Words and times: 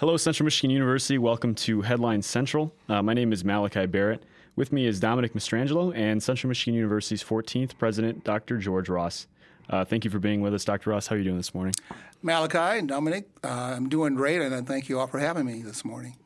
Hello, 0.00 0.16
Central 0.16 0.46
Michigan 0.46 0.70
University. 0.70 1.18
Welcome 1.18 1.54
to 1.56 1.82
Headline 1.82 2.22
Central. 2.22 2.72
Uh, 2.88 3.02
my 3.02 3.12
name 3.12 3.34
is 3.34 3.44
Malachi 3.44 3.84
Barrett. 3.84 4.22
With 4.56 4.72
me 4.72 4.86
is 4.86 4.98
Dominic 4.98 5.34
Mastrangelo 5.34 5.94
and 5.94 6.22
Central 6.22 6.48
Michigan 6.48 6.72
University's 6.72 7.22
14th 7.22 7.76
president, 7.76 8.24
Dr. 8.24 8.56
George 8.56 8.88
Ross. 8.88 9.26
Uh, 9.68 9.84
thank 9.84 10.06
you 10.06 10.10
for 10.10 10.18
being 10.18 10.40
with 10.40 10.54
us, 10.54 10.64
Dr. 10.64 10.88
Ross. 10.88 11.08
How 11.08 11.16
are 11.16 11.18
you 11.18 11.24
doing 11.24 11.36
this 11.36 11.54
morning? 11.54 11.74
Malachi 12.22 12.78
and 12.78 12.88
Dominic, 12.88 13.28
uh, 13.44 13.74
I'm 13.76 13.90
doing 13.90 14.14
great, 14.14 14.40
and 14.40 14.54
I 14.54 14.62
thank 14.62 14.88
you 14.88 14.98
all 14.98 15.06
for 15.06 15.18
having 15.18 15.44
me 15.44 15.60
this 15.60 15.84
morning. 15.84 16.16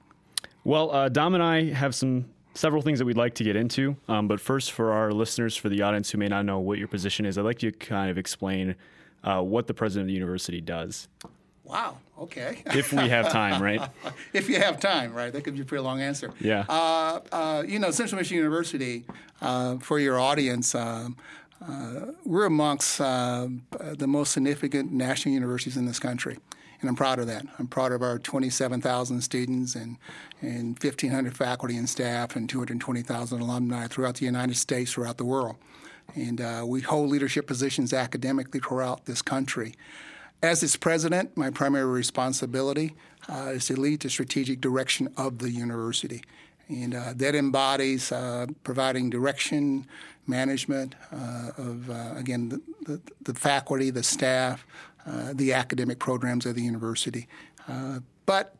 Well, 0.63 0.93
uh, 0.93 1.09
Dom 1.09 1.35
and 1.35 1.43
I 1.43 1.73
have 1.73 1.97
some 1.97 2.27
several 2.55 2.81
things 2.81 3.01
that 3.01 3.07
we'd 3.07 3.17
like 3.17 3.35
to 3.35 3.43
get 3.43 3.57
into. 3.57 3.97
Um, 4.07 4.29
but 4.29 4.41
first, 4.41 4.71
for 4.71 4.93
our 4.93 5.11
listeners, 5.11 5.57
for 5.57 5.69
the 5.69 5.83
audience 5.83 6.13
who 6.13 6.19
may 6.19 6.29
not 6.29 6.45
know 6.45 6.61
what 6.61 6.79
your 6.79 6.87
position 6.87 7.27
is, 7.27 7.37
I'd 7.39 7.45
like 7.45 7.61
you 7.61 7.73
to 7.73 7.77
kind 7.77 8.09
of 8.09 8.19
explain 8.19 8.77
uh, 9.25 9.43
what 9.43 9.67
the 9.67 9.75
president 9.75 10.05
of 10.05 10.09
the 10.11 10.15
university 10.15 10.61
does. 10.61 11.09
Wow. 11.65 11.99
Okay. 12.19 12.63
If 12.75 12.93
we 12.93 13.09
have 13.09 13.31
time, 13.31 13.63
right? 13.63 13.89
if 14.33 14.49
you 14.49 14.59
have 14.59 14.79
time, 14.81 15.13
right? 15.15 15.33
That 15.33 15.43
could 15.43 15.55
be 15.55 15.63
a 15.63 15.65
pretty 15.65 15.83
long 15.83 16.01
answer. 16.01 16.31
Yeah. 16.41 16.65
Uh, 16.69 17.21
uh, 17.33 17.63
you 17.67 17.79
know, 17.79 17.91
Central 17.91 18.19
Michigan 18.19 18.39
University, 18.39 19.05
uh, 19.41 19.79
for 19.79 19.99
your 19.99 20.19
audience, 20.19 20.75
um, 20.75 21.17
uh, 21.67 22.13
we're 22.25 22.45
amongst 22.45 23.01
uh, 23.01 23.49
the 23.97 24.07
most 24.07 24.33
significant 24.33 24.93
national 24.93 25.33
universities 25.35 25.77
in 25.77 25.87
this 25.87 25.99
country. 25.99 26.39
And 26.81 26.91
I'm 26.91 26.97
proud 26.97 27.19
of 27.19 27.27
that. 27.29 27.47
I'm 27.59 27.67
proud 27.67 27.93
of 27.93 28.03
our 28.03 28.19
27,000 28.19 29.23
students 29.23 29.75
and, 29.75 29.97
and 30.43 30.79
1,500 30.79 31.35
faculty 31.35 31.79
and 31.79 31.89
staff 31.89 32.37
and 32.37 32.47
220,000 32.47 33.41
alumni 33.41 33.87
throughout 33.87 34.17
the 34.17 34.27
United 34.27 34.57
States, 34.57 34.93
throughout 34.93 35.17
the 35.17 35.25
world. 35.25 35.57
And 36.15 36.43
uh, 36.43 36.65
we 36.67 36.83
hold 36.83 37.09
leadership 37.09 37.47
positions 37.47 37.95
academically 37.95 38.61
throughout 38.61 39.07
this 39.07 39.23
country. 39.23 39.75
As 40.45 40.63
its 40.63 40.77
president, 40.77 41.39
my 41.39 41.49
primary 41.49 41.87
responsibility 41.87 42.95
uh, 43.31 43.53
is 43.55 43.65
to 43.69 43.81
lead 43.81 44.01
the 44.01 44.11
strategic 44.11 44.61
direction 44.61 45.09
of 45.17 45.39
the 45.39 45.49
university. 45.49 46.23
And 46.69 46.95
uh, 46.95 47.15
that 47.17 47.35
embodies 47.35 48.13
uh, 48.13 48.49
providing 48.63 49.09
direction, 49.09 49.87
management 50.27 50.97
uh, 51.11 51.53
of, 51.57 51.89
uh, 51.89 52.13
again, 52.17 52.51
the, 52.51 52.61
the, 52.85 53.01
the, 53.23 53.33
faculty, 53.33 53.89
the 53.89 54.03
staff, 54.03 54.67
uh, 55.07 55.33
the 55.33 55.55
academic 55.55 55.99
programs 55.99 56.45
of 56.45 56.57
the 56.57 56.63
university. 56.63 57.27
but 58.27 58.55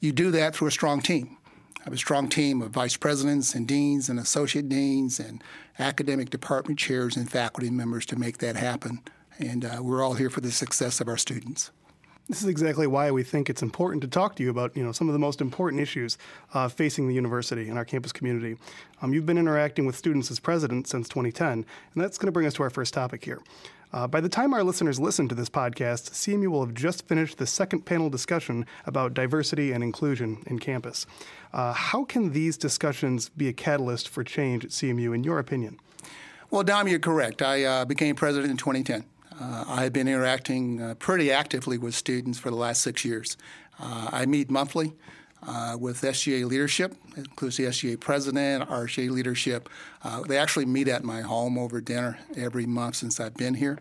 you 0.00 0.10
do 0.10 0.32
that 0.32 0.56
through 0.56 0.66
a 0.66 0.72
strong 0.72 1.00
team. 1.00 1.36
I 1.78 1.84
have 1.84 1.92
a 1.92 1.98
strong 1.98 2.28
team 2.28 2.62
of 2.62 2.72
vice 2.72 2.96
presidents 2.96 3.54
and 3.54 3.64
deans 3.64 4.08
and 4.08 4.18
associate 4.18 4.68
deans 4.68 5.20
and 5.20 5.44
academic 5.78 6.30
department 6.30 6.80
chairs 6.80 7.16
and 7.16 7.30
faculty 7.30 7.70
members 7.70 8.06
to 8.06 8.16
make 8.16 8.38
that 8.38 8.56
happen 8.56 9.02
and 9.38 9.64
uh, 9.64 9.78
we're 9.80 10.02
all 10.02 10.14
here 10.14 10.30
for 10.30 10.40
the 10.40 10.50
success 10.50 11.00
of 11.00 11.08
our 11.08 11.16
students. 11.16 11.70
This 12.28 12.42
is 12.42 12.48
exactly 12.48 12.86
why 12.86 13.10
we 13.10 13.22
think 13.22 13.48
it's 13.48 13.62
important 13.62 14.02
to 14.02 14.08
talk 14.08 14.36
to 14.36 14.42
you 14.42 14.50
about, 14.50 14.76
you 14.76 14.84
know, 14.84 14.92
some 14.92 15.08
of 15.08 15.14
the 15.14 15.18
most 15.18 15.40
important 15.40 15.80
issues 15.80 16.18
uh, 16.52 16.68
facing 16.68 17.08
the 17.08 17.14
university 17.14 17.70
and 17.70 17.78
our 17.78 17.86
campus 17.86 18.12
community. 18.12 18.56
Um, 19.00 19.14
you've 19.14 19.24
been 19.24 19.38
interacting 19.38 19.86
with 19.86 19.96
students 19.96 20.30
as 20.30 20.38
president 20.38 20.88
since 20.88 21.08
2010, 21.08 21.48
and 21.50 21.64
that's 21.96 22.18
going 22.18 22.26
to 22.26 22.32
bring 22.32 22.46
us 22.46 22.52
to 22.54 22.62
our 22.64 22.70
first 22.70 22.92
topic 22.92 23.24
here. 23.24 23.40
Uh, 23.94 24.06
by 24.06 24.20
the 24.20 24.28
time 24.28 24.52
our 24.52 24.62
listeners 24.62 25.00
listen 25.00 25.26
to 25.28 25.34
this 25.34 25.48
podcast, 25.48 26.10
CMU 26.10 26.48
will 26.48 26.66
have 26.66 26.74
just 26.74 27.08
finished 27.08 27.38
the 27.38 27.46
second 27.46 27.86
panel 27.86 28.10
discussion 28.10 28.66
about 28.84 29.14
diversity 29.14 29.72
and 29.72 29.82
inclusion 29.82 30.42
in 30.46 30.58
campus. 30.58 31.06
Uh, 31.54 31.72
how 31.72 32.04
can 32.04 32.32
these 32.32 32.58
discussions 32.58 33.30
be 33.30 33.48
a 33.48 33.54
catalyst 33.54 34.06
for 34.06 34.22
change 34.22 34.66
at 34.66 34.70
CMU, 34.72 35.14
in 35.14 35.24
your 35.24 35.38
opinion? 35.38 35.78
Well, 36.50 36.62
Dom, 36.62 36.88
you're 36.88 36.98
correct. 36.98 37.40
I 37.40 37.64
uh, 37.64 37.84
became 37.86 38.14
president 38.14 38.50
in 38.50 38.58
2010. 38.58 39.04
Uh, 39.40 39.64
I've 39.68 39.92
been 39.92 40.08
interacting 40.08 40.82
uh, 40.82 40.94
pretty 40.94 41.30
actively 41.30 41.78
with 41.78 41.94
students 41.94 42.38
for 42.38 42.50
the 42.50 42.56
last 42.56 42.82
six 42.82 43.04
years. 43.04 43.36
Uh, 43.78 44.08
I 44.10 44.26
meet 44.26 44.50
monthly 44.50 44.94
uh, 45.46 45.76
with 45.78 46.00
SGA 46.00 46.44
leadership, 46.44 46.94
includes 47.16 47.56
the 47.56 47.64
SGA 47.66 48.00
president, 48.00 48.68
RSA 48.68 49.10
leadership. 49.10 49.68
Uh, 50.02 50.22
they 50.22 50.38
actually 50.38 50.66
meet 50.66 50.88
at 50.88 51.04
my 51.04 51.20
home 51.20 51.56
over 51.56 51.80
dinner 51.80 52.18
every 52.36 52.66
month 52.66 52.96
since 52.96 53.20
I've 53.20 53.34
been 53.34 53.54
here. 53.54 53.78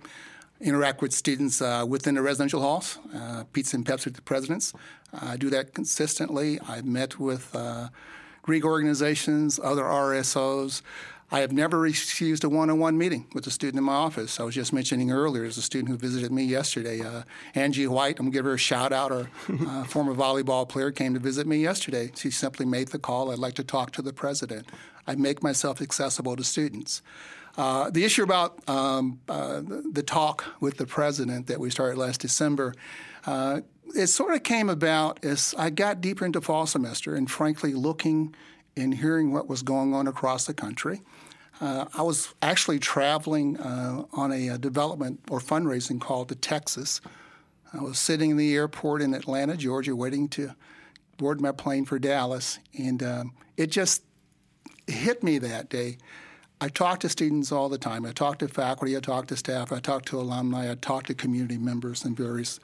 Interact 0.62 1.02
with 1.02 1.14
students 1.14 1.62
uh, 1.62 1.86
within 1.88 2.16
the 2.16 2.22
residential 2.22 2.62
halls, 2.62 3.00
pizza 3.54 3.78
and 3.78 3.86
Pepsi 3.86 4.06
with 4.06 4.16
the 4.16 4.22
presidents. 4.22 4.74
I 5.14 5.38
do 5.38 5.50
that 5.52 5.74
consistently. 5.74 6.60
I've 6.68 6.86
met 6.86 7.20
with 7.20 7.56
Greek 8.44 8.66
organizations, 8.66 9.60
other 9.64 9.84
RSOs. 9.84 10.82
I 11.30 11.42
have 11.42 11.52
never 11.52 11.80
refused 11.80 12.46
a 12.46 12.50
one-on-one 12.50 12.98
meeting 12.98 13.28
with 13.34 13.46
a 13.48 13.52
student 13.52 13.80
in 13.80 13.84
my 13.84 13.94
office. 13.94 14.40
I 14.40 14.44
was 14.44 14.56
just 14.56 14.72
mentioning 14.72 15.12
earlier, 15.12 15.42
there's 15.44 15.58
a 15.58 15.62
student 15.62 15.90
who 15.90 15.98
visited 15.98 16.32
me 16.32 16.44
yesterday, 16.44 17.02
uh, 17.02 17.24
Angie 17.54 17.86
White. 17.86 18.18
I'm 18.18 18.28
gonna 18.28 18.34
give 18.34 18.46
her 18.46 18.54
a 18.54 18.58
shout 18.58 18.94
out. 18.94 19.12
Our 19.12 19.30
uh, 19.50 19.84
former 19.88 20.16
volleyball 20.16 20.68
player 20.68 20.90
came 20.90 21.14
to 21.16 21.20
visit 21.20 21.46
me 21.46 21.58
yesterday. 21.58 22.12
She 22.16 22.32
simply 22.32 22.66
made 22.66 22.90
the 22.90 23.00
call. 23.00 23.30
I'd 23.30 23.40
like 23.40 23.56
to 23.56 23.64
talk 23.64 23.92
to 23.92 24.02
the 24.02 24.14
president. 24.14 24.70
I 25.06 25.16
make 25.16 25.44
myself 25.44 25.82
accessible 25.82 26.38
to 26.38 26.46
students. 26.46 27.02
Uh, 27.58 27.90
the 27.90 28.06
issue 28.06 28.24
about 28.24 28.58
um, 28.70 29.20
uh, 29.28 29.62
the 29.92 30.04
talk 30.04 30.46
with 30.62 30.78
the 30.78 30.86
president 30.86 31.48
that 31.48 31.60
we 31.60 31.70
started 31.70 31.98
last 31.98 32.22
December, 32.22 32.74
uh, 33.26 33.62
it 33.96 34.08
sort 34.08 34.34
of 34.34 34.44
came 34.44 34.70
about 34.70 35.24
as 35.26 35.56
I 35.58 35.72
got 35.72 36.00
deeper 36.00 36.26
into 36.26 36.40
fall 36.40 36.68
semester 36.68 37.16
and 37.16 37.30
frankly 37.30 37.74
looking 37.74 38.34
and 38.78 38.94
hearing 38.94 39.34
what 39.34 39.50
was 39.50 39.62
going 39.62 39.94
on 39.94 40.08
across 40.08 40.46
the 40.46 40.54
country. 40.54 41.02
Uh, 41.60 41.86
I 41.94 42.04
was 42.04 42.34
actually 42.42 42.80
traveling 42.80 43.58
uh, 43.58 44.04
on 44.14 44.32
a, 44.32 44.50
a, 44.50 44.58
development 44.58 45.20
or 45.30 45.40
fundraising 45.40 46.00
call 46.00 46.24
to 46.26 46.36
Texas. 46.36 47.02
I 47.74 47.82
was 47.82 47.98
sitting 47.98 48.30
in 48.30 48.38
the 48.38 48.56
airport 48.56 49.02
in 49.02 49.14
Atlanta, 49.16 49.58
Georgia, 49.58 49.96
waiting 49.96 50.30
to 50.30 50.54
board 51.18 51.42
my 51.42 51.52
plane 51.52 51.84
for 51.86 51.98
Dallas, 51.98 52.60
and 52.78 53.02
um, 53.02 53.34
it 53.58 53.72
just 53.72 54.04
hit 54.86 55.24
me 55.24 55.40
that 55.40 55.70
day. 55.70 55.98
I 56.62 56.70
talk 56.70 57.00
to 57.02 57.10
students 57.10 57.52
all 57.52 57.70
the 57.70 57.78
time. 57.78 58.06
I 58.06 58.12
talk 58.12 58.40
to 58.40 58.48
faculty, 58.48 58.96
I 58.96 59.00
talk 59.00 59.28
to 59.28 59.36
staff, 59.36 59.72
I 59.72 59.80
talk 59.80 60.06
to 60.06 60.20
alumni, 60.20 60.72
I 60.72 60.76
talk 60.76 61.06
to 61.06 61.14
community 61.14 61.58
members 61.58 62.06
and 62.06 62.16
various. 62.16 62.60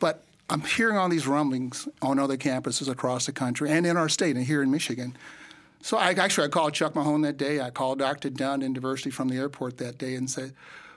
But 0.00 0.24
I'm 0.50 0.60
hearing 0.60 0.96
all 0.96 1.08
these 1.08 1.26
rumblings 1.26 1.88
on 2.02 2.18
other 2.18 2.36
campuses 2.36 2.88
across 2.88 3.26
the 3.26 3.32
country 3.32 3.70
and 3.70 3.86
in 3.86 3.96
our 3.96 4.08
state 4.08 4.36
and 4.36 4.44
here 4.44 4.62
in 4.62 4.70
Michigan 4.70 5.16
so 5.84 5.98
I 5.98 6.12
actually 6.12 6.46
I 6.46 6.48
called 6.48 6.72
Chuck 6.72 6.94
Mahone 6.94 7.20
that 7.22 7.36
day. 7.36 7.60
I 7.60 7.68
called 7.68 7.98
Dr. 7.98 8.30
Dunn 8.30 8.62
in 8.62 8.72
diversity 8.72 9.10
from 9.10 9.28
the 9.28 9.36
airport 9.36 9.76
that 9.78 9.98
day 9.98 10.14
and 10.14 10.30
said, 10.30 10.54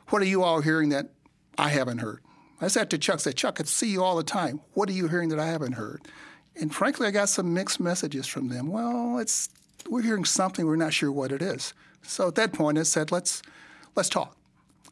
"What 0.07 0.21
are 0.21 0.25
you 0.25 0.43
all 0.43 0.61
hearing 0.61 0.87
that 0.89 1.09
I 1.57 1.67
haven't 1.67 1.97
heard?" 1.97 2.21
I 2.61 2.69
said 2.69 2.89
to 2.91 2.97
Chuck, 2.97 3.15
I 3.15 3.17
said, 3.17 3.35
"Chuck, 3.35 3.59
I 3.59 3.65
see 3.65 3.89
you 3.91 4.01
all 4.01 4.15
the 4.15 4.23
time. 4.23 4.61
What 4.75 4.87
are 4.87 4.93
you 4.93 5.09
hearing 5.09 5.27
that 5.27 5.41
I 5.41 5.47
haven't 5.47 5.73
heard?" 5.73 6.03
And 6.55 6.73
frankly, 6.73 7.05
I 7.05 7.11
got 7.11 7.27
some 7.27 7.53
mixed 7.53 7.81
messages 7.81 8.27
from 8.27 8.47
them. 8.47 8.67
Well, 8.67 9.19
it's 9.19 9.49
we're 9.89 10.03
hearing 10.03 10.23
something 10.23 10.65
we're 10.65 10.77
not 10.77 10.93
sure 10.93 11.11
what 11.11 11.33
it 11.33 11.41
is. 11.41 11.73
So 12.01 12.29
at 12.29 12.35
that 12.35 12.53
point, 12.53 12.77
I 12.77 12.83
said, 12.83 13.11
"Let's 13.11 13.41
let's 13.93 14.07
talk." 14.07 14.37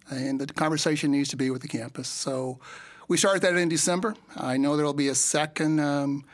And 0.09 0.41
the 0.41 0.47
conversation 0.47 1.09
needs 1.09 1.29
to 1.29 1.37
be 1.37 1.49
with 1.49 1.61
the 1.61 1.69
campus. 1.69 2.09
So 2.09 2.59
we 3.07 3.17
started 3.17 3.41
that 3.43 3.55
in 3.55 3.69
December. 3.69 4.16
I 4.35 4.57
know 4.57 4.75
there 4.75 4.85
will 4.85 4.93
be 4.93 5.09
a 5.09 5.16
second. 5.16 5.79
Um, 5.79 6.25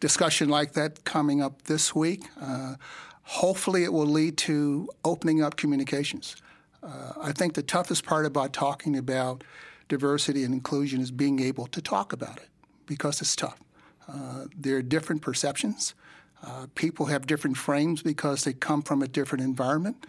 discussion 0.00 0.48
like 0.48 0.72
that 0.72 1.04
coming 1.04 1.42
up 1.42 1.62
this 1.62 1.94
week. 1.94 2.22
Uh, 2.40 2.74
hopefully, 3.22 3.84
it 3.84 3.92
will 3.92 4.06
lead 4.06 4.36
to 4.38 4.88
opening 5.04 5.42
up 5.42 5.56
communications. 5.56 6.36
Uh, 6.82 7.12
I 7.20 7.32
think 7.32 7.54
the 7.54 7.62
toughest 7.62 8.04
part 8.04 8.24
about 8.24 8.52
talking 8.52 8.96
about 8.96 9.42
diversity 9.88 10.44
and 10.44 10.54
inclusion 10.54 11.00
is 11.00 11.10
being 11.10 11.40
able 11.40 11.66
to 11.68 11.82
talk 11.82 12.12
about 12.12 12.36
it 12.36 12.48
because 12.86 13.20
it's 13.20 13.34
tough. 13.34 13.58
Uh, 14.06 14.46
there 14.56 14.76
are 14.76 14.82
different 14.82 15.22
perceptions. 15.22 15.94
Uh, 16.42 16.66
people 16.74 17.06
have 17.06 17.26
different 17.26 17.56
frames 17.56 18.02
because 18.02 18.44
they 18.44 18.52
come 18.52 18.80
from 18.82 19.02
a 19.02 19.08
different 19.08 19.42
environment 19.44 20.06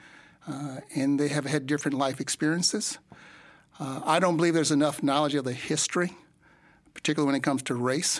uh, 0.47 0.77
and 0.95 1.19
they 1.19 1.27
have 1.29 1.45
had 1.45 1.65
different 1.65 1.97
life 1.97 2.21
experiences. 2.21 2.99
Uh, 3.79 4.01
I 4.03 4.19
don't 4.19 4.35
believe 4.35 4.53
there's 4.53 4.71
enough 4.71 5.01
knowledge 5.01 5.35
of 5.35 5.45
the 5.45 5.53
history, 5.53 6.11
particularly 6.93 7.27
when 7.27 7.35
it 7.35 7.43
comes 7.43 7.63
to 7.63 7.75
race 7.75 8.19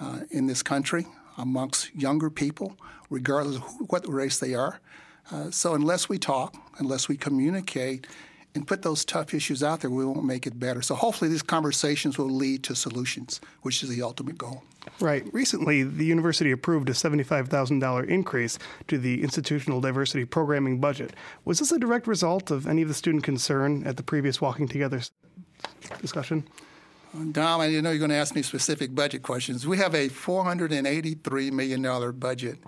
uh, 0.00 0.20
in 0.30 0.46
this 0.46 0.62
country 0.62 1.06
amongst 1.38 1.94
younger 1.94 2.28
people, 2.28 2.76
regardless 3.08 3.56
of 3.56 3.62
who, 3.62 3.84
what 3.86 4.06
race 4.06 4.38
they 4.38 4.54
are. 4.54 4.80
Uh, 5.32 5.50
so 5.50 5.74
unless 5.74 6.10
we 6.10 6.18
talk, 6.18 6.54
unless 6.78 7.08
we 7.08 7.16
communicate, 7.16 8.06
and 8.54 8.66
put 8.66 8.82
those 8.82 9.04
tough 9.04 9.32
issues 9.32 9.62
out 9.62 9.80
there, 9.80 9.90
we 9.90 10.04
won't 10.04 10.24
make 10.24 10.46
it 10.46 10.58
better. 10.58 10.82
So 10.82 10.94
hopefully 10.94 11.30
these 11.30 11.42
conversations 11.42 12.18
will 12.18 12.30
lead 12.30 12.62
to 12.64 12.74
solutions, 12.74 13.40
which 13.62 13.82
is 13.82 13.88
the 13.88 14.02
ultimate 14.02 14.36
goal. 14.36 14.62
Right. 15.00 15.24
Recently, 15.32 15.82
the 15.82 16.04
university 16.04 16.50
approved 16.50 16.88
a 16.88 16.92
$75,000 16.92 18.08
increase 18.08 18.58
to 18.88 18.98
the 18.98 19.22
institutional 19.22 19.80
diversity 19.80 20.24
programming 20.24 20.80
budget. 20.80 21.14
Was 21.44 21.58
this 21.58 21.72
a 21.72 21.78
direct 21.78 22.06
result 22.06 22.50
of 22.50 22.66
any 22.66 22.82
of 22.82 22.88
the 22.88 22.94
student 22.94 23.24
concern 23.24 23.86
at 23.86 23.96
the 23.96 24.02
previous 24.02 24.40
Walking 24.40 24.68
Together 24.68 25.00
discussion? 26.00 26.46
Dom, 27.32 27.60
I 27.60 27.68
didn't 27.68 27.84
know 27.84 27.90
you're 27.90 27.98
going 27.98 28.10
to 28.10 28.16
ask 28.16 28.34
me 28.34 28.42
specific 28.42 28.94
budget 28.94 29.22
questions. 29.22 29.66
We 29.66 29.78
have 29.78 29.94
a 29.94 30.08
$483 30.08 31.52
million 31.52 32.12
budget. 32.18 32.58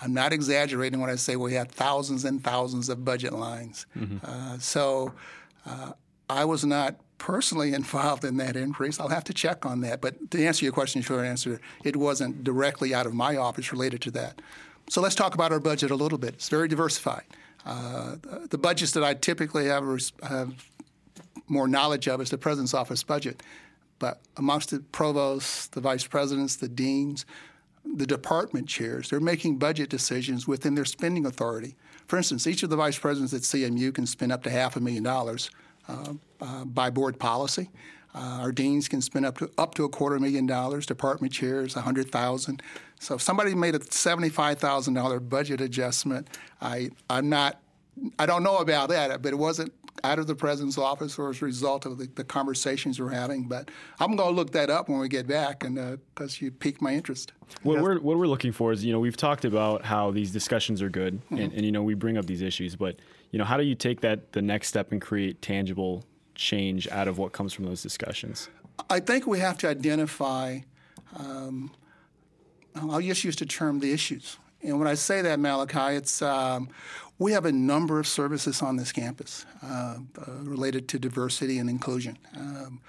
I'm 0.00 0.14
not 0.14 0.32
exaggerating 0.32 1.00
when 1.00 1.10
I 1.10 1.16
say 1.16 1.36
we 1.36 1.54
have 1.54 1.68
thousands 1.68 2.24
and 2.24 2.42
thousands 2.42 2.88
of 2.88 3.04
budget 3.04 3.32
lines. 3.32 3.86
Mm-hmm. 3.96 4.18
Uh, 4.24 4.58
so 4.58 5.12
uh, 5.66 5.92
I 6.30 6.44
was 6.44 6.64
not 6.64 6.96
personally 7.18 7.74
involved 7.80 8.24
in 8.24 8.36
that 8.38 8.56
increase. 8.56 8.98
I'll 8.98 9.08
have 9.08 9.24
to 9.24 9.34
check 9.34 9.66
on 9.66 9.80
that. 9.82 10.00
But 10.00 10.30
to 10.30 10.44
answer 10.44 10.64
your 10.64 10.72
question, 10.72 11.02
short 11.02 11.24
answer, 11.24 11.60
it 11.84 11.96
wasn't 11.96 12.44
directly 12.44 12.94
out 12.94 13.06
of 13.06 13.14
my 13.14 13.36
office 13.36 13.72
related 13.72 14.00
to 14.02 14.10
that. 14.12 14.40
So 14.88 15.00
let's 15.00 15.14
talk 15.14 15.34
about 15.34 15.52
our 15.52 15.60
budget 15.60 15.90
a 15.90 15.94
little 15.94 16.18
bit. 16.18 16.34
It's 16.34 16.48
very 16.48 16.66
diversified. 16.66 17.24
Uh, 17.64 18.16
the 18.48 18.58
budgets 18.58 18.92
that 18.92 19.04
I 19.04 19.14
typically 19.14 19.66
have, 19.66 19.84
have 20.22 20.54
more 21.46 21.68
knowledge 21.68 22.08
of 22.08 22.20
is 22.20 22.30
the 22.30 22.38
president's 22.38 22.74
office 22.74 23.02
budget. 23.02 23.42
But 23.98 24.20
amongst 24.36 24.70
the 24.70 24.80
provosts, 24.80 25.68
the 25.68 25.80
vice 25.80 26.06
presidents, 26.06 26.56
the 26.56 26.68
deans, 26.68 27.26
the 27.84 28.06
department 28.06 28.66
chairs, 28.66 29.10
they're 29.10 29.20
making 29.20 29.58
budget 29.58 29.90
decisions 29.90 30.48
within 30.48 30.74
their 30.74 30.84
spending 30.84 31.26
authority. 31.26 31.76
For 32.06 32.16
instance, 32.16 32.46
each 32.46 32.62
of 32.62 32.70
the 32.70 32.76
vice 32.76 32.98
presidents 32.98 33.34
at 33.34 33.42
CMU 33.42 33.94
can 33.94 34.06
spend 34.06 34.32
up 34.32 34.42
to 34.44 34.50
half 34.50 34.74
a 34.74 34.80
million 34.80 35.02
dollars 35.02 35.50
by 36.64 36.90
board 36.90 37.18
policy. 37.18 37.70
Uh, 38.14 38.38
our 38.40 38.52
deans 38.52 38.88
can 38.88 39.00
spend 39.00 39.24
up 39.24 39.38
to 39.38 39.50
up 39.56 39.74
to 39.76 39.84
a 39.84 39.88
quarter 39.88 40.18
million 40.18 40.46
dollars. 40.46 40.84
Department 40.86 41.32
chairs, 41.32 41.76
a 41.76 41.80
hundred 41.80 42.10
thousand. 42.10 42.62
So 42.98 43.14
if 43.14 43.22
somebody 43.22 43.54
made 43.54 43.74
a 43.74 43.82
seventy-five 43.82 44.58
thousand 44.58 44.94
dollar 44.94 45.20
budget 45.20 45.60
adjustment, 45.60 46.26
I 46.60 46.90
I'm 47.08 47.28
not 47.28 47.60
I 48.18 48.26
don't 48.26 48.42
know 48.42 48.58
about 48.58 48.88
that, 48.88 49.22
but 49.22 49.32
it 49.32 49.36
wasn't 49.36 49.72
out 50.04 50.18
of 50.18 50.26
the 50.26 50.34
president's 50.34 50.78
office 50.78 51.18
or 51.18 51.30
as 51.30 51.42
a 51.42 51.44
result 51.44 51.86
of 51.86 51.98
the, 51.98 52.08
the 52.14 52.24
conversations 52.24 53.00
we're 53.00 53.10
having. 53.10 53.48
But 53.48 53.70
I'm 53.98 54.16
going 54.16 54.28
to 54.28 54.34
look 54.34 54.52
that 54.52 54.70
up 54.70 54.88
when 54.88 54.98
we 54.98 55.08
get 55.08 55.26
back, 55.26 55.64
and 55.64 55.76
because 56.14 56.36
uh, 56.36 56.46
you 56.46 56.50
piqued 56.50 56.80
my 56.80 56.94
interest. 56.94 57.32
What 57.62 57.74
yes. 57.74 57.82
we're 57.82 58.00
what 58.00 58.18
we're 58.18 58.26
looking 58.26 58.52
for 58.52 58.72
is, 58.72 58.84
you 58.84 58.92
know, 58.92 59.00
we've 59.00 59.16
talked 59.16 59.44
about 59.44 59.84
how 59.84 60.10
these 60.10 60.30
discussions 60.30 60.82
are 60.82 60.90
good, 60.90 61.14
mm-hmm. 61.14 61.38
and, 61.38 61.52
and 61.52 61.64
you 61.64 61.72
know, 61.72 61.82
we 61.82 61.94
bring 61.94 62.16
up 62.16 62.26
these 62.26 62.42
issues, 62.42 62.76
but 62.76 62.96
you 63.30 63.38
know, 63.38 63.44
how 63.44 63.56
do 63.56 63.62
you 63.62 63.74
take 63.74 64.00
that 64.00 64.32
the 64.32 64.42
next 64.42 64.68
step 64.68 64.92
and 64.92 65.00
create 65.00 65.40
tangible 65.42 66.04
change 66.34 66.88
out 66.88 67.06
of 67.06 67.18
what 67.18 67.32
comes 67.32 67.52
from 67.52 67.64
those 67.64 67.82
discussions? 67.82 68.48
I 68.88 69.00
think 69.00 69.26
we 69.26 69.38
have 69.40 69.58
to 69.58 69.68
identify. 69.68 70.60
Um, 71.16 71.72
I'll 72.74 73.00
just 73.00 73.24
use 73.24 73.36
the 73.36 73.46
term 73.46 73.80
the 73.80 73.92
issues. 73.92 74.38
And 74.62 74.78
when 74.78 74.88
I 74.88 74.94
say 74.94 75.22
that, 75.22 75.38
Malachi, 75.38 75.96
it's 75.96 76.22
um, 76.22 76.68
we 77.18 77.32
have 77.32 77.44
a 77.44 77.52
number 77.52 77.98
of 77.98 78.06
services 78.06 78.62
on 78.62 78.76
this 78.76 78.92
campus 78.92 79.44
uh, 79.62 79.66
uh, 79.66 80.32
related 80.42 80.88
to 80.88 80.98
diversity 80.98 81.58
and 81.58 81.68
inclusion. 81.68 82.18
Um, 82.36 82.80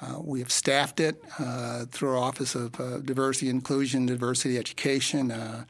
uh, 0.00 0.20
we 0.20 0.38
have 0.40 0.50
staffed 0.50 1.00
it 1.00 1.22
uh, 1.38 1.86
through 1.86 2.10
our 2.10 2.18
Office 2.18 2.54
of 2.54 2.80
uh, 2.80 2.98
Diversity, 2.98 3.48
Inclusion, 3.48 4.06
Diversity 4.06 4.56
Education. 4.56 5.30
Uh, 5.32 5.64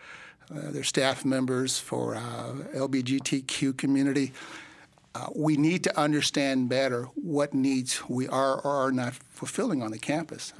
there's 0.50 0.88
staff 0.88 1.24
members 1.24 1.78
for 1.78 2.14
LGBTQ 2.14 3.76
community. 3.76 4.32
We 5.34 5.56
need 5.56 5.82
to 5.84 5.98
understand 5.98 6.68
better 6.68 7.04
what 7.14 7.52
needs 7.52 8.08
we 8.08 8.28
are 8.28 8.60
or 8.60 8.86
are 8.86 8.92
not 8.92 9.14
fulfilling 9.14 9.82
on 9.82 9.90
the 9.90 9.98
campus 9.98 10.52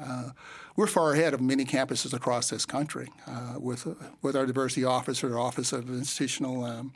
we're 0.78 0.86
far 0.86 1.12
ahead 1.12 1.34
of 1.34 1.40
many 1.40 1.64
campuses 1.64 2.14
across 2.14 2.50
this 2.50 2.64
country 2.64 3.08
uh, 3.26 3.54
with 3.58 3.84
with 4.22 4.36
our 4.36 4.46
diversity 4.46 4.84
office 4.84 5.24
or 5.24 5.36
office 5.36 5.72
of 5.72 5.90
institutional 5.90 6.64
um, 6.64 6.92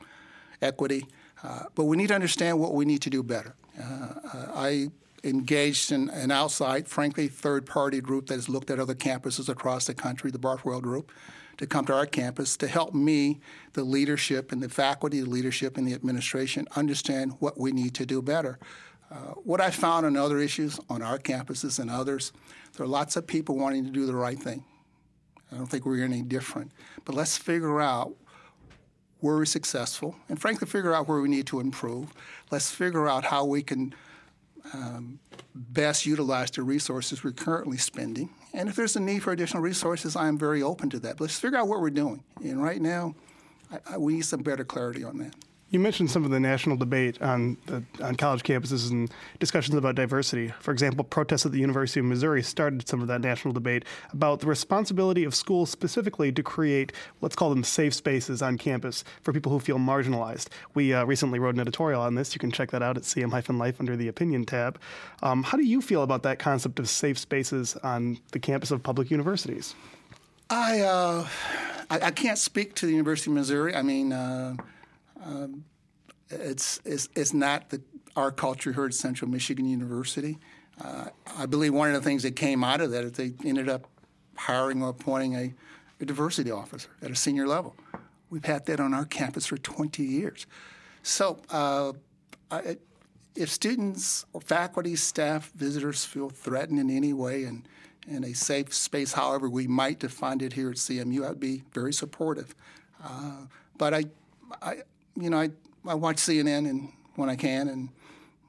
equity. 0.63 1.05
Uh, 1.43 1.65
but 1.75 1.85
we 1.87 1.97
need 1.97 2.07
to 2.07 2.15
understand 2.15 2.61
what 2.61 2.75
we 2.75 2.85
need 2.85 3.03
to 3.03 3.11
do 3.11 3.25
better. 3.25 3.57
Uh, 3.77 4.15
I 4.55 4.91
engaged 5.25 5.91
in 5.91 6.11
an 6.11 6.31
outside, 6.31 6.87
frankly, 6.87 7.27
third 7.27 7.67
party 7.67 8.01
group 8.01 8.29
that 8.29 8.35
has 8.35 8.49
looked 8.49 8.71
at 8.71 8.79
other 8.79 8.95
campuses 8.95 9.49
across 9.49 9.87
the 9.87 9.95
country, 9.95 10.31
the 10.31 10.39
Barthwell 10.39 10.81
Group, 10.81 11.11
to 11.59 11.67
come 11.67 11.85
to 11.87 11.95
our 11.95 12.07
campus 12.07 12.57
to 12.59 12.67
help 12.67 12.95
me, 12.95 13.41
the 13.75 13.85
leadership 13.85 14.53
and 14.53 14.63
the 14.63 14.69
faculty, 14.69 15.21
the 15.21 15.29
leadership 15.29 15.77
and 15.77 15.87
the 15.87 15.95
administration 15.95 16.67
understand 16.77 17.35
what 17.39 17.59
we 17.59 17.73
need 17.73 17.95
to 17.95 18.07
do 18.07 18.23
better. 18.23 18.59
Uh, 19.11 19.35
what 19.45 19.61
I 19.61 19.71
found 19.71 20.07
on 20.07 20.17
other 20.17 20.39
issues 20.39 20.81
on 20.89 21.03
our 21.03 21.19
campuses 21.19 21.79
and 21.79 21.91
others, 21.91 22.33
there 22.77 22.85
are 22.85 22.89
lots 22.89 23.17
of 23.17 23.27
people 23.27 23.57
wanting 23.57 23.85
to 23.85 23.91
do 23.91 24.07
the 24.07 24.15
right 24.15 24.39
thing. 24.39 24.65
I 25.53 25.57
don't 25.57 25.67
think 25.67 25.85
we're 25.85 26.03
any 26.03 26.23
different. 26.23 26.73
But 27.05 27.15
let's 27.15 27.37
figure 27.37 27.81
out 27.81 28.15
where 29.21 29.37
we're 29.37 29.45
successful, 29.45 30.17
and 30.29 30.41
frankly, 30.41 30.67
figure 30.67 30.93
out 30.93 31.07
where 31.07 31.21
we 31.21 31.29
need 31.29 31.47
to 31.47 31.61
improve. 31.61 32.13
Let's 32.51 32.73
figure 32.73 33.09
out 33.09 33.25
how 33.25 33.45
we 33.45 33.63
can 33.63 33.95
um, 34.75 35.21
best 35.55 36.07
utilize 36.07 36.51
the 36.51 36.63
resources 36.63 37.23
we're 37.23 37.33
currently 37.33 37.77
spending. 37.77 38.31
And 38.53 38.69
if 38.69 38.77
there's 38.77 38.97
a 38.97 39.01
need 39.01 39.23
for 39.23 39.33
additional 39.33 39.63
resources, 39.63 40.15
I 40.15 40.29
am 40.29 40.39
very 40.39 40.63
open 40.63 40.91
to 40.91 40.99
that. 41.01 41.17
But 41.17 41.25
let's 41.25 41.39
figure 41.39 41.59
out 41.59 41.69
what 41.69 41.81
we're 41.81 41.91
doing. 41.91 42.23
And 42.43 42.63
right 42.63 42.81
now, 42.81 43.15
I, 43.71 43.95
I, 43.95 43.99
we 43.99 44.15
need 44.15 44.25
some 44.27 44.43
better 44.43 44.65
clarity 44.65 45.05
on 45.05 45.19
that. 45.19 45.35
You 45.73 45.81
mentioned 45.81 46.11
some 46.11 46.23
of 46.23 46.31
the 46.31 46.39
national 46.39 46.77
debate 46.77 47.23
on 47.23 47.57
the, 47.65 47.83
on 48.05 48.17
college 48.17 48.43
campuses 48.43 48.91
and 48.91 49.11
discussions 49.39 49.75
about 49.75 49.95
diversity. 49.95 50.49
For 50.61 50.71
example, 50.71 51.03
protests 51.03 51.47
at 51.47 51.53
the 51.53 51.61
University 51.61 51.99
of 52.01 52.05
Missouri 52.05 52.43
started 52.43 52.87
some 52.87 53.01
of 53.01 53.09
that 53.09 53.23
national 53.23 53.55
debate 53.55 53.87
about 54.13 54.41
the 54.41 54.49
responsibility 54.49 55.25
of 55.25 55.35
schools 55.35 55.71
specifically 55.71 56.31
to 56.31 56.43
create, 56.43 56.93
let's 57.23 57.35
call 57.35 57.49
them 57.49 57.65
safe 57.65 57.95
spaces 57.95 58.43
on 58.43 58.59
campus 58.59 59.03
for 59.23 59.33
people 59.33 59.51
who 59.51 59.59
feel 59.59 59.79
marginalized. 59.79 60.49
We 60.75 60.93
uh, 60.93 61.07
recently 61.07 61.39
wrote 61.39 61.55
an 61.55 61.61
editorial 61.63 62.03
on 62.03 62.17
this. 62.17 62.35
You 62.35 62.39
can 62.39 62.53
check 62.53 62.71
that 62.73 62.83
out 62.83 62.99
at 62.99 63.05
cm-life 63.05 63.81
under 63.81 63.97
the 63.97 64.09
opinion 64.09 64.45
tab. 64.45 64.79
Um, 65.23 65.43
how 65.43 65.57
do 65.57 65.65
you 65.65 65.81
feel 65.81 66.03
about 66.03 66.23
that 66.25 66.39
concept 66.39 66.81
of 66.81 66.89
safe 66.91 67.19
spaces 67.19 67.77
on 67.77 68.19
the 68.33 68.39
campus 68.39 68.73
of 68.73 68.83
public 68.83 69.11
universities? 69.11 69.75
I, 70.51 70.81
uh, 70.81 71.27
I, 71.89 72.01
I, 72.01 72.11
can't 72.11 72.37
speak 72.37 72.75
to 72.75 72.85
the 72.85 72.93
University 72.93 73.31
of 73.31 73.37
Missouri. 73.37 73.75
I 73.75 73.81
mean, 73.81 74.13
uh, 74.13 74.55
um, 75.25 75.65
it's, 76.31 76.81
it's, 76.85 77.09
it's 77.15 77.35
not 77.35 77.71
the, 77.71 77.81
our 78.17 78.31
culture 78.31 78.73
here 78.73 78.87
at 78.87 78.95
Central 78.95 79.31
Michigan 79.31 79.67
University. 79.67 80.39
Uh, 80.83 81.07
I 81.37 81.47
believe 81.47 81.75
one 81.75 81.89
of 81.89 81.95
the 81.95 82.09
things 82.09 82.23
that 82.23 82.37
came 82.37 82.65
out 82.65 82.81
of 82.81 82.91
that 82.91 83.05
is 83.05 83.13
they 83.13 83.33
ended 83.45 83.69
up 83.69 83.87
hiring 84.37 84.83
or 84.83 84.91
appointing 84.91 85.35
a, 85.35 85.55
a 86.01 86.05
diversity 86.05 86.51
officer 86.51 86.89
at 87.03 87.11
a 87.11 87.17
senior 87.17 87.47
level. 87.47 87.75
We've 88.31 88.45
had 88.45 88.67
that 88.67 88.81
on 88.81 88.95
our 88.95 89.05
campus 89.05 89.47
for 89.47 89.59
20 89.59 90.03
years. 90.03 90.47
So, 91.03 91.39
uh, 91.51 91.93
I, 92.51 92.77
if 93.35 93.49
students 93.51 94.27
or 94.33 94.41
faculty, 94.41 94.97
staff, 94.97 95.53
visitors 95.53 96.05
feel 96.05 96.29
threatened 96.29 96.79
in 96.79 96.91
any 96.91 97.13
way 97.13 97.45
and 97.45 97.67
in 98.07 98.25
a 98.25 98.35
safe 98.35 98.75
space, 98.75 99.13
however 99.13 99.49
we 99.49 99.67
might 99.67 100.01
define 100.01 100.41
it 100.41 100.53
here 100.53 100.71
at 100.71 100.77
CMU, 100.77 101.29
I'd 101.29 101.41
be 101.41 101.63
very 101.73 101.93
supportive. 101.93 102.55
Uh, 103.03 103.47
but 103.79 103.95
I, 103.95 104.05
I, 104.61 104.83
you 105.17 105.31
know, 105.31 105.41
I, 105.41 105.51
I 105.87 105.95
watch 105.95 106.17
CNN 106.17 106.69
and 106.69 106.93
when 107.17 107.29
I 107.29 107.37
can 107.37 107.69
and 107.69 107.89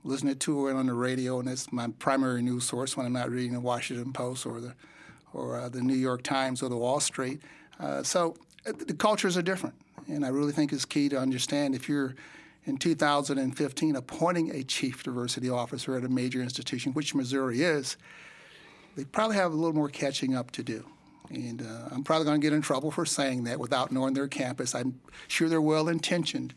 listen 0.04 0.34
to 0.36 0.68
it 0.68 0.76
on 0.76 0.88
the 0.88 0.94
radio, 0.94 1.40
and 1.40 1.48
that's 1.48 1.72
my 1.72 1.88
primary 2.00 2.42
news 2.42 2.66
source 2.66 2.98
when 2.98 3.06
I'm 3.06 3.14
not 3.14 3.30
reading 3.30 3.54
the 3.54 3.60
Washington 3.60 4.14
Post 4.14 4.46
or 4.46 4.60
the 4.60 4.74
or 5.34 5.60
uh, 5.60 5.70
the 5.70 5.82
New 5.82 5.96
York 5.96 6.22
Times 6.22 6.62
or 6.62 6.70
the 6.70 6.78
Wall 6.78 7.00
Street. 7.00 7.42
Uh, 7.80 8.04
so 8.04 8.36
uh, 8.68 8.72
the 8.72 8.94
cultures 8.94 9.36
are 9.36 9.42
different, 9.42 9.76
and 10.08 10.26
I 10.26 10.30
really 10.30 10.52
think 10.52 10.72
it's 10.72 10.86
key 10.86 11.10
to 11.10 11.18
understand 11.18 11.74
if 11.74 11.90
you're 11.90 12.16
in 12.66 12.78
2015 12.78 13.96
appointing 13.96 14.52
a 14.52 14.64
chief 14.64 15.04
diversity 15.04 15.50
officer 15.50 15.98
at 15.98 16.04
a 16.04 16.10
major 16.10 16.42
institution, 16.42 16.94
which 16.94 17.16
Missouri 17.16 17.62
is, 17.62 17.98
they 18.96 19.04
probably 19.06 19.36
have 19.36 19.52
a 19.52 19.56
little 19.56 19.74
more 19.74 19.90
catching 19.90 20.36
up 20.36 20.52
to 20.52 20.64
do. 20.64 20.86
And 21.34 21.62
uh, 21.62 21.90
I'm 21.92 22.04
probably 22.04 22.26
going 22.26 22.40
to 22.40 22.46
get 22.46 22.54
in 22.54 22.62
trouble 22.62 22.92
for 22.92 23.06
saying 23.06 23.46
that 23.46 23.60
without 23.60 23.92
knowing 23.92 24.14
their 24.14 24.28
campus. 24.28 24.76
I'm 24.76 25.00
sure 25.28 25.50
they're 25.50 25.62
well 25.62 25.90
intentioned. 25.90 26.54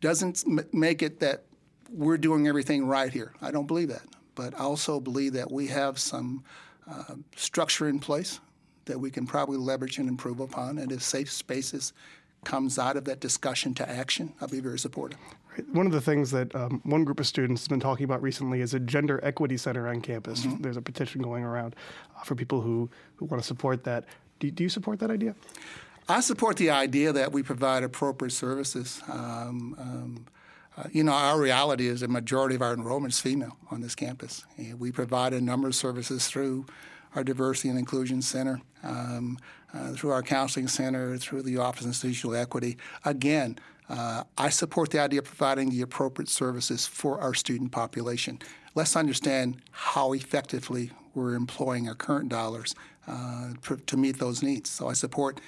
Doesn't 0.00 0.44
m- 0.46 0.66
make 0.72 1.02
it 1.02 1.20
that 1.20 1.44
we're 1.90 2.18
doing 2.18 2.48
everything 2.48 2.86
right 2.86 3.12
here. 3.12 3.32
I 3.40 3.50
don't 3.50 3.66
believe 3.66 3.88
that. 3.88 4.02
But 4.34 4.54
I 4.54 4.58
also 4.58 5.00
believe 5.00 5.32
that 5.32 5.50
we 5.50 5.66
have 5.68 5.98
some 5.98 6.44
uh, 6.90 7.14
structure 7.36 7.88
in 7.88 7.98
place 7.98 8.40
that 8.84 8.98
we 8.98 9.10
can 9.10 9.26
probably 9.26 9.58
leverage 9.58 9.98
and 9.98 10.08
improve 10.08 10.40
upon. 10.40 10.78
And 10.78 10.90
if 10.90 11.02
safe 11.02 11.30
spaces 11.30 11.92
comes 12.44 12.78
out 12.78 12.96
of 12.96 13.04
that 13.04 13.20
discussion 13.20 13.74
to 13.74 13.88
action, 13.88 14.32
I'll 14.40 14.48
be 14.48 14.60
very 14.60 14.78
supportive. 14.78 15.18
One 15.72 15.86
of 15.86 15.92
the 15.92 16.00
things 16.00 16.30
that 16.30 16.54
um, 16.54 16.80
one 16.84 17.04
group 17.04 17.20
of 17.20 17.26
students 17.26 17.62
has 17.62 17.68
been 17.68 17.80
talking 17.80 18.04
about 18.04 18.22
recently 18.22 18.60
is 18.60 18.74
a 18.74 18.80
gender 18.80 19.20
equity 19.22 19.56
center 19.56 19.88
on 19.88 20.00
campus. 20.00 20.46
Mm-hmm. 20.46 20.62
There's 20.62 20.76
a 20.76 20.82
petition 20.82 21.22
going 21.22 21.44
around 21.44 21.74
uh, 22.16 22.22
for 22.22 22.34
people 22.34 22.60
who, 22.60 22.90
who 23.16 23.26
want 23.26 23.42
to 23.42 23.46
support 23.46 23.84
that. 23.84 24.04
Do, 24.38 24.50
do, 24.50 24.62
you 24.62 24.68
support 24.68 25.00
that 25.00 25.10
idea? 25.10 25.34
I 26.08 26.20
support 26.20 26.56
the 26.56 26.70
idea 26.70 27.12
that 27.12 27.32
we 27.32 27.42
provide 27.42 27.82
appropriate 27.82 28.30
services. 28.30 29.02
Um, 29.08 29.76
um, 29.78 30.26
uh, 30.76 30.84
you 30.92 31.02
know, 31.02 31.12
our 31.12 31.40
reality 31.40 31.88
is 31.88 32.02
a 32.02 32.08
majority 32.08 32.54
of 32.54 32.62
our 32.62 32.72
enrollment 32.72 33.12
is 33.12 33.20
female 33.20 33.56
on 33.70 33.80
this 33.80 33.94
campus. 33.94 34.44
And 34.56 34.78
we 34.78 34.92
provide 34.92 35.32
a 35.32 35.40
number 35.40 35.66
of 35.66 35.74
services 35.74 36.28
through 36.28 36.66
our 37.14 37.24
Diversity 37.24 37.68
and 37.68 37.78
Inclusion 37.78 38.22
Center, 38.22 38.60
um, 38.84 39.38
uh, 39.74 39.92
through 39.92 40.10
our 40.10 40.22
Counseling 40.22 40.68
Center, 40.68 41.16
through 41.18 41.42
the 41.42 41.58
Office 41.58 41.82
of 41.82 41.88
Institutional 41.88 42.36
Equity. 42.36 42.76
Again, 43.04 43.58
uh, 43.88 44.24
I 44.36 44.50
support 44.50 44.90
the 44.90 45.00
idea 45.00 45.20
of 45.20 45.24
providing 45.24 45.70
the 45.70 45.82
appropriate 45.82 46.28
services 46.28 46.86
for 46.86 47.20
our 47.20 47.34
student 47.34 47.72
population. 47.72 48.38
Let's 48.74 48.96
understand 48.96 49.62
how 49.70 50.12
effectively 50.12 50.90
we're 51.14 51.34
employing 51.34 51.88
our 51.88 51.94
current 51.94 52.28
dollars 52.28 52.74
uh, 53.06 53.52
to 53.86 53.96
meet 53.96 54.18
those 54.18 54.42
needs. 54.42 54.70
So 54.70 54.88
I 54.88 54.92
support 54.92 55.40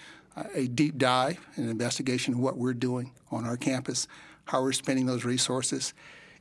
a 0.54 0.66
deep 0.66 0.96
dive, 0.96 1.38
an 1.56 1.68
investigation 1.68 2.34
of 2.34 2.40
what 2.40 2.56
we're 2.56 2.74
doing 2.74 3.12
on 3.30 3.44
our 3.44 3.56
campus, 3.56 4.08
how 4.46 4.62
we're 4.62 4.72
spending 4.72 5.06
those 5.06 5.24
resources. 5.24 5.92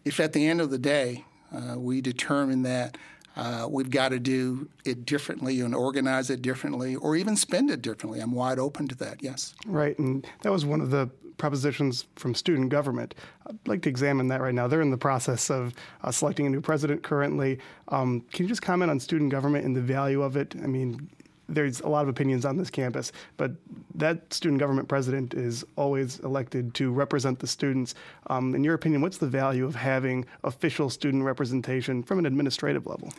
If 0.06 0.20
at 0.20 0.34
the 0.34 0.48
end 0.48 0.62
of 0.62 0.70
the 0.70 0.78
day 0.78 1.26
uh, 1.52 1.78
we 1.78 2.02
determine 2.02 2.64
that 2.64 2.98
uh, 3.36 3.68
we've 3.70 3.90
got 3.90 4.10
to 4.10 4.20
do 4.20 4.70
it 4.86 5.06
differently 5.06 5.62
and 5.62 5.76
organize 5.76 6.30
it 6.30 6.42
differently 6.42 6.96
or 6.96 7.16
even 7.16 7.36
spend 7.36 7.70
it 7.72 7.82
differently. 7.82 8.20
I'm 8.20 8.32
wide 8.32 8.60
open 8.60 8.88
to 8.88 8.96
that, 8.96 9.22
yes. 9.22 9.54
Right, 9.66 9.98
and 10.00 10.28
that 10.42 10.52
was 10.52 10.66
one 10.66 10.82
of 10.82 10.92
the 10.92 11.10
propositions 11.40 12.06
from 12.16 12.36
student 12.36 12.70
government. 12.70 13.16
I'd 13.48 13.68
like 13.68 13.82
to 13.84 13.90
examine 13.90 14.28
that 14.28 14.42
right 14.42 14.54
now. 14.54 14.68
They're 14.68 14.82
in 14.82 14.92
the 14.92 14.98
process 14.98 15.50
of 15.50 15.74
uh, 16.04 16.12
selecting 16.12 16.46
a 16.46 16.50
new 16.50 16.62
president 16.62 17.02
currently. 17.02 17.60
Um, 17.88 18.22
can 18.32 18.46
you 18.46 18.50
just 18.50 18.62
comment 18.62 18.92
on 18.92 19.00
student 19.00 19.32
government 19.32 19.66
and 19.66 19.76
the 19.76 19.82
value 19.82 20.22
of 20.22 20.38
it? 20.38 20.56
I 20.64 20.68
mean, 20.68 21.10
there's 21.48 21.80
a 21.82 21.88
lot 21.88 22.04
of 22.04 22.10
opinions 22.10 22.46
on 22.46 22.58
this 22.58 22.70
campus, 22.70 23.12
but 23.38 23.52
that 23.96 24.32
student 24.32 24.60
government 24.60 24.88
president 24.88 25.34
is 25.34 25.66
always 25.76 26.20
elected 26.20 26.74
to 26.76 26.92
represent 26.92 27.40
the 27.40 27.48
students. 27.48 27.96
Um, 28.28 28.54
in 28.54 28.64
your 28.64 28.76
opinion, 28.76 29.02
what's 29.02 29.18
the 29.18 29.28
value 29.28 29.66
of 29.66 29.76
having 29.76 30.26
official 30.44 30.90
student 30.90 31.24
representation 31.24 32.04
from 32.04 32.20
an 32.20 32.26
administrative 32.26 32.86
level? 32.86 33.12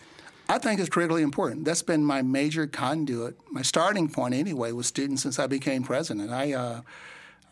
I 0.48 0.58
think 0.58 0.80
it's 0.80 0.88
critically 0.88 1.22
important. 1.22 1.64
That's 1.64 1.82
been 1.82 2.04
my 2.04 2.22
major 2.22 2.66
conduit, 2.66 3.36
my 3.52 3.62
starting 3.62 4.08
point 4.08 4.34
anyway, 4.34 4.72
with 4.72 4.86
students 4.86 5.22
since 5.22 5.38
I 5.38 5.46
became 5.46 5.84
president. 5.84 6.30
I 6.30 6.52
uh, 6.54 6.80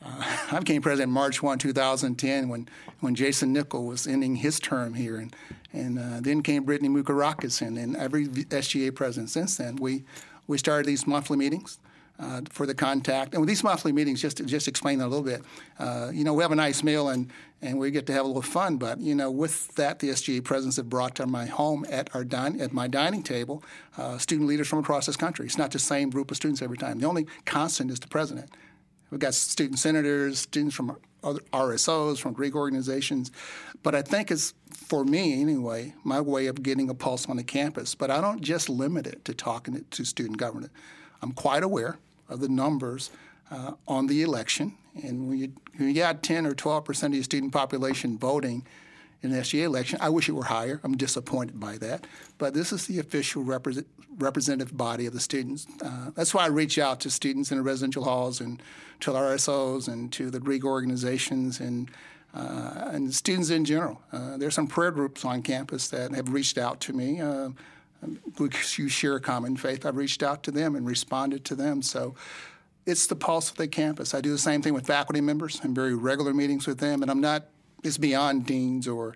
uh, 0.04 0.38
I 0.52 0.58
became 0.58 0.82
president 0.82 1.12
March 1.12 1.42
1, 1.42 1.58
2010, 1.58 2.48
when, 2.48 2.68
when 3.00 3.14
Jason 3.14 3.52
Nickel 3.52 3.84
was 3.84 4.06
ending 4.06 4.36
his 4.36 4.60
term 4.60 4.94
here. 4.94 5.16
And, 5.16 5.34
and 5.72 5.98
uh, 5.98 6.20
then 6.20 6.42
came 6.42 6.64
Brittany 6.64 6.88
Mukarakis, 6.88 7.66
and, 7.66 7.78
and 7.78 7.96
every 7.96 8.26
SGA 8.26 8.94
president 8.94 9.30
since 9.30 9.56
then. 9.56 9.76
We, 9.76 10.04
we 10.46 10.58
started 10.58 10.86
these 10.86 11.06
monthly 11.06 11.36
meetings. 11.36 11.78
Uh, 12.20 12.40
for 12.50 12.66
the 12.66 12.74
contact. 12.74 13.32
And 13.32 13.40
with 13.40 13.48
these 13.48 13.62
monthly 13.62 13.92
meetings, 13.92 14.20
just 14.20 14.38
to 14.38 14.44
just 14.44 14.66
explain 14.66 14.98
that 14.98 15.04
a 15.04 15.06
little 15.06 15.24
bit, 15.24 15.40
uh, 15.78 16.10
you 16.12 16.24
know, 16.24 16.34
we 16.34 16.42
have 16.42 16.50
a 16.50 16.56
nice 16.56 16.82
meal 16.82 17.10
and, 17.10 17.30
and 17.62 17.78
we 17.78 17.92
get 17.92 18.06
to 18.06 18.12
have 18.12 18.24
a 18.24 18.26
little 18.26 18.42
fun. 18.42 18.76
But 18.76 18.98
you 18.98 19.14
know, 19.14 19.30
with 19.30 19.72
that, 19.76 20.00
the 20.00 20.08
SGA 20.08 20.42
presidents 20.42 20.78
have 20.78 20.90
brought 20.90 21.14
to 21.14 21.28
my 21.28 21.46
home 21.46 21.86
at 21.88 22.12
our 22.16 22.24
din- 22.24 22.60
at 22.60 22.72
my 22.72 22.88
dining 22.88 23.22
table 23.22 23.62
uh, 23.96 24.18
student 24.18 24.48
leaders 24.48 24.66
from 24.66 24.80
across 24.80 25.06
this 25.06 25.14
country. 25.14 25.46
It's 25.46 25.58
not 25.58 25.70
the 25.70 25.78
same 25.78 26.10
group 26.10 26.32
of 26.32 26.36
students 26.36 26.60
every 26.60 26.76
time. 26.76 26.98
The 26.98 27.06
only 27.06 27.28
constant 27.44 27.92
is 27.92 28.00
the 28.00 28.08
president. 28.08 28.50
We've 29.10 29.20
got 29.20 29.34
student 29.34 29.78
senators, 29.78 30.40
students 30.40 30.74
from 30.74 30.96
other 31.22 31.40
RSOs, 31.52 32.18
from 32.18 32.32
Greek 32.32 32.54
organizations. 32.54 33.30
But 33.82 33.94
I 33.94 34.02
think 34.02 34.30
it's, 34.30 34.54
for 34.70 35.04
me 35.04 35.40
anyway, 35.40 35.94
my 36.04 36.20
way 36.20 36.46
of 36.46 36.62
getting 36.62 36.90
a 36.90 36.94
pulse 36.94 37.28
on 37.28 37.36
the 37.36 37.44
campus. 37.44 37.94
But 37.94 38.10
I 38.10 38.20
don't 38.20 38.40
just 38.40 38.68
limit 38.68 39.06
it 39.06 39.24
to 39.24 39.34
talking 39.34 39.84
to 39.90 40.04
student 40.04 40.36
government. 40.36 40.72
I'm 41.22 41.32
quite 41.32 41.62
aware 41.62 41.98
of 42.28 42.40
the 42.40 42.48
numbers 42.48 43.10
uh, 43.50 43.72
on 43.86 44.06
the 44.06 44.22
election. 44.22 44.74
And 45.02 45.28
when 45.28 45.38
you, 45.38 45.52
when 45.76 45.88
you 45.88 45.94
got 45.94 46.22
10 46.22 46.46
or 46.46 46.54
12 46.54 46.84
percent 46.84 47.12
of 47.12 47.16
your 47.16 47.24
student 47.24 47.52
population 47.52 48.18
voting, 48.18 48.64
in 49.22 49.30
the 49.30 49.38
SGA 49.38 49.64
election. 49.64 49.98
I 50.00 50.08
wish 50.10 50.28
it 50.28 50.32
were 50.32 50.44
higher. 50.44 50.80
I'm 50.84 50.96
disappointed 50.96 51.58
by 51.58 51.78
that. 51.78 52.06
But 52.38 52.54
this 52.54 52.72
is 52.72 52.86
the 52.86 52.98
official 53.00 53.42
represent, 53.42 53.86
representative 54.18 54.76
body 54.76 55.06
of 55.06 55.12
the 55.12 55.20
students. 55.20 55.66
Uh, 55.82 56.10
that's 56.14 56.34
why 56.34 56.44
I 56.44 56.48
reach 56.48 56.78
out 56.78 57.00
to 57.00 57.10
students 57.10 57.50
in 57.50 57.58
the 57.58 57.64
residential 57.64 58.04
halls 58.04 58.40
and 58.40 58.62
to 59.00 59.12
the 59.12 59.18
RSOs 59.18 59.88
and 59.88 60.12
to 60.12 60.30
the 60.30 60.40
Greek 60.40 60.64
organizations 60.64 61.60
and 61.60 61.90
uh, 62.34 62.90
and 62.92 63.12
students 63.12 63.48
in 63.50 63.64
general. 63.64 64.00
Uh, 64.12 64.36
there's 64.36 64.54
some 64.54 64.66
prayer 64.66 64.90
groups 64.90 65.24
on 65.24 65.42
campus 65.42 65.88
that 65.88 66.14
have 66.14 66.32
reached 66.32 66.58
out 66.58 66.78
to 66.78 66.92
me. 66.92 67.20
Uh, 67.20 67.48
you 68.76 68.88
share 68.88 69.16
a 69.16 69.20
common 69.20 69.56
faith, 69.56 69.86
I've 69.86 69.96
reached 69.96 70.22
out 70.22 70.42
to 70.44 70.50
them 70.50 70.76
and 70.76 70.86
responded 70.86 71.44
to 71.46 71.56
them. 71.56 71.82
So 71.82 72.14
it's 72.86 73.06
the 73.06 73.16
pulse 73.16 73.50
of 73.50 73.56
the 73.56 73.66
campus. 73.66 74.14
I 74.14 74.20
do 74.20 74.30
the 74.30 74.38
same 74.38 74.62
thing 74.62 74.74
with 74.74 74.86
faculty 74.86 75.20
members. 75.20 75.60
I'm 75.64 75.74
very 75.74 75.94
regular 75.94 76.32
meetings 76.32 76.66
with 76.66 76.78
them, 76.78 77.02
and 77.02 77.10
I'm 77.10 77.20
not 77.20 77.46
it's 77.84 77.98
beyond 77.98 78.46
deans 78.46 78.88
or 78.88 79.14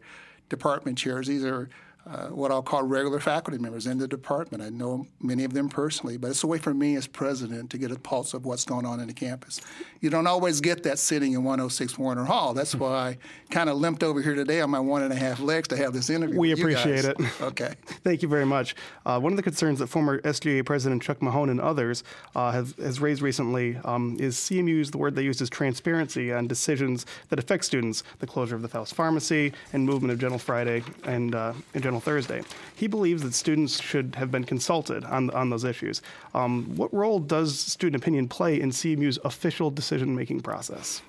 department 0.48 0.98
chairs. 0.98 1.26
These 1.26 1.44
are 1.44 1.68
uh, 2.04 2.26
what 2.28 2.50
I'll 2.50 2.62
call 2.62 2.82
regular 2.82 3.20
faculty 3.20 3.58
members 3.58 3.86
in 3.86 3.98
the 3.98 4.08
department. 4.08 4.62
I 4.62 4.70
know 4.70 5.06
many 5.20 5.44
of 5.44 5.52
them 5.52 5.68
personally, 5.68 6.16
but 6.16 6.30
it's 6.30 6.42
a 6.42 6.46
way 6.46 6.58
for 6.58 6.74
me 6.74 6.96
as 6.96 7.06
president 7.06 7.70
to 7.70 7.78
get 7.78 7.92
a 7.92 7.98
pulse 7.98 8.34
of 8.34 8.44
what's 8.44 8.64
going 8.64 8.84
on 8.84 8.98
in 9.00 9.06
the 9.06 9.14
campus. 9.14 9.60
You 10.00 10.10
don't 10.10 10.26
always 10.26 10.60
get 10.60 10.82
that 10.82 10.98
sitting 10.98 11.32
in 11.32 11.44
106 11.44 11.96
Warriner 11.98 12.24
Hall. 12.24 12.54
That's 12.54 12.74
why 12.74 12.90
I 12.90 13.18
kind 13.50 13.70
of 13.70 13.76
limped 13.76 14.02
over 14.02 14.20
here 14.20 14.34
today 14.34 14.60
on 14.60 14.70
my 14.70 14.80
one 14.80 15.02
and 15.02 15.12
a 15.12 15.16
half 15.16 15.38
legs 15.38 15.68
to 15.68 15.76
have 15.76 15.92
this 15.92 16.10
interview. 16.10 16.38
We 16.38 16.52
appreciate 16.52 17.04
it. 17.04 17.16
Okay. 17.40 17.74
Thank 18.04 18.22
you 18.22 18.28
very 18.28 18.46
much. 18.46 18.74
Uh, 19.04 19.18
one 19.18 19.32
of 19.32 19.36
the 19.36 19.42
concerns 19.42 19.78
that 19.78 19.88
former 19.88 20.20
SGA 20.20 20.64
President 20.64 21.02
Chuck 21.02 21.20
Mahone 21.20 21.50
and 21.50 21.60
others 21.60 22.04
uh, 22.34 22.52
have 22.52 22.76
has 22.76 23.00
raised 23.00 23.20
recently 23.20 23.78
um, 23.84 24.16
is 24.20 24.36
CMU's 24.36 24.90
the 24.90 24.98
word 24.98 25.14
they 25.14 25.22
use 25.22 25.40
is 25.40 25.50
transparency 25.50 26.32
on 26.32 26.46
decisions 26.46 27.04
that 27.30 27.38
affect 27.38 27.64
students, 27.64 28.02
the 28.20 28.26
closure 28.26 28.54
of 28.54 28.62
the 28.62 28.68
Foust 28.68 28.94
Pharmacy 28.94 29.52
and 29.72 29.84
movement 29.84 30.12
of 30.12 30.18
General 30.18 30.38
Friday 30.38 30.82
and, 31.04 31.34
uh, 31.34 31.52
Thursday. 32.00 32.42
He 32.74 32.86
believes 32.86 33.22
that 33.22 33.34
students 33.34 33.80
should 33.80 34.14
have 34.16 34.30
been 34.30 34.44
consulted 34.44 35.04
on, 35.04 35.30
on 35.30 35.50
those 35.50 35.64
issues. 35.64 36.02
Um, 36.34 36.74
what 36.76 36.92
role 36.92 37.18
does 37.18 37.58
student 37.58 38.02
opinion 38.02 38.28
play 38.28 38.60
in 38.60 38.70
CMU's 38.70 39.18
official 39.24 39.70
decision 39.70 40.14
making 40.14 40.40
process? 40.40 41.02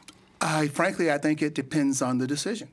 Frankly, 0.71 1.11
I 1.11 1.17
think 1.17 1.41
it 1.41 1.53
depends 1.53 2.01
on 2.01 2.17
the 2.17 2.27
decision. 2.27 2.67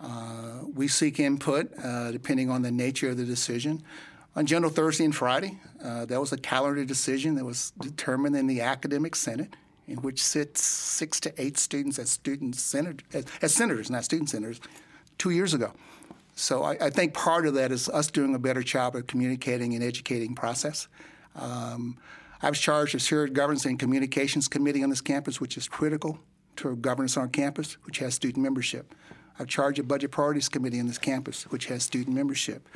Uh, 0.00 0.60
we 0.74 0.88
seek 0.88 1.18
input 1.18 1.72
uh, 1.82 2.10
depending 2.10 2.50
on 2.50 2.62
the 2.62 2.70
nature 2.70 3.10
of 3.10 3.16
the 3.16 3.24
decision. 3.24 3.82
On 4.34 4.44
General 4.44 4.70
Thursday 4.70 5.04
and 5.04 5.16
Friday, 5.16 5.58
uh, 5.82 6.04
that 6.04 6.20
was 6.20 6.32
a 6.32 6.36
calendar 6.36 6.84
decision 6.84 7.36
that 7.36 7.44
was 7.44 7.72
determined 7.80 8.36
in 8.36 8.46
the 8.46 8.60
academic 8.60 9.16
senate, 9.16 9.56
in 9.88 9.96
which 10.02 10.22
sits 10.22 10.62
six 10.62 11.18
to 11.20 11.32
eight 11.42 11.56
students 11.56 11.98
as 11.98 12.10
student 12.10 12.54
senators, 12.54 13.06
as, 13.14 13.24
as 13.40 13.54
senators, 13.54 13.90
not 13.90 14.04
student 14.04 14.28
senators, 14.28 14.60
two 15.16 15.30
years 15.30 15.54
ago. 15.54 15.72
So 16.36 16.62
I, 16.62 16.76
I, 16.80 16.90
think 16.90 17.14
part 17.14 17.46
of 17.46 17.54
that 17.54 17.72
is 17.72 17.88
us 17.88 18.08
doing 18.08 18.34
a 18.34 18.38
better 18.38 18.62
job 18.62 18.94
of 18.94 19.06
communicating 19.06 19.72
and 19.74 19.82
educating 19.82 20.34
process. 20.34 20.86
Um, 21.34 21.96
I 22.42 22.50
was 22.50 22.58
charged 22.58 22.94
of 22.94 23.00
shared 23.00 23.32
governance 23.32 23.64
and 23.64 23.78
communications 23.78 24.46
committee 24.46 24.84
on 24.84 24.90
this 24.90 25.00
campus, 25.00 25.40
which 25.40 25.56
is 25.56 25.66
critical 25.66 26.18
to 26.56 26.76
governance 26.76 27.16
on 27.16 27.30
campus, 27.30 27.78
which 27.84 27.98
has 27.98 28.14
student 28.14 28.42
membership. 28.42 28.94
I've 29.38 29.48
charged 29.48 29.78
a 29.78 29.82
budget 29.82 30.10
priorities 30.10 30.50
committee 30.50 30.78
on 30.78 30.86
this 30.86 30.98
campus, 30.98 31.44
which 31.44 31.66
has 31.66 31.82
student 31.82 32.14
membership. 32.14 32.68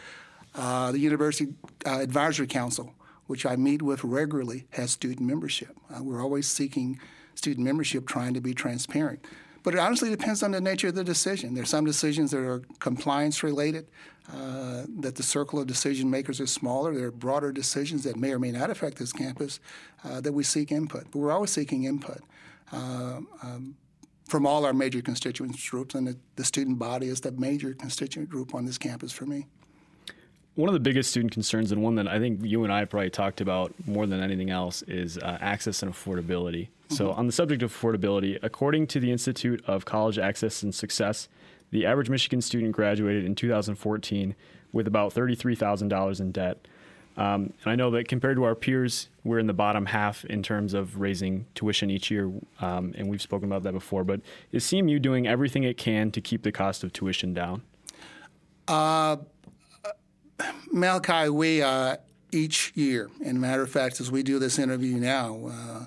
Uh, 0.55 0.91
the 0.93 0.99
University 0.99 1.53
uh, 1.87 2.01
Advisory 2.01 2.47
Council, 2.47 2.95
which 3.27 3.45
I 3.45 3.57
meet 3.57 3.83
with 3.83 4.03
regularly, 4.03 4.67
has 4.71 4.91
student 4.91 5.21
membership. 5.21 5.77
Uh, 5.95 6.03
we're 6.03 6.23
always 6.23 6.49
seeking 6.49 6.99
student 7.35 7.67
membership, 7.67 8.07
trying 8.07 8.33
to 8.35 8.41
be 8.41 8.55
transparent. 8.55 9.25
But 9.63 9.75
it 9.75 9.81
honestly 9.81 10.11
depends 10.11 10.43
on 10.43 10.53
the 10.53 10.61
nature 10.61 10.89
of 10.89 10.95
the 10.95 11.05
decision. 11.05 11.55
There 11.55 11.63
are 11.63 11.67
some 11.67 11.85
decisions 11.85 12.31
that 12.31 12.41
are 12.41 12.63
compliance 12.79 13.43
related, 13.43 13.89
uh, 14.33 14.85
that 15.01 15.17
the 15.17 15.23
circle 15.23 15.59
of 15.59 15.67
decision 15.67 16.11
makers 16.11 16.41
is 16.41 16.51
smaller. 16.51 16.95
There 16.95 17.07
are 17.07 17.11
broader 17.11 17.53
decisions 17.53 18.05
that 18.05 18.17
may 18.17 18.33
or 18.33 18.39
may 18.39 18.53
not 18.53 18.71
affect 18.71 18.97
this 18.99 19.13
campus 19.13 19.61
uh, 20.05 20.21
that 20.21 20.33
we 20.33 20.45
seek 20.45 20.73
input. 20.73 21.05
But 21.11 21.17
we're 21.17 21.33
always 21.33 21.51
seeking 21.51 21.85
input 21.85 22.21
uh, 22.73 23.21
um, 23.43 23.77
from 24.29 24.47
all 24.47 24.65
our 24.65 24.73
major 24.73 25.03
constituent 25.03 25.57
groups, 25.69 25.95
and 25.95 26.07
the, 26.07 26.17
the 26.37 26.45
student 26.45 26.79
body 26.79 27.09
is 27.09 27.21
the 27.21 27.33
major 27.33 27.75
constituent 27.75 28.31
group 28.31 28.55
on 28.55 28.65
this 28.65 28.79
campus 28.79 29.13
for 29.13 29.27
me 29.27 29.47
one 30.61 30.69
of 30.69 30.75
the 30.75 30.81
biggest 30.81 31.11
student 31.11 31.33
concerns, 31.33 31.73
and 31.73 31.83
one 31.83 31.95
that 31.97 32.09
I 32.09 32.19
think 32.19 32.41
you 32.43 32.65
and 32.65 32.73
I 32.73 32.85
probably 32.85 33.11
talked 33.11 33.41
about 33.41 33.73
more 33.87 34.07
than 34.07 34.21
anything 34.21 34.51
else, 34.51 34.83
is 34.83 35.19
uh, 35.19 35.39
access 35.41 35.83
and 35.83 35.93
affordability. 35.93 36.69
So, 36.91 37.09
mm-hmm. 37.09 37.21
on 37.21 37.27
the 37.27 37.33
subject 37.33 37.63
of 37.63 37.73
affordability, 37.73 38.39
according 38.43 38.89
to 38.89 39.01
the 39.01 39.13
Institute 39.13 39.63
of 39.67 39.85
College 39.85 40.19
Access 40.19 40.63
and 40.63 40.75
Success, 40.75 41.29
the 41.71 41.87
average 41.87 42.11
Michigan 42.11 42.41
student 42.41 42.73
graduated 42.73 43.25
in 43.25 43.37
2014 43.37 44.35
with 44.73 44.89
about 44.89 45.15
$33,000 45.15 46.21
in 46.21 46.33
debt. 46.33 46.67
Um, 47.17 47.53
and 47.63 47.73
I 47.73 47.77
know 47.77 47.91
that 47.93 48.09
compared 48.09 48.37
to 48.37 48.45
our 48.45 48.55
peers, 48.55 49.09
we're 49.25 49.39
in 49.39 49.47
the 49.47 49.53
bottom 49.53 49.87
half 49.87 50.25
in 50.25 50.43
terms 50.43 50.75
of 50.75 51.01
raising 51.01 51.47
tuition 51.55 51.91
each 51.91 52.11
year, 52.11 52.33
um, 52.61 52.93
and 52.97 53.09
we've 53.09 53.23
spoken 53.23 53.47
about 53.47 53.63
that 53.65 53.73
before. 53.73 54.05
But 54.05 54.21
is 54.51 54.65
CMU 54.65 55.01
doing 55.01 55.29
everything 55.29 55.63
it 55.65 55.77
can 55.77 56.11
to 56.13 56.21
keep 56.21 56.43
the 56.43 56.53
cost 56.53 56.83
of 56.83 56.93
tuition 56.93 57.35
down? 57.35 57.63
Uh, 58.67 59.19
Malachi, 60.73 61.29
we 61.29 61.63
uh, 61.63 61.97
each 62.33 62.73
year, 62.75 63.11
and 63.25 63.41
matter 63.41 63.63
of 63.63 63.71
fact, 63.71 64.01
as 64.01 64.11
we 64.11 64.23
do 64.23 64.39
this 64.39 64.59
interview 64.59 64.97
now, 64.97 65.51
uh, 65.53 65.85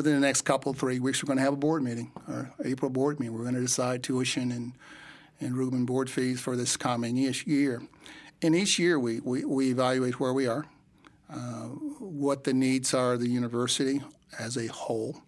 within 0.00 0.18
the 0.18 0.26
next 0.26 0.42
couple 0.42 0.72
three 0.72 0.98
weeks, 0.98 1.22
we're 1.22 1.26
going 1.26 1.36
to 1.36 1.44
have 1.44 1.52
a 1.52 1.58
board 1.58 1.82
meeting, 1.82 2.10
our 2.26 2.50
April 2.64 2.90
board 2.90 3.20
meeting. 3.20 3.36
We're 3.36 3.42
going 3.42 3.54
to 3.54 3.60
decide 3.60 4.02
tuition 4.02 4.50
and 4.50 4.72
and 5.42 5.56
Reuben 5.56 5.84
board 5.84 6.10
fees 6.10 6.40
for 6.40 6.54
this 6.56 6.76
coming 6.76 7.16
year. 7.16 7.82
And 8.40 8.54
each 8.54 8.78
year, 8.78 8.98
we 8.98 9.20
we, 9.20 9.44
we 9.44 9.70
evaluate 9.70 10.18
where 10.18 10.32
we 10.32 10.46
are, 10.46 10.64
uh, 11.28 11.68
what 11.98 12.44
the 12.44 12.54
needs 12.54 12.94
are 12.94 13.12
of 13.12 13.20
the 13.20 13.28
university 13.28 14.00
as 14.38 14.56
a 14.56 14.68
whole, 14.68 15.20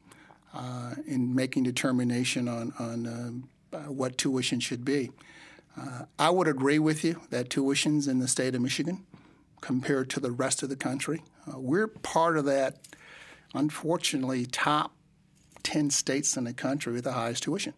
uh, 0.54 0.94
in 1.06 1.34
making 1.34 1.64
determination 1.64 2.48
on 2.48 2.72
on 2.78 3.06
uh, 3.74 3.78
what 3.92 4.16
tuition 4.16 4.58
should 4.58 4.86
be. 4.86 5.10
Uh, 5.78 6.04
I 6.18 6.30
would 6.30 6.48
agree 6.48 6.78
with 6.78 7.04
you 7.04 7.20
that 7.28 7.50
tuitions 7.50 8.08
in 8.08 8.20
the 8.20 8.28
state 8.28 8.54
of 8.54 8.62
Michigan, 8.62 9.04
compared 9.60 10.08
to 10.10 10.20
the 10.20 10.30
rest 10.30 10.62
of 10.62 10.70
the 10.70 10.76
country, 10.76 11.22
uh, 11.46 11.58
we're 11.58 11.88
part 11.88 12.38
of 12.38 12.46
that, 12.46 12.78
unfortunately, 13.54 14.46
top 14.46 14.92
10 15.62 15.90
states 15.90 16.36
in 16.36 16.44
the 16.44 16.52
country 16.52 16.92
with 16.92 17.04
the 17.04 17.12
highest 17.12 17.42
tuition. 17.44 17.74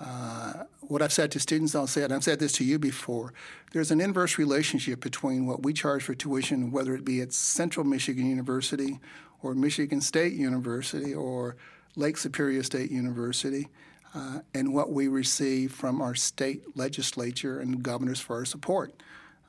Uh, 0.00 0.64
what 0.80 1.02
I've 1.02 1.12
said 1.12 1.30
to 1.32 1.40
students, 1.40 1.74
I'll 1.74 1.86
say 1.86 2.02
it, 2.02 2.10
I've 2.10 2.24
said 2.24 2.38
this 2.38 2.52
to 2.52 2.64
you 2.64 2.78
before. 2.78 3.34
There's 3.72 3.90
an 3.90 4.00
inverse 4.00 4.38
relationship 4.38 5.00
between 5.00 5.46
what 5.46 5.62
we 5.62 5.72
charge 5.72 6.02
for 6.02 6.14
tuition, 6.14 6.72
whether 6.72 6.94
it 6.94 7.04
be 7.04 7.20
at 7.20 7.32
Central 7.32 7.84
Michigan 7.84 8.26
University 8.26 8.98
or 9.42 9.54
Michigan 9.54 10.00
State 10.00 10.32
University 10.32 11.14
or 11.14 11.56
Lake 11.96 12.16
Superior 12.16 12.62
State 12.62 12.90
University, 12.90 13.68
uh, 14.14 14.40
and 14.54 14.72
what 14.72 14.90
we 14.90 15.06
receive 15.06 15.72
from 15.72 16.00
our 16.00 16.14
state 16.14 16.76
legislature 16.76 17.60
and 17.60 17.82
governors 17.82 18.20
for 18.20 18.36
our 18.36 18.44
support. 18.44 18.94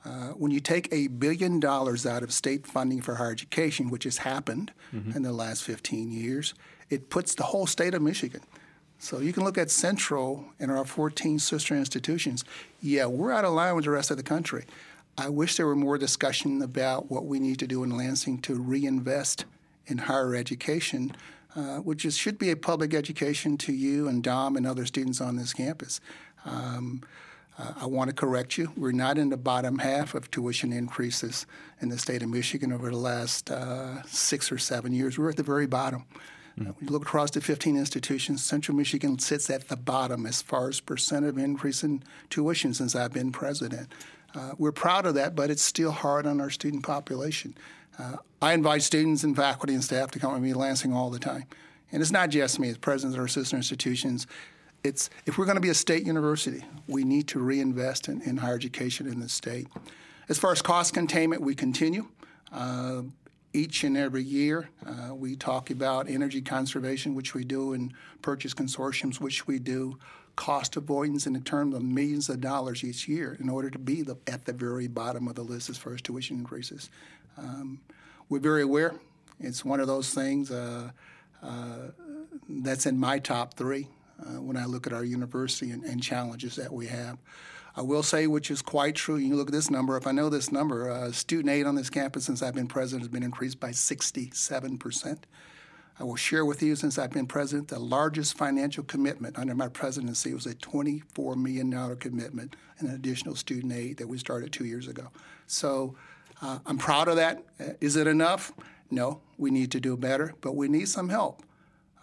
Uh, 0.04 0.30
when 0.30 0.50
you 0.50 0.60
take 0.60 0.88
a 0.92 1.06
billion 1.06 1.60
dollars 1.60 2.04
out 2.06 2.22
of 2.22 2.32
state 2.32 2.66
funding 2.66 3.00
for 3.00 3.16
higher 3.16 3.30
education, 3.30 3.88
which 3.88 4.04
has 4.04 4.18
happened 4.18 4.72
mm-hmm. 4.92 5.16
in 5.16 5.22
the 5.22 5.32
last 5.32 5.62
15 5.62 6.10
years, 6.10 6.54
it 6.90 7.08
puts 7.08 7.34
the 7.34 7.44
whole 7.44 7.66
state 7.66 7.94
of 7.94 8.02
Michigan. 8.02 8.40
So 8.98 9.18
you 9.18 9.32
can 9.32 9.44
look 9.44 9.58
at 9.58 9.70
Central 9.70 10.44
and 10.60 10.70
our 10.70 10.84
14 10.84 11.38
sister 11.38 11.74
institutions. 11.76 12.44
Yeah, 12.80 13.06
we're 13.06 13.32
out 13.32 13.44
of 13.44 13.52
line 13.52 13.74
with 13.74 13.84
the 13.84 13.90
rest 13.90 14.10
of 14.10 14.16
the 14.16 14.22
country. 14.22 14.64
I 15.18 15.28
wish 15.28 15.56
there 15.56 15.66
were 15.66 15.76
more 15.76 15.98
discussion 15.98 16.62
about 16.62 17.10
what 17.10 17.26
we 17.26 17.38
need 17.38 17.58
to 17.58 17.66
do 17.66 17.82
in 17.84 17.90
Lansing 17.90 18.38
to 18.42 18.54
reinvest 18.54 19.44
in 19.86 19.98
higher 19.98 20.34
education, 20.34 21.14
uh, 21.54 21.78
which 21.78 22.04
is, 22.04 22.16
should 22.16 22.38
be 22.38 22.50
a 22.50 22.56
public 22.56 22.94
education 22.94 23.58
to 23.58 23.72
you 23.72 24.08
and 24.08 24.22
Dom 24.22 24.56
and 24.56 24.66
other 24.66 24.86
students 24.86 25.20
on 25.20 25.36
this 25.36 25.52
campus. 25.52 26.00
Um, 26.44 27.02
uh, 27.58 27.72
I 27.82 27.86
want 27.86 28.08
to 28.08 28.14
correct 28.14 28.56
you. 28.56 28.72
We're 28.76 28.92
not 28.92 29.18
in 29.18 29.28
the 29.28 29.36
bottom 29.36 29.78
half 29.78 30.14
of 30.14 30.30
tuition 30.30 30.72
increases 30.72 31.46
in 31.80 31.88
the 31.88 31.98
state 31.98 32.22
of 32.22 32.28
Michigan 32.30 32.72
over 32.72 32.90
the 32.90 32.96
last 32.96 33.50
uh, 33.50 34.02
six 34.04 34.50
or 34.50 34.58
seven 34.58 34.92
years. 34.92 35.18
We're 35.18 35.30
at 35.30 35.36
the 35.36 35.42
very 35.42 35.66
bottom. 35.66 36.04
Mm-hmm. 36.58 36.70
Uh, 36.70 36.72
when 36.72 36.86
you 36.86 36.92
look 36.92 37.02
across 37.02 37.30
the 37.30 37.40
15 37.40 37.76
institutions, 37.76 38.44
Central 38.44 38.76
Michigan 38.76 39.18
sits 39.18 39.50
at 39.50 39.68
the 39.68 39.76
bottom 39.76 40.26
as 40.26 40.40
far 40.40 40.68
as 40.68 40.80
percent 40.80 41.26
of 41.26 41.36
increase 41.38 41.82
in 41.82 42.02
tuition 42.30 42.72
since 42.74 42.94
I've 42.94 43.12
been 43.12 43.32
president. 43.32 43.92
Uh, 44.34 44.52
we're 44.56 44.72
proud 44.72 45.04
of 45.04 45.14
that, 45.14 45.36
but 45.36 45.50
it's 45.50 45.62
still 45.62 45.90
hard 45.90 46.26
on 46.26 46.40
our 46.40 46.50
student 46.50 46.84
population. 46.84 47.54
Uh, 47.98 48.16
I 48.40 48.54
invite 48.54 48.82
students 48.82 49.24
and 49.24 49.36
faculty 49.36 49.74
and 49.74 49.84
staff 49.84 50.10
to 50.12 50.18
come 50.18 50.32
with 50.32 50.42
me 50.42 50.52
to 50.52 50.58
Lansing 50.58 50.92
all 50.94 51.10
the 51.10 51.18
time. 51.18 51.44
And 51.90 52.00
it's 52.00 52.10
not 52.10 52.30
just 52.30 52.58
me, 52.58 52.70
it's 52.70 52.78
presidents 52.78 53.14
of 53.14 53.20
our 53.20 53.28
sister 53.28 53.56
institutions. 53.56 54.26
It's, 54.84 55.10
if 55.26 55.38
we're 55.38 55.44
going 55.44 55.56
to 55.56 55.60
be 55.62 55.68
a 55.68 55.74
state 55.74 56.04
university, 56.04 56.64
we 56.88 57.04
need 57.04 57.28
to 57.28 57.38
reinvest 57.38 58.08
in, 58.08 58.20
in 58.22 58.36
higher 58.36 58.54
education 58.54 59.06
in 59.06 59.20
the 59.20 59.28
state. 59.28 59.68
As 60.28 60.38
far 60.38 60.50
as 60.50 60.60
cost 60.60 60.92
containment, 60.92 61.42
we 61.42 61.54
continue. 61.54 62.08
Uh, 62.52 63.02
each 63.52 63.84
and 63.84 63.96
every 63.96 64.24
year, 64.24 64.70
uh, 64.84 65.14
we 65.14 65.36
talk 65.36 65.70
about 65.70 66.08
energy 66.08 66.40
conservation, 66.40 67.14
which 67.14 67.34
we 67.34 67.44
do, 67.44 67.74
and 67.74 67.92
purchase 68.22 68.54
consortiums, 68.54 69.20
which 69.20 69.46
we 69.46 69.58
do, 69.58 69.98
cost 70.34 70.76
avoidance 70.76 71.26
in 71.26 71.34
the 71.34 71.40
terms 71.40 71.74
of 71.74 71.82
millions 71.82 72.28
of 72.28 72.40
dollars 72.40 72.82
each 72.82 73.06
year 73.06 73.36
in 73.38 73.48
order 73.48 73.70
to 73.70 73.78
be 73.78 74.02
the, 74.02 74.16
at 74.26 74.46
the 74.46 74.52
very 74.52 74.88
bottom 74.88 75.28
of 75.28 75.34
the 75.34 75.42
list 75.42 75.68
as 75.68 75.76
far 75.76 75.94
as 75.94 76.00
tuition 76.00 76.38
increases. 76.38 76.90
Um, 77.36 77.80
we're 78.28 78.40
very 78.40 78.62
aware. 78.62 78.94
It's 79.38 79.64
one 79.64 79.80
of 79.80 79.86
those 79.86 80.14
things 80.14 80.50
uh, 80.50 80.90
uh, 81.42 81.90
that's 82.48 82.86
in 82.86 82.98
my 82.98 83.18
top 83.18 83.54
three 83.54 83.88
uh, 84.24 84.40
when 84.40 84.56
I 84.56 84.66
look 84.66 84.86
at 84.86 84.92
our 84.92 85.04
university 85.04 85.70
and, 85.70 85.84
and, 85.84 86.02
challenges 86.02 86.56
that 86.56 86.72
we 86.72 86.86
have. 86.86 87.18
I 87.76 87.82
will 87.82 88.02
say, 88.02 88.26
which 88.26 88.50
is 88.50 88.60
quite 88.60 88.94
true, 88.94 89.16
you 89.16 89.34
look 89.34 89.48
at 89.48 89.52
this 89.52 89.70
number, 89.70 89.96
if 89.96 90.06
I 90.06 90.12
know 90.12 90.28
this 90.28 90.52
number, 90.52 90.90
uh, 90.90 91.10
student 91.12 91.48
aid 91.48 91.66
on 91.66 91.74
this 91.74 91.88
campus 91.88 92.24
since 92.24 92.42
I've 92.42 92.54
been 92.54 92.66
president 92.66 93.02
has 93.02 93.08
been 93.08 93.22
increased 93.22 93.58
by 93.58 93.70
67%. 93.70 95.18
I 95.98 96.04
will 96.04 96.16
share 96.16 96.44
with 96.44 96.62
you, 96.62 96.74
since 96.76 96.98
I've 96.98 97.10
been 97.10 97.26
president, 97.26 97.68
the 97.68 97.78
largest 97.78 98.36
financial 98.36 98.82
commitment 98.84 99.38
under 99.38 99.54
my 99.54 99.68
presidency 99.68 100.34
was 100.34 100.46
a 100.46 100.54
$24 100.54 101.36
million 101.36 101.96
commitment 101.96 102.56
in 102.80 102.88
additional 102.88 103.36
student 103.36 103.72
aid 103.72 103.98
that 103.98 104.08
we 104.08 104.18
started 104.18 104.52
two 104.52 104.64
years 104.64 104.88
ago. 104.88 105.08
So 105.46 105.94
uh, 106.40 106.58
I'm 106.66 106.78
proud 106.78 107.08
of 107.08 107.16
that. 107.16 107.42
Uh, 107.60 107.72
it 107.96 108.06
enough? 108.06 108.52
No, 108.90 109.20
we 109.38 109.50
need 109.50 109.70
to 109.72 109.80
do 109.80 109.96
better, 109.96 110.34
but 110.40 110.56
we 110.56 110.68
need 110.68 110.88
some 110.88 111.08
help 111.08 111.42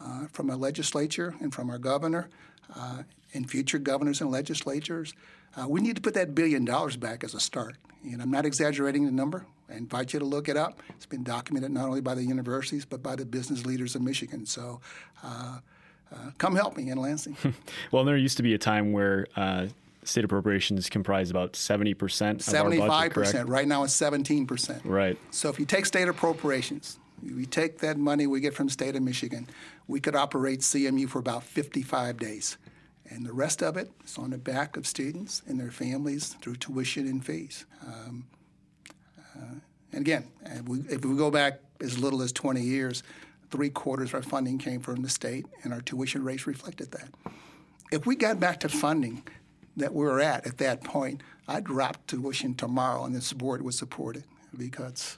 uh, 0.04 0.28
from 0.32 0.50
our 0.50 0.56
legislature 0.56 1.36
and 1.42 1.54
from 1.54 1.70
our 1.70 1.78
governor 1.78 2.30
uh, 2.76 3.04
and 3.34 3.50
future 3.50 3.80
governors 3.80 4.22
and 4.22 4.32
legislatures. 4.32 5.14
Uh, 5.56 5.68
we 5.68 5.82
need 5.82 5.96
to 5.96 6.02
put 6.02 6.14
that 6.14 6.36
billion 6.36 6.66
dollars 6.66 6.98
back 6.98 7.24
as 7.24 7.34
a 7.34 7.40
start. 7.40 7.76
And 8.04 8.22
I'm 8.22 8.32
not 8.32 8.46
exaggerating 8.46 9.06
the 9.06 9.12
number. 9.12 9.46
I 9.70 9.74
invite 9.74 10.14
you 10.14 10.20
to 10.20 10.26
look 10.26 10.48
it 10.48 10.58
up. 10.58 10.82
It's 10.90 11.06
been 11.06 11.24
documented 11.24 11.72
not 11.72 11.86
only 11.86 12.02
by 12.02 12.16
the 12.16 12.24
universities 12.24 12.86
but 12.86 13.04
by 13.04 13.16
the 13.16 13.26
business 13.26 13.66
leaders 13.66 13.96
of 13.96 14.02
Michigan. 14.02 14.46
So. 14.46 14.82
Uh, 15.24 15.60
come 16.40 16.56
help 16.56 16.76
me 16.76 16.90
in 16.90 16.98
Lansing. 16.98 17.38
well, 17.92 18.04
there 18.04 18.18
used 18.18 18.38
to 18.38 18.42
be 18.42 18.56
a 18.56 18.58
time 18.58 18.94
where 18.94 19.28
state 20.04 20.24
appropriations 20.24 20.90
comprise 20.90 21.30
about 21.30 21.54
70% 21.54 21.92
of 21.92 22.38
75%. 22.38 22.90
Our 22.90 23.10
budget, 23.10 23.48
right 23.48 23.68
now 23.68 23.84
it's 23.84 23.96
17%. 23.96 24.82
Right. 24.84 25.18
So 25.32 25.50
if 25.50 25.60
you 25.60 25.66
take 25.66 25.86
state 25.86 26.08
appropriations, 26.08 27.00
we 27.22 27.46
take 27.46 27.80
that 27.80 27.98
money 27.98 28.28
we 28.28 28.40
get 28.40 28.54
from 28.54 28.68
the 28.68 28.74
state 28.74 28.96
of 28.96 29.02
Michigan, 29.02 29.48
we 29.88 30.00
could 30.00 30.16
operate 30.16 30.60
CMU 30.60 31.10
for 31.10 31.20
about 31.20 31.44
55 31.44 32.18
days. 32.18 32.58
And 33.10 33.26
the 33.26 33.34
rest 33.34 33.64
of 33.64 33.76
it 33.78 33.92
is 34.06 34.18
on 34.18 34.30
the 34.30 34.38
back 34.38 34.78
of 34.78 34.86
students 34.86 35.42
and 35.48 35.60
their 35.60 35.72
families 35.72 36.36
through 36.42 36.58
tuition 36.58 37.08
and 37.08 37.26
fees. 37.26 37.66
Um, 37.86 38.28
uh, 39.36 39.56
and 39.92 40.02
again, 40.02 40.28
if 40.46 40.68
we, 40.68 40.80
if 40.82 41.04
we 41.04 41.18
go 41.18 41.32
back 41.32 41.60
as 41.82 41.98
little 41.98 42.22
as 42.22 42.32
20 42.32 42.62
years, 42.62 43.02
three 43.50 43.70
quarters 43.70 44.10
of 44.10 44.16
our 44.16 44.22
funding 44.22 44.58
came 44.58 44.80
from 44.80 45.02
the 45.02 45.10
state, 45.10 45.46
and 45.64 45.74
our 45.74 45.82
tuition 45.82 46.24
rates 46.24 46.46
reflected 46.46 46.92
that. 46.92 47.10
If 47.92 48.06
we 48.06 48.16
got 48.16 48.40
back 48.40 48.60
to 48.62 48.70
funding 48.70 49.24
that 49.78 49.94
we 49.94 50.06
were 50.06 50.20
at 50.20 50.46
at 50.46 50.58
that 50.60 50.84
point, 50.84 51.22
I'd 51.48 51.64
drop 51.64 52.06
tuition 52.06 52.54
tomorrow, 52.54 53.06
and 53.06 53.16
this 53.16 53.34
board 53.34 53.64
would 53.64 53.74
support 53.74 54.18
it 54.18 54.26
because 54.56 55.18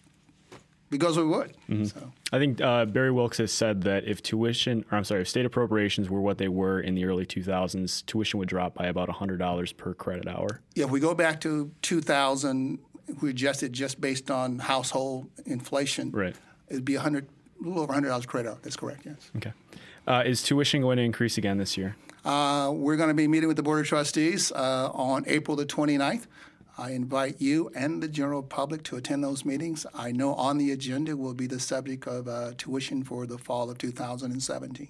because 0.91 1.17
we 1.17 1.23
would. 1.23 1.56
Mm-hmm. 1.67 1.86
So. 1.86 2.12
I 2.32 2.38
think 2.38 2.62
uh, 2.62 2.86
Barrie 2.86 3.12
Wilkes 3.12 3.39
has 3.39 3.51
said 3.51 3.82
that 3.84 4.04
if 4.06 4.21
tuition, 4.21 4.86
or 4.91 4.97
I'm 4.97 5.04
sorry, 5.04 5.21
if 5.21 5.30
state 5.30 5.45
appropriations 5.45 6.10
were 6.10 6.21
what 6.21 6.38
they 6.38 6.49
were 6.49 6.80
in 6.80 6.93
the 6.93 7.06
early 7.06 7.25
2000s, 7.25 8.06
tuition 8.06 8.38
would 8.38 8.49
drop 8.49 8.75
by 8.75 8.86
about 8.86 9.10
$100 9.10 9.77
per 9.77 9.93
credit 9.95 10.27
hour. 10.27 10.62
Yeah, 10.75 10.86
if 10.86 10.91
we 10.91 10.99
go 10.99 11.15
back 11.15 11.41
to 11.41 11.71
2000, 11.82 12.77
we 13.21 13.30
adjusted 13.32 13.73
just 13.73 13.99
based 13.99 14.30
on 14.30 14.60
household 14.60 15.30
inflation. 15.45 16.12
Right. 16.12 16.36
It'd 16.67 16.86
be 16.86 16.95
100, 16.95 17.25
a 17.25 17.67
little 17.67 17.82
over 17.82 17.93
$100 17.93 18.27
credit 18.27 18.49
hour. 18.49 18.60
That's 18.62 18.75
correct, 18.75 19.06
yes. 19.06 19.32
Okay. 19.38 19.54
Uh, 20.06 20.23
is 20.25 20.43
tuition 20.43 20.82
going 20.82 20.97
to 20.97 21.04
increase 21.04 21.38
again 21.38 21.58
this 21.58 21.77
year? 21.77 21.95
Uh, 22.25 22.71
we're 22.73 22.97
going 22.97 23.10
to 23.10 23.15
be 23.15 23.27
meeting 23.27 23.47
with 23.47 23.58
the 23.58 23.63
Board 23.63 23.80
of 23.80 23.88
Trustees 23.88 24.51
uh, 24.51 24.89
on 24.93 25.23
April 25.25 25.56
the 25.56 25.65
29th. 25.65 26.27
I 26.82 26.94
invite 26.94 27.39
you 27.39 27.70
and 27.76 28.02
the 28.02 28.08
general 28.08 28.41
public 28.41 28.82
to 28.86 28.96
attend 28.96 29.24
those 29.24 29.46
meetings. 29.46 29.86
I 29.94 30.12
know 30.12 30.34
on 30.34 30.58
the 30.58 30.72
agenda 30.72 31.15
will 31.15 31.36
be 31.36 31.46
the 31.46 31.60
subject 31.60 32.08
of 32.08 32.28
uh, 32.28 32.54
tuition 32.58 33.04
for 33.04 33.28
the 33.28 33.38
fall 33.38 33.70
of 33.70 33.78
2017. 33.78 34.88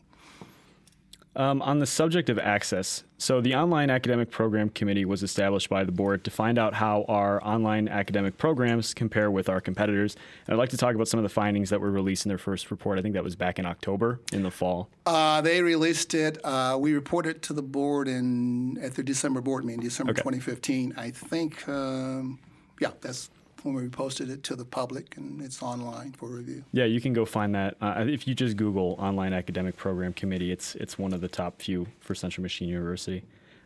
Um, 1.34 1.62
on 1.62 1.80
the 1.80 1.86
subject 1.86 2.30
of 2.30 2.38
access, 2.38 3.06
so 3.18 3.40
the 3.40 3.56
Online 3.56 3.90
Academic 3.90 4.30
Program 4.30 4.68
Committee 4.70 5.06
was 5.06 5.24
established 5.24 5.70
by 5.70 5.86
the 5.86 5.92
board 5.92 6.26
to 6.26 6.32
find 6.32 6.60
out 6.60 6.74
how 6.74 7.06
our 7.08 7.42
online 7.42 7.88
academic 7.88 8.38
programs 8.38 8.94
compare 8.94 9.32
with 9.32 9.48
our 9.48 9.62
competitors. 9.62 10.18
And 10.46 10.54
I'd 10.54 10.58
like 10.58 10.72
to 10.72 10.78
talk 10.78 10.94
about 10.94 11.08
some 11.08 11.20
of 11.20 11.24
the 11.24 11.30
findings 11.30 11.70
that 11.70 11.80
were 11.80 11.92
released 11.92 12.26
in 12.26 12.30
their 12.30 12.38
first 12.38 12.70
report. 12.70 13.00
I 13.00 13.02
think 13.02 13.14
that 13.14 13.24
was 13.24 13.38
back 13.38 13.60
in 13.60 13.66
October 13.66 14.20
in 14.34 14.44
the 14.44 14.52
fall. 14.52 14.90
Uh, 15.06 15.40
they 15.40 15.62
released 15.62 16.14
it. 16.14 16.38
Uh, 16.44 16.78
we 16.78 16.94
reported 16.94 17.42
to 17.44 17.54
the 17.54 17.62
board 17.62 18.10
in 18.10 18.78
at 18.80 18.96
their 18.96 19.06
December 19.06 19.40
board 19.40 19.64
meeting, 19.64 19.82
December 19.82 20.12
okay. 20.12 20.22
2015. 20.22 20.96
I 20.98 21.12
think, 21.12 21.68
um, 21.70 22.40
yeah, 22.82 22.92
that's 23.00 23.30
when 23.64 23.76
we 23.76 23.88
posted 23.90 24.30
it 24.30 24.44
to 24.44 24.56
the 24.56 24.66
public 24.66 25.18
and 25.18 25.42
it's 25.42 25.62
online 25.62 26.12
for 26.14 26.28
review. 26.28 26.64
Yeah, 26.72 26.86
you 26.86 27.02
can 27.02 27.14
go 27.14 27.26
find 27.26 27.54
that. 27.56 27.78
Uh, 27.82 28.06
if 28.08 28.28
you 28.28 28.36
just 28.36 28.58
Google 28.58 28.96
Online 29.00 29.34
Academic 29.34 29.78
Program 29.78 30.14
Committee, 30.14 30.52
it's, 30.52 30.76
it's 30.76 30.98
one 30.98 31.14
of 31.14 31.22
the 31.22 31.28
top 31.28 31.62
few 31.62 31.88
for 32.00 32.16
Central 32.16 32.44
Michigan 32.44 32.70
University. 32.70 33.24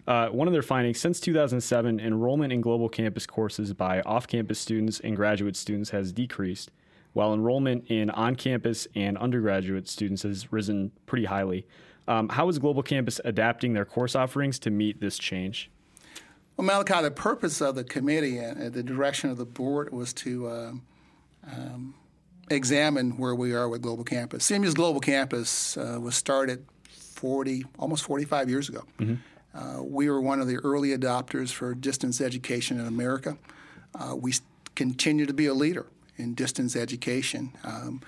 Uh, 0.07 0.27
one 0.27 0.47
of 0.47 0.53
their 0.53 0.61
findings 0.61 0.99
since 0.99 1.19
2007, 1.19 1.99
enrollment 1.99 2.53
in 2.53 2.61
global 2.61 2.89
campus 2.89 3.25
courses 3.25 3.73
by 3.73 4.01
off 4.01 4.27
campus 4.27 4.59
students 4.59 4.99
and 4.99 5.15
graduate 5.15 5.55
students 5.55 5.89
has 5.89 6.11
decreased, 6.11 6.69
while 7.13 7.33
enrollment 7.33 7.85
in 7.87 8.09
on 8.11 8.35
campus 8.35 8.87
and 8.93 9.17
undergraduate 9.17 9.87
students 9.87 10.21
has 10.21 10.51
risen 10.51 10.91
pretty 11.07 11.25
highly. 11.25 11.65
Um, 12.07 12.29
how 12.29 12.47
is 12.49 12.59
Global 12.59 12.83
Campus 12.83 13.19
adapting 13.25 13.73
their 13.73 13.85
course 13.85 14.15
offerings 14.15 14.59
to 14.59 14.69
meet 14.69 15.01
this 15.01 15.17
change? 15.17 15.71
Well, 16.57 16.65
Malachi, 16.65 17.01
the 17.01 17.11
purpose 17.11 17.61
of 17.61 17.75
the 17.75 17.83
committee 17.83 18.37
and 18.37 18.73
the 18.73 18.83
direction 18.83 19.29
of 19.29 19.37
the 19.37 19.45
board 19.45 19.91
was 19.91 20.13
to 20.13 20.47
uh, 20.47 20.71
um, 21.51 21.95
examine 22.49 23.17
where 23.17 23.35
we 23.35 23.53
are 23.53 23.67
with 23.67 23.81
Global 23.81 24.05
Campus. 24.05 24.49
CMU's 24.49 24.73
Global 24.73 25.01
Campus 25.01 25.75
uh, 25.75 25.97
was 25.99 26.15
started 26.15 26.65
40, 26.89 27.65
almost 27.77 28.03
45 28.03 28.49
years 28.49 28.69
ago. 28.69 28.83
Mm-hmm. 28.99 29.15
Uh, 29.57 29.81
we 29.81 30.09
were 30.09 30.21
one 30.21 30.39
of 30.39 30.47
the 30.47 30.57
early 30.57 30.97
adopters 30.97 31.51
for 31.51 31.73
distance 31.73 32.21
education 32.21 32.79
in 32.79 32.87
America. 32.87 33.37
Uh, 33.93 34.15
we 34.15 34.33
continue 34.75 35.25
to 35.25 35.33
be 35.33 35.45
a 35.47 35.53
leader 35.53 35.87
in 36.17 36.35
distance 36.35 36.75
education. 36.75 37.53
Um, 37.63 38.01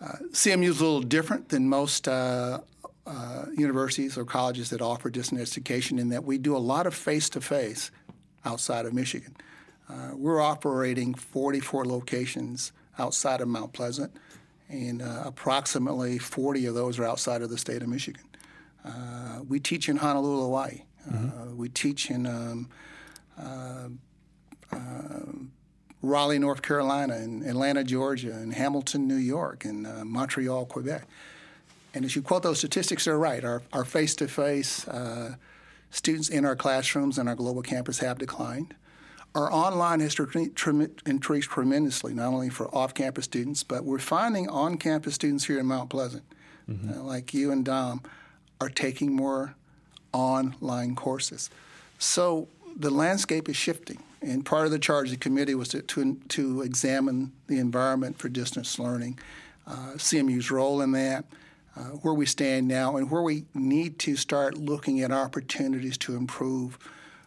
uh, 0.00 0.18
CMU 0.30 0.68
is 0.68 0.80
a 0.80 0.84
little 0.84 1.00
different 1.00 1.48
than 1.48 1.68
most 1.68 2.08
uh, 2.08 2.60
universities 3.62 4.18
or 4.18 4.24
colleges 4.24 4.70
that 4.70 4.82
offer 4.82 5.08
distance 5.08 5.40
education 5.40 5.98
in 5.98 6.10
that 6.10 6.24
we 6.24 6.36
do 6.36 6.56
a 6.56 6.58
lot 6.58 6.86
of 6.86 6.94
face 6.94 7.30
to 7.30 7.40
face 7.40 7.90
outside 8.44 8.84
of 8.84 8.92
Michigan. 8.92 9.36
Uh, 9.88 10.10
we're 10.14 10.40
operating 10.40 11.14
44 11.14 11.84
locations 11.84 12.72
outside 12.98 13.40
of 13.40 13.48
Mount 13.48 13.72
Pleasant, 13.72 14.12
and 14.68 15.02
uh, 15.02 15.22
approximately 15.24 16.18
40 16.18 16.66
of 16.66 16.74
those 16.74 16.98
are 16.98 17.04
outside 17.04 17.42
of 17.42 17.50
the 17.50 17.58
state 17.58 17.82
of 17.82 17.88
Michigan. 17.88 18.24
Uh, 18.84 19.40
we 19.48 19.60
teach 19.60 19.88
in 19.88 19.96
Honolulu, 19.96 20.42
Hawaii. 20.42 20.82
Uh, 21.06 21.14
mm-hmm. 21.14 21.56
we 21.56 21.68
teach 21.68 22.10
in 22.10 22.26
um, 22.26 22.68
uh, 23.38 23.88
Raleigh, 26.00 26.38
North 26.38 26.62
Carolina, 26.62 27.14
and 27.14 27.44
Atlanta, 27.44 27.84
Georgia, 27.84 28.32
and 28.32 28.52
Hamilton, 28.52 29.06
New 29.06 29.16
York, 29.16 29.64
and 29.64 29.86
Montreal, 30.04 30.66
Quebec. 30.66 31.06
And 31.94 32.04
as 32.04 32.16
you 32.16 32.22
quote 32.22 32.42
those 32.42 32.58
statistics, 32.58 33.04
they're 33.04 33.18
right. 33.18 33.44
Our 33.44 33.84
face 33.84 34.14
to 34.16 34.28
face 34.28 34.86
students 35.90 36.28
in 36.30 36.44
our 36.44 36.56
classrooms 36.56 37.18
and 37.18 37.28
our 37.28 37.34
global 37.34 37.62
campus 37.62 37.98
have 37.98 38.18
declined. 38.18 38.74
Our 39.34 39.50
online 39.50 40.00
has 40.00 40.18
increased 40.18 41.50
tremendously, 41.50 42.12
not 42.12 42.28
only 42.28 42.50
for 42.50 42.74
off 42.74 42.92
campus 42.92 43.24
students, 43.24 43.62
but 43.62 43.84
we're 43.84 43.98
finding 43.98 44.48
on 44.48 44.76
campus 44.76 45.14
students 45.14 45.44
here 45.44 45.58
in 45.58 45.66
Mount 45.66 45.88
Pleasant, 45.88 46.22
mm-hmm. 46.68 47.00
uh, 47.00 47.02
like 47.02 47.32
you 47.32 47.50
and 47.50 47.64
Dom, 47.64 48.02
are 48.60 48.68
taking 48.68 49.14
more 49.14 49.54
online 50.12 50.94
courses. 50.94 51.48
So 51.98 52.48
the 52.76 52.90
landscape 52.90 53.48
is 53.48 53.56
shifting. 53.56 54.02
And 54.20 54.44
part 54.44 54.66
of 54.66 54.70
the 54.70 54.78
charge 54.78 55.08
of 55.08 55.12
the 55.12 55.16
committee 55.16 55.54
was 55.54 55.68
to, 55.68 55.82
to, 55.82 56.14
to 56.28 56.62
examine 56.62 57.32
the 57.46 57.58
environment 57.58 58.18
for 58.18 58.28
distance 58.28 58.78
learning, 58.78 59.18
uh, 59.66 59.94
CMU's 59.96 60.50
role 60.50 60.82
in 60.82 60.92
that, 60.92 61.24
uh, 61.76 61.84
where 61.84 62.14
we 62.14 62.26
stand 62.26 62.68
now, 62.68 62.96
and 62.96 63.10
where 63.10 63.22
we 63.22 63.44
need 63.54 63.98
to 64.00 64.16
start 64.16 64.58
looking 64.58 65.00
at 65.00 65.10
opportunities 65.10 65.96
to 65.98 66.16
improve. 66.16 66.78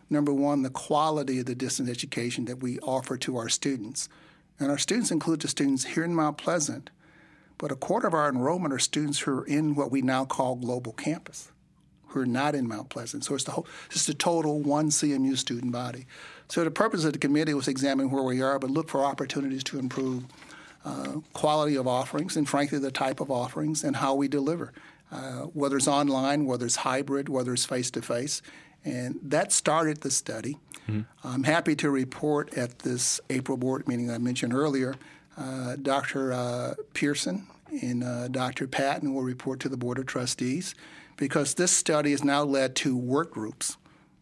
Number 0.10 0.32
one, 0.32 0.62
the 0.62 0.70
quality 0.70 1.40
of 1.40 1.48
the 1.48 1.56
distance 1.56 1.90
education 1.90 2.46
that 2.46 2.62
we 2.62 2.80
offer 2.80 3.18
to 3.18 3.38
our 3.38 3.50
students. 3.50 4.08
And 4.60 4.70
our 4.70 4.78
students 4.78 5.12
include 5.12 5.42
the 5.42 5.48
students 5.48 5.86
here 5.86 6.04
in 6.04 6.16
Mount 6.16 6.38
Pleasant, 6.38 6.92
but 7.58 7.72
a 7.72 7.76
quarter 7.76 8.08
of 8.08 8.14
our 8.14 8.30
enrollment 8.30 8.74
are 8.74 8.80
students 8.80 9.20
who 9.20 9.40
are 9.40 9.46
in 9.46 9.76
what 9.76 9.92
we 9.92 10.02
now 10.02 10.26
call 10.26 10.56
global 10.56 10.94
campus, 10.94 11.52
who 12.08 12.22
are 12.22 12.26
not 12.26 12.54
in 12.54 12.68
Mount 12.68 12.90
Pleasant. 12.90 13.26
So 13.26 13.36
it's 13.36 13.44
the 13.46 13.52
whole, 13.52 13.68
it's 13.90 14.06
the 14.06 14.14
total 14.14 14.62
one 14.62 14.90
CMU 14.90 15.38
student 15.38 15.72
body. 15.72 16.06
So 16.50 16.64
the 16.64 16.72
purpose 16.72 17.04
of 17.04 17.14
the 17.14 17.20
committee 17.20 17.54
was 17.54 17.68
examine 17.68 18.12
where 18.12 18.24
we 18.24 18.42
are, 18.42 18.60
but 18.60 18.70
look 18.70 18.90
for 18.90 19.04
opportunities 19.04 19.64
to 19.66 19.80
improve 19.80 20.26
uh, 20.86 21.20
quality 21.34 21.76
of 21.76 21.88
offerings 21.88 22.38
and, 22.38 22.48
frankly, 22.48 22.80
the 22.80 22.92
type 22.92 23.20
of 23.20 23.30
offerings 23.32 23.84
and 23.84 23.98
how 23.98 24.14
we 24.14 24.28
deliver, 24.28 24.72
uh, 25.12 25.42
whether 25.54 25.78
it's 25.78 25.88
online, 25.88 26.46
whether 26.46 26.66
it's 26.66 26.78
hybrid, 26.78 27.28
whether 27.28 27.54
it's 27.54 27.66
face 27.66 27.92
to 27.92 28.02
face. 28.02 28.42
And 28.84 29.20
that 29.24 29.52
started 29.52 30.02
the 30.02 30.12
study. 30.12 30.60
Mm-hmm. 30.88 31.02
I'm 31.24 31.44
happy 31.44 31.76
to 31.78 31.90
report 31.90 32.54
at 32.56 32.80
this 32.80 33.20
April 33.32 33.58
board 33.58 33.88
meeting 33.88 34.12
I 34.12 34.20
mentioned 34.20 34.54
earlier, 34.54 34.96
uh, 35.38 35.76
Dr. 35.82 36.32
Uh, 36.32 36.76
Pearson 36.94 37.48
and 37.82 38.04
uh, 38.04 38.28
Dr. 38.28 38.68
Patton 38.68 39.14
will 39.14 39.24
report 39.24 39.60
to 39.62 39.70
the 39.70 39.78
Board 39.78 39.98
of 39.98 40.06
Trustees 40.06 40.76
because 41.18 41.56
this 41.56 41.72
study 41.72 42.12
has 42.12 42.24
now 42.24 42.44
led 42.44 42.76
to 42.78 42.96
work 42.96 43.32
groups. 43.32 43.78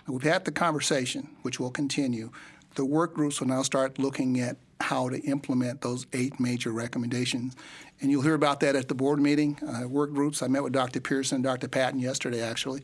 We've 0.08 0.24
had 0.24 0.46
the 0.46 0.52
conversation, 0.52 1.30
which 1.42 1.60
will 1.60 1.72
continue. 1.72 2.32
The 2.76 2.86
work 2.86 3.14
groups 3.14 3.40
will 3.40 3.48
now 3.48 3.62
start 3.64 4.00
looking 4.00 4.40
at 4.40 4.58
how 4.84 5.08
to 5.08 5.18
implement 5.22 5.82
those 5.82 6.06
eight 6.12 6.40
major 6.42 6.72
recommendations. 6.72 7.56
And 8.02 8.12
you'll 8.12 8.22
hear 8.22 8.34
about 8.34 8.60
that 8.60 8.76
at 8.76 8.90
the 8.90 8.96
board 8.96 9.20
meeting, 9.22 9.58
uh, 9.66 9.88
work 9.88 10.14
groups. 10.14 10.44
I 10.44 10.48
met 10.48 10.62
with 10.62 10.74
Dr. 10.74 11.00
Pearson 11.00 11.36
and 11.36 11.44
Dr. 11.44 11.70
Patton 11.70 12.00
yesterday, 12.00 12.42
actually. 12.42 12.82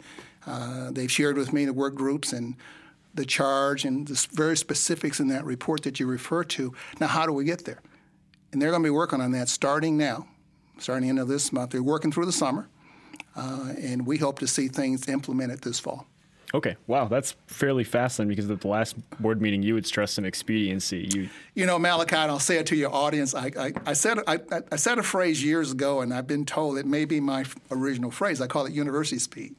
Uh, 0.47 0.91
they've 0.91 1.11
shared 1.11 1.37
with 1.37 1.51
me 1.51 1.65
the 1.65 1.73
work 1.73 1.95
groups 1.95 2.31
and 2.31 2.55
the 3.15 3.25
charge 3.25 3.83
and 3.83 4.07
the 4.07 4.27
very 4.31 4.55
specifics 4.55 5.19
in 5.19 5.27
that 5.27 5.43
report 5.43 5.83
that 5.83 5.99
you 5.99 6.07
refer 6.07 6.45
to. 6.45 6.73
Now, 7.01 7.07
how 7.07 7.25
do 7.25 7.33
we 7.33 7.43
get 7.43 7.65
there? 7.65 7.81
And 8.53 8.61
they're 8.61 8.71
going 8.71 8.81
to 8.81 8.87
be 8.87 8.91
working 8.91 9.19
on 9.19 9.31
that 9.33 9.49
starting 9.49 9.97
now, 9.97 10.25
starting 10.79 11.03
the 11.03 11.09
end 11.09 11.19
of 11.19 11.27
this 11.27 11.51
month. 11.51 11.71
They're 11.71 11.83
working 11.83 12.13
through 12.13 12.25
the 12.27 12.31
summer, 12.31 12.69
uh, 13.35 13.73
and 13.77 14.07
we 14.07 14.17
hope 14.17 14.39
to 14.39 14.47
see 14.47 14.69
things 14.69 15.09
implemented 15.09 15.61
this 15.61 15.79
fall. 15.79 16.07
Okay. 16.53 16.75
Wow, 16.87 17.07
that's 17.07 17.35
fairly 17.47 17.83
fast 17.83 18.17
then, 18.17 18.27
because 18.27 18.49
at 18.49 18.61
the 18.61 18.67
last 18.67 18.95
board 19.21 19.41
meeting 19.41 19.61
you 19.61 19.75
would 19.75 19.85
stress 19.85 20.13
some 20.13 20.25
expediency. 20.25 21.07
You, 21.13 21.29
you 21.53 21.65
know, 21.65 21.77
Malachi, 21.77 22.15
and 22.15 22.31
I'll 22.31 22.39
say 22.39 22.57
it 22.57 22.65
to 22.67 22.75
your 22.75 22.93
audience. 22.93 23.35
I, 23.35 23.51
I, 23.57 23.73
I 23.85 23.93
said 23.93 24.19
I, 24.25 24.39
I, 24.71 24.75
said 24.75 24.97
a 24.97 25.03
phrase 25.03 25.43
years 25.43 25.71
ago, 25.71 26.01
and 26.01 26.13
I've 26.13 26.27
been 26.27 26.45
told 26.45 26.77
it 26.77 26.87
may 26.87 27.05
be 27.05 27.19
my 27.19 27.45
original 27.69 28.09
phrase. 28.09 28.41
I 28.41 28.47
call 28.47 28.65
it 28.65 28.73
university 28.73 29.19
speed. 29.19 29.55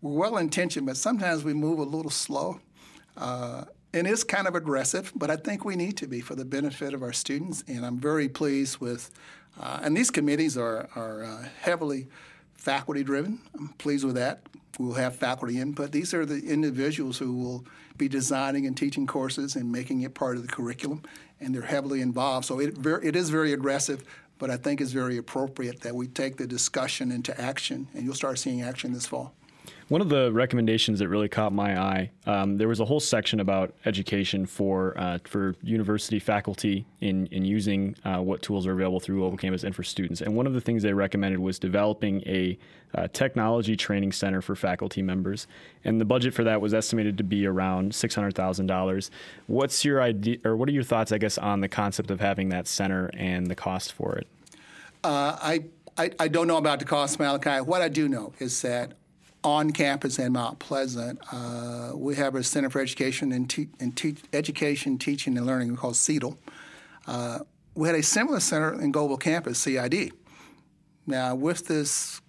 We're 0.00 0.18
well 0.18 0.38
intentioned, 0.38 0.86
but 0.86 0.96
sometimes 0.96 1.44
we 1.44 1.52
move 1.52 1.78
a 1.78 1.84
little 1.84 2.10
slow. 2.10 2.60
Uh, 3.16 3.64
and 3.92 4.08
it's 4.08 4.24
kind 4.24 4.48
of 4.48 4.56
aggressive, 4.56 5.12
but 5.14 5.30
I 5.30 5.36
think 5.36 5.64
we 5.64 5.76
need 5.76 5.96
to 5.98 6.08
be 6.08 6.20
for 6.20 6.34
the 6.34 6.44
benefit 6.44 6.94
of 6.94 7.02
our 7.02 7.12
students. 7.12 7.62
And 7.68 7.86
I'm 7.86 7.98
very 7.98 8.28
pleased 8.28 8.78
with, 8.78 9.10
uh, 9.60 9.80
and 9.82 9.96
these 9.96 10.10
committees 10.10 10.58
are, 10.58 10.88
are 10.96 11.22
uh, 11.22 11.48
heavily 11.60 12.08
faculty 12.56 13.02
driven. 13.04 13.40
I'm 13.58 13.68
pleased 13.78 14.04
with 14.04 14.14
that. 14.16 14.42
We'll 14.78 14.94
have 14.94 15.16
faculty 15.16 15.60
input. 15.60 15.92
These 15.92 16.14
are 16.14 16.26
the 16.26 16.40
individuals 16.40 17.18
who 17.18 17.32
will 17.32 17.64
be 17.96 18.08
designing 18.08 18.66
and 18.66 18.76
teaching 18.76 19.06
courses 19.06 19.54
and 19.54 19.70
making 19.70 20.00
it 20.00 20.14
part 20.14 20.36
of 20.36 20.42
the 20.42 20.48
curriculum, 20.48 21.02
and 21.40 21.54
they're 21.54 21.62
heavily 21.62 22.00
involved. 22.00 22.46
So 22.46 22.58
it, 22.58 22.84
it 22.84 23.14
is 23.14 23.30
very 23.30 23.52
aggressive, 23.52 24.02
but 24.38 24.50
I 24.50 24.56
think 24.56 24.80
it's 24.80 24.90
very 24.90 25.16
appropriate 25.16 25.82
that 25.82 25.94
we 25.94 26.08
take 26.08 26.36
the 26.36 26.46
discussion 26.46 27.12
into 27.12 27.38
action, 27.40 27.88
and 27.94 28.04
you'll 28.04 28.14
start 28.14 28.38
seeing 28.38 28.62
action 28.62 28.92
this 28.92 29.06
fall. 29.06 29.32
One 29.88 30.00
of 30.00 30.08
the 30.08 30.32
recommendations 30.32 30.98
that 30.98 31.08
really 31.08 31.28
caught 31.28 31.52
my 31.52 31.78
eye, 31.78 32.10
um, 32.26 32.56
there 32.56 32.68
was 32.68 32.80
a 32.80 32.84
whole 32.84 33.00
section 33.00 33.40
about 33.40 33.74
education 33.84 34.46
for 34.46 34.98
uh, 34.98 35.18
for 35.24 35.54
university 35.62 36.18
faculty 36.18 36.86
in 37.00 37.26
in 37.26 37.44
using 37.44 37.94
uh, 38.04 38.18
what 38.18 38.40
tools 38.40 38.66
are 38.66 38.72
available 38.72 38.98
through 38.98 39.18
Global 39.18 39.36
Campus 39.36 39.62
and 39.62 39.76
for 39.76 39.82
students. 39.82 40.22
And 40.22 40.34
one 40.34 40.46
of 40.46 40.54
the 40.54 40.60
things 40.60 40.82
they 40.82 40.94
recommended 40.94 41.38
was 41.38 41.58
developing 41.58 42.22
a 42.22 42.58
uh, 42.94 43.08
technology 43.12 43.76
training 43.76 44.12
center 44.12 44.40
for 44.40 44.56
faculty 44.56 45.02
members. 45.02 45.46
And 45.84 46.00
the 46.00 46.04
budget 46.04 46.32
for 46.32 46.44
that 46.44 46.60
was 46.60 46.72
estimated 46.72 47.18
to 47.18 47.24
be 47.24 47.46
around 47.46 47.94
six 47.94 48.14
hundred 48.14 48.34
thousand 48.34 48.66
dollars. 48.66 49.10
What's 49.46 49.84
your 49.84 50.00
idea, 50.00 50.38
or 50.44 50.56
what 50.56 50.68
are 50.68 50.72
your 50.72 50.82
thoughts, 50.82 51.12
I 51.12 51.18
guess, 51.18 51.36
on 51.36 51.60
the 51.60 51.68
concept 51.68 52.10
of 52.10 52.20
having 52.20 52.48
that 52.48 52.66
center 52.66 53.10
and 53.14 53.48
the 53.48 53.54
cost 53.54 53.92
for 53.92 54.16
it? 54.16 54.26
Uh, 55.02 55.36
I, 55.40 55.64
I 55.98 56.10
I 56.18 56.28
don't 56.28 56.46
know 56.46 56.56
about 56.56 56.78
the 56.78 56.86
cost, 56.86 57.18
Malachi. 57.18 57.60
What 57.60 57.82
I 57.82 57.88
do 57.88 58.08
know 58.08 58.32
is 58.38 58.62
that 58.62 58.94
on 59.44 59.70
campus 59.70 60.18
in 60.18 60.32
Mount 60.32 60.58
Pleasant, 60.58 61.20
uh, 61.30 61.92
we 61.94 62.16
have 62.16 62.34
a 62.34 62.42
Center 62.42 62.70
for 62.70 62.80
Education 62.80 63.30
and, 63.30 63.48
te- 63.48 63.68
and 63.78 63.94
te- 63.96 64.16
Education, 64.32 64.98
Teaching, 64.98 65.36
and 65.36 65.46
Learning 65.46 65.76
called 65.76 65.94
CETL. 65.94 66.36
Uh, 67.06 67.40
we 67.74 67.86
had 67.86 67.96
a 67.96 68.02
similar 68.02 68.40
center 68.40 68.80
in 68.80 68.90
Global 68.90 69.18
Campus, 69.18 69.58
CID. 69.58 70.12
Now, 71.06 71.34
with 71.34 71.66
this 71.66 72.20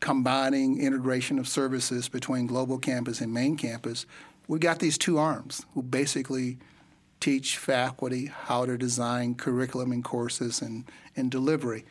combining 0.00 0.80
integration 0.80 1.38
of 1.38 1.46
services 1.46 2.08
between 2.08 2.46
Global 2.46 2.78
Campus 2.78 3.20
and 3.20 3.32
Main 3.32 3.56
Campus, 3.56 4.06
we 4.48 4.58
got 4.58 4.78
these 4.78 4.96
two 4.96 5.18
arms 5.18 5.66
who 5.74 5.82
basically 5.82 6.58
teach 7.20 7.56
faculty 7.56 8.26
how 8.26 8.64
to 8.64 8.78
design 8.78 9.34
curriculum 9.34 9.92
and 9.92 10.04
courses 10.04 10.62
and, 10.62 10.84
and 11.16 11.30
delivery. 11.30 11.84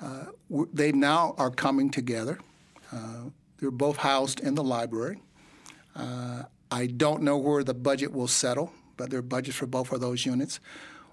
Uh, 0.00 0.26
they 0.72 0.92
now 0.92 1.34
are 1.38 1.50
coming 1.50 1.90
together. 1.90 2.38
Uh, 2.92 3.30
they're 3.62 3.70
both 3.70 3.98
housed 3.98 4.40
in 4.40 4.56
the 4.56 4.64
library. 4.64 5.22
Uh, 5.94 6.42
I 6.72 6.86
don't 6.86 7.22
know 7.22 7.38
where 7.38 7.62
the 7.62 7.72
budget 7.72 8.12
will 8.12 8.26
settle, 8.26 8.72
but 8.96 9.08
there 9.08 9.20
are 9.20 9.22
budgets 9.22 9.56
for 9.56 9.66
both 9.66 9.92
of 9.92 10.00
those 10.00 10.26
units. 10.26 10.58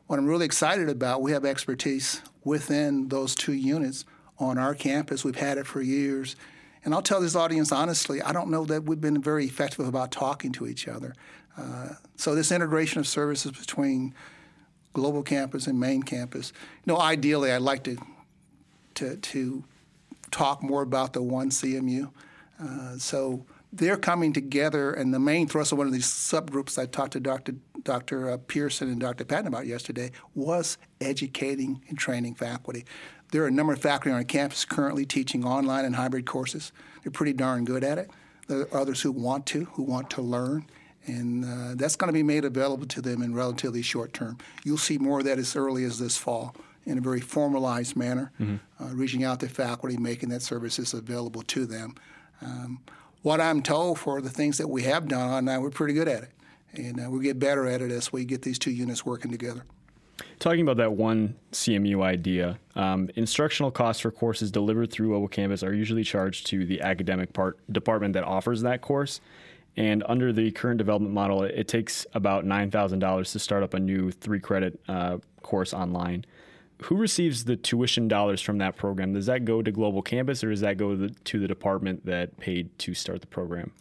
What 0.07 0.17
I'm 0.17 0.25
really 0.25 0.47
excited 0.47 0.89
about, 0.89 1.21
we 1.21 1.31
have 1.31 1.45
expertise 1.45 2.23
within 2.43 3.09
those 3.09 3.35
two 3.35 3.53
units 3.53 4.03
on 4.39 4.57
our 4.57 4.73
campus. 4.73 5.23
We've 5.23 5.35
had 5.35 5.59
it 5.59 5.67
for 5.67 5.79
years. 5.79 6.35
And 6.83 6.91
I'll 6.91 7.03
tell 7.03 7.21
this 7.21 7.35
audience 7.35 7.71
honestly, 7.71 8.19
I 8.19 8.31
don't 8.31 8.49
know 8.49 8.65
that 8.65 8.83
we've 8.85 8.99
been 8.99 9.21
very 9.21 9.45
effective 9.45 9.87
about 9.87 10.11
talking 10.11 10.51
to 10.53 10.65
each 10.65 10.87
other. 10.87 11.13
Uh, 11.55 11.89
so, 12.15 12.33
this 12.33 12.51
integration 12.51 12.99
of 12.99 13.07
services 13.07 13.51
between 13.51 14.15
global 14.93 15.21
campus 15.21 15.67
and 15.67 15.79
main 15.79 16.01
campus, 16.01 16.51
you 16.83 16.93
know, 16.93 16.99
ideally, 16.99 17.51
I'd 17.51 17.61
like 17.61 17.83
to, 17.83 17.97
to, 18.95 19.17
to 19.17 19.63
talk 20.31 20.63
more 20.63 20.81
about 20.81 21.13
the 21.13 21.21
one 21.21 21.51
CMU. 21.51 22.09
Uh, 22.61 22.97
so 22.97 23.45
they're 23.71 23.97
coming 23.97 24.33
together, 24.33 24.91
and 24.91 25.13
the 25.13 25.19
main 25.19 25.47
thrust 25.47 25.71
of 25.71 25.77
one 25.77 25.87
of 25.87 25.93
these 25.93 26.07
subgroups 26.07 26.77
I 26.77 26.85
talked 26.85 27.13
to 27.13 27.19
Dr. 27.19 27.55
Dr. 27.83 28.31
Uh, 28.31 28.37
Pearson 28.37 28.89
and 28.89 28.99
Dr. 28.99 29.23
Patton 29.23 29.47
about 29.47 29.65
yesterday 29.65 30.11
was 30.35 30.77
educating 30.99 31.81
and 31.87 31.97
training 31.97 32.35
faculty. 32.35 32.85
There 33.31 33.43
are 33.43 33.47
a 33.47 33.51
number 33.51 33.73
of 33.73 33.79
faculty 33.79 34.09
on 34.09 34.17
our 34.17 34.23
campus 34.23 34.65
currently 34.65 35.05
teaching 35.05 35.45
online 35.45 35.85
and 35.85 35.95
hybrid 35.95 36.25
courses. 36.25 36.71
They're 37.03 37.11
pretty 37.11 37.33
darn 37.33 37.63
good 37.63 37.83
at 37.83 37.97
it. 37.97 38.09
There 38.47 38.61
are 38.61 38.77
others 38.77 39.01
who 39.01 39.11
want 39.11 39.45
to, 39.47 39.65
who 39.65 39.83
want 39.83 40.09
to 40.11 40.21
learn, 40.21 40.65
and 41.05 41.45
uh, 41.45 41.75
that's 41.75 41.95
going 41.95 42.09
to 42.09 42.13
be 42.13 42.23
made 42.23 42.43
available 42.43 42.87
to 42.87 43.01
them 43.01 43.21
in 43.21 43.35
relatively 43.35 43.83
short 43.83 44.13
term. 44.13 44.39
You'll 44.63 44.77
see 44.77 44.97
more 44.97 45.19
of 45.19 45.25
that 45.25 45.37
as 45.37 45.55
early 45.55 45.83
as 45.83 45.99
this 45.99 46.17
fall 46.17 46.55
in 46.85 46.97
a 46.97 47.01
very 47.01 47.21
formalized 47.21 47.95
manner, 47.95 48.31
mm-hmm. 48.39 48.83
uh, 48.83 48.93
reaching 48.93 49.23
out 49.23 49.39
to 49.41 49.47
faculty, 49.47 49.95
making 49.97 50.29
that 50.29 50.41
services 50.41 50.93
available 50.93 51.43
to 51.43 51.67
them. 51.67 51.93
Um, 52.41 52.79
what 53.21 53.41
I'm 53.41 53.61
told 53.61 53.99
for 53.99 54.21
the 54.21 54.29
things 54.29 54.57
that 54.57 54.69
we 54.69 54.83
have 54.83 55.07
done 55.07 55.29
online, 55.29 55.61
we're 55.61 55.69
pretty 55.69 55.93
good 55.93 56.07
at 56.07 56.23
it. 56.23 56.29
And 56.73 57.05
uh, 57.05 57.09
we 57.09 57.23
get 57.23 57.39
better 57.39 57.65
at 57.67 57.81
it 57.81 57.91
as 57.91 58.13
we 58.13 58.25
get 58.25 58.43
these 58.43 58.59
two 58.59 58.71
units 58.71 59.05
working 59.05 59.31
together. 59.31 59.65
Talking 60.39 60.61
about 60.61 60.77
that 60.77 60.93
one 60.93 61.35
CMU 61.51 62.01
idea, 62.03 62.59
um, 62.75 63.09
instructional 63.15 63.71
costs 63.71 64.01
for 64.01 64.11
courses 64.11 64.51
delivered 64.51 64.91
through 64.91 65.09
Global 65.09 65.27
Campus 65.27 65.63
are 65.63 65.73
usually 65.73 66.03
charged 66.03 66.47
to 66.47 66.65
the 66.65 66.81
academic 66.81 67.33
part 67.33 67.59
department 67.71 68.13
that 68.13 68.23
offers 68.23 68.61
that 68.61 68.81
course. 68.81 69.19
And 69.75 70.03
under 70.07 70.33
the 70.33 70.51
current 70.51 70.77
development 70.77 71.13
model, 71.13 71.43
it, 71.43 71.55
it 71.55 71.67
takes 71.67 72.05
about 72.13 72.45
$9,000 72.45 73.31
to 73.31 73.39
start 73.39 73.63
up 73.63 73.73
a 73.73 73.79
new 73.79 74.11
three 74.11 74.39
credit 74.39 74.79
uh, 74.87 75.17
course 75.41 75.73
online. 75.73 76.25
Who 76.83 76.95
receives 76.95 77.43
the 77.43 77.55
tuition 77.55 78.07
dollars 78.07 78.41
from 78.41 78.57
that 78.59 78.77
program? 78.77 79.13
Does 79.13 79.25
that 79.25 79.43
go 79.43 79.61
to 79.61 79.71
Global 79.71 80.01
Campus 80.01 80.43
or 80.43 80.49
does 80.49 80.61
that 80.61 80.77
go 80.77 80.91
to 80.91 80.95
the, 80.95 81.09
to 81.09 81.39
the 81.39 81.47
department 81.47 82.05
that 82.05 82.37
paid 82.37 82.77
to 82.79 82.93
start 82.93 83.21
the 83.21 83.27
program? 83.27 83.71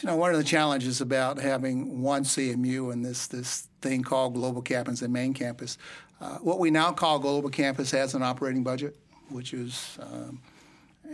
You 0.00 0.08
know, 0.08 0.16
one 0.16 0.30
of 0.30 0.36
the 0.36 0.44
challenges 0.44 1.00
about 1.00 1.38
having 1.38 2.02
one 2.02 2.22
CMU 2.22 2.92
and 2.92 3.04
this 3.04 3.26
this 3.26 3.68
thing 3.80 4.02
called 4.02 4.34
Global 4.34 4.60
Campus 4.60 5.00
and 5.00 5.10
Main 5.12 5.32
Campus, 5.32 5.78
uh, 6.20 6.36
what 6.38 6.58
we 6.58 6.70
now 6.70 6.92
call 6.92 7.18
Global 7.18 7.48
Campus 7.48 7.90
has 7.92 8.14
an 8.14 8.22
operating 8.22 8.62
budget, 8.62 8.96
which 9.30 9.54
is 9.54 9.98
um, 10.00 10.40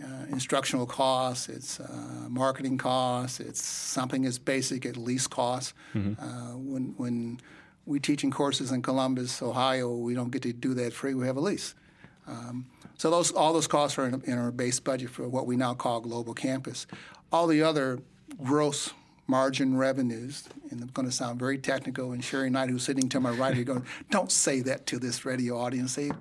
uh, 0.02 0.26
instructional 0.30 0.86
costs, 0.86 1.48
it's 1.48 1.80
uh, 1.80 2.26
marketing 2.28 2.78
costs, 2.78 3.40
it's 3.40 3.62
something 3.62 4.24
as 4.26 4.38
basic 4.38 4.86
as 4.86 4.96
lease 4.96 5.26
costs. 5.26 5.74
Mm-hmm. 5.94 6.22
Uh, 6.22 6.56
when 6.56 6.94
when 6.96 7.40
we 7.86 7.98
teaching 7.98 8.30
courses 8.30 8.72
in 8.72 8.82
Columbus, 8.82 9.42
Ohio, 9.42 9.94
we 9.94 10.14
don't 10.14 10.30
get 10.30 10.42
to 10.42 10.52
do 10.52 10.74
that 10.74 10.92
free. 10.92 11.14
We 11.14 11.26
have 11.26 11.36
a 11.36 11.40
lease. 11.40 11.74
Um, 12.26 12.66
so 12.96 13.10
those 13.10 13.32
all 13.32 13.52
those 13.52 13.66
costs 13.66 13.98
are 13.98 14.06
in, 14.06 14.22
in, 14.26 14.38
our 14.38 14.52
base 14.52 14.78
budget 14.78 15.10
for 15.10 15.28
what 15.28 15.46
we 15.46 15.56
now 15.56 15.74
call 15.74 16.00
Global 16.00 16.34
Campus. 16.34 16.86
All 17.32 17.48
the 17.48 17.62
other 17.62 17.98
gross 18.42 18.90
margin 19.26 19.76
revenues, 19.76 20.44
and 20.70 20.80
I'm 20.80 20.88
going 20.88 21.08
to 21.08 21.12
sound 21.12 21.38
very 21.40 21.58
technical, 21.58 22.12
and 22.12 22.22
Sherry 22.22 22.50
Knight, 22.50 22.70
who's 22.70 22.84
sitting 22.84 23.08
to 23.10 23.20
my 23.20 23.30
right, 23.30 23.56
are 23.56 23.64
going, 23.64 23.84
don't 24.10 24.30
say 24.30 24.60
that 24.60 24.86
to 24.86 24.98
this 24.98 25.24
radio 25.24 25.58
audience. 25.58 25.92
Say, 25.92 26.12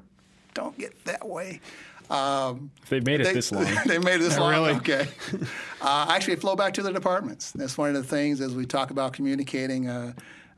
don't 0.53 0.77
get 0.77 1.05
that 1.05 1.27
way. 1.27 1.61
Um, 2.09 2.71
they 2.89 2.99
made 2.99 3.21
it 3.21 3.25
they, 3.25 3.33
this 3.33 3.51
long. 3.51 3.67
they 3.85 3.97
made 3.97 4.15
it 4.15 4.19
this 4.19 4.37
long. 4.37 4.51
Really? 4.51 4.71
Okay. 4.73 5.07
uh, 5.81 6.07
actually, 6.09 6.35
flow 6.37 6.55
back 6.55 6.73
to 6.73 6.83
the 6.83 6.91
departments. 6.91 7.51
That's 7.51 7.77
one 7.77 7.89
of 7.89 7.95
the 7.95 8.03
things 8.03 8.41
as 8.41 8.53
we 8.53 8.65
talk 8.65 8.91
about 8.91 9.13
communicating. 9.13 9.87
Uh, 9.87 10.13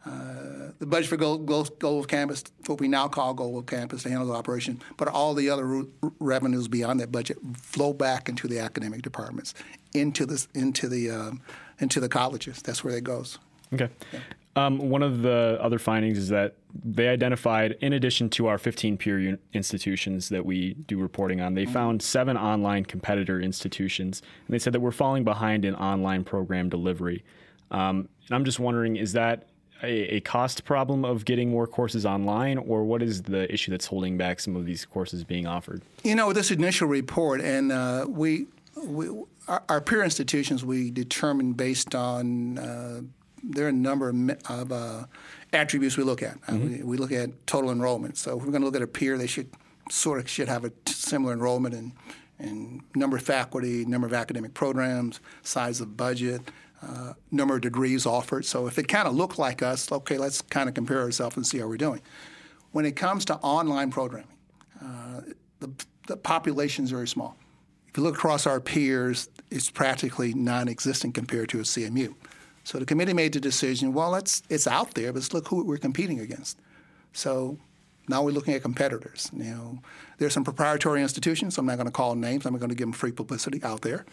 uh, 0.05 0.71
the 0.79 0.85
budget 0.85 1.09
for 1.09 1.17
Global, 1.17 1.63
Global 1.63 2.03
Campus, 2.03 2.43
what 2.65 2.79
we 2.79 2.87
now 2.87 3.07
call 3.07 3.33
Global 3.33 3.61
Campus, 3.61 4.03
to 4.03 4.09
handle 4.09 4.27
the 4.27 4.33
operation, 4.33 4.81
but 4.97 5.07
all 5.07 5.33
the 5.33 5.49
other 5.49 5.65
re- 5.65 5.87
revenues 6.19 6.67
beyond 6.67 6.99
that 6.99 7.11
budget 7.11 7.37
flow 7.55 7.93
back 7.93 8.27
into 8.27 8.47
the 8.47 8.59
academic 8.59 9.01
departments, 9.01 9.53
into 9.93 10.25
the 10.25 10.45
into 10.53 10.89
the 10.89 11.09
um, 11.09 11.41
into 11.79 11.99
the 11.99 12.09
colleges. 12.09 12.61
That's 12.61 12.83
where 12.83 12.97
it 12.97 13.03
goes. 13.03 13.39
Okay. 13.73 13.89
Yeah. 14.11 14.19
Um, 14.55 14.89
one 14.89 15.01
of 15.01 15.23
the 15.23 15.57
other 15.59 15.79
findings 15.79 16.17
is 16.17 16.29
that 16.29 16.55
they 16.85 17.07
identified, 17.07 17.75
in 17.81 17.93
addition 17.93 18.29
to 18.31 18.45
our 18.45 18.59
15 18.59 18.97
peer 18.97 19.17
un- 19.17 19.39
institutions 19.53 20.29
that 20.29 20.45
we 20.45 20.73
do 20.73 20.99
reporting 20.99 21.41
on, 21.41 21.55
they 21.55 21.63
mm-hmm. 21.63 21.73
found 21.73 22.01
seven 22.03 22.37
online 22.37 22.85
competitor 22.85 23.41
institutions, 23.41 24.21
and 24.47 24.53
they 24.53 24.59
said 24.59 24.73
that 24.73 24.79
we're 24.79 24.91
falling 24.91 25.23
behind 25.23 25.65
in 25.65 25.73
online 25.75 26.23
program 26.23 26.69
delivery. 26.69 27.23
Um, 27.71 28.09
and 28.27 28.35
I'm 28.35 28.45
just 28.45 28.59
wondering, 28.59 28.95
is 28.95 29.13
that 29.13 29.47
a, 29.83 30.15
a, 30.15 30.19
cost 30.21 30.65
problem 30.65 31.03
of 31.03 31.25
getting 31.25 31.49
more 31.49 31.67
courses 31.67 32.05
online, 32.05 32.57
or 32.57 32.83
what 32.83 33.01
is 33.01 33.23
the 33.23 33.51
issue 33.53 33.71
that's 33.71 33.85
holding 33.85 34.17
back 34.17 34.39
some 34.39 34.55
of 34.55 34.65
these 34.65 34.85
courses 34.85 35.23
being 35.23 35.45
offered? 35.45 35.81
You 36.03 36.15
know, 36.15 36.33
this 36.33 36.51
initial 36.51 36.87
report, 36.87 37.41
and 37.41 37.71
uh, 37.71 38.05
we, 38.07 38.47
we 38.81 39.09
our, 39.47 39.63
our, 39.69 39.81
peer 39.81 40.03
institutions, 40.03 40.63
we 40.63 40.89
determine 40.89 41.53
based 41.53 41.93
on 41.93 42.57
uh, 42.57 43.01
there 43.43 43.65
are 43.65 43.69
a 43.69 43.73
number 43.73 44.09
of, 44.47 44.71
uh, 44.71 45.03
attributes 45.51 45.97
we 45.97 46.03
look 46.03 46.23
at. 46.23 46.37
Uh, 46.47 46.53
mm-hmm. 46.53 46.77
we, 46.77 46.83
we, 46.83 46.97
look 46.97 47.11
at 47.11 47.45
total 47.45 47.71
enrollment. 47.71 48.17
So 48.17 48.37
if 48.37 48.45
we're 48.45 48.51
going 48.51 48.61
to 48.61 48.65
look 48.65 48.75
at 48.75 48.81
a 48.81 48.87
peer, 48.87 49.17
they 49.17 49.27
should 49.27 49.49
sort 49.91 50.19
of 50.19 50.29
should 50.29 50.47
have 50.47 50.63
a 50.63 50.69
t- 50.69 50.93
similar 50.93 51.33
enrollment 51.33 51.75
and 51.75 51.91
and 52.39 52.81
number 52.95 53.17
of 53.17 53.23
faculty, 53.23 53.85
number 53.85 54.07
of 54.07 54.13
academic 54.13 54.53
programs, 54.53 55.19
size 55.43 55.79
of 55.79 55.95
budget, 55.95 56.41
uh, 56.83 57.13
number 57.31 57.55
of 57.55 57.61
degrees 57.61 58.05
offered. 58.05 58.45
So 58.45 58.67
if 58.67 58.77
it 58.77 58.87
kind 58.87 59.07
of 59.07 59.15
looked 59.15 59.39
like 59.39 59.61
us, 59.61 59.91
okay, 59.91 60.17
let's 60.17 60.41
kind 60.41 60.67
of 60.67 60.75
compare 60.75 60.99
ourselves 60.99 61.35
and 61.35 61.45
see 61.45 61.59
how 61.59 61.67
we're 61.67 61.77
doing. 61.77 62.01
When 62.71 62.85
it 62.85 62.95
comes 62.95 63.25
to 63.25 63.35
online 63.37 63.91
programming, 63.91 64.27
uh, 64.83 65.21
the, 65.59 65.71
the 66.07 66.17
population 66.17 66.83
is 66.83 66.91
very 66.91 67.07
small. 67.07 67.37
If 67.87 67.97
you 67.97 68.03
look 68.03 68.15
across 68.15 68.47
our 68.47 68.59
peers, 68.59 69.29
it's 69.51 69.69
practically 69.69 70.33
non-existent 70.33 71.13
compared 71.13 71.49
to 71.49 71.59
a 71.59 71.63
CMU. 71.63 72.15
So 72.63 72.79
the 72.79 72.85
committee 72.85 73.13
made 73.13 73.33
the 73.33 73.39
decision, 73.39 73.93
well, 73.93 74.15
it's, 74.15 74.41
it's 74.49 74.67
out 74.67 74.95
there, 74.95 75.13
but 75.13 75.19
let's 75.19 75.33
look 75.33 75.47
who 75.47 75.63
we're 75.63 75.77
competing 75.77 76.19
against. 76.19 76.57
So 77.11 77.59
now 78.07 78.23
we're 78.23 78.31
looking 78.31 78.53
at 78.53 78.61
competitors. 78.61 79.29
You 79.33 79.43
know, 79.43 79.79
there's 80.17 80.33
some 80.33 80.43
proprietary 80.43 81.01
institutions. 81.01 81.57
I'm 81.57 81.65
not 81.65 81.77
going 81.77 81.85
to 81.85 81.91
call 81.91 82.15
names. 82.15 82.45
I'm 82.45 82.57
going 82.57 82.69
to 82.69 82.75
give 82.75 82.87
them 82.87 82.93
free 82.93 83.11
publicity 83.11 83.61
out 83.63 83.81
there. 83.81 84.05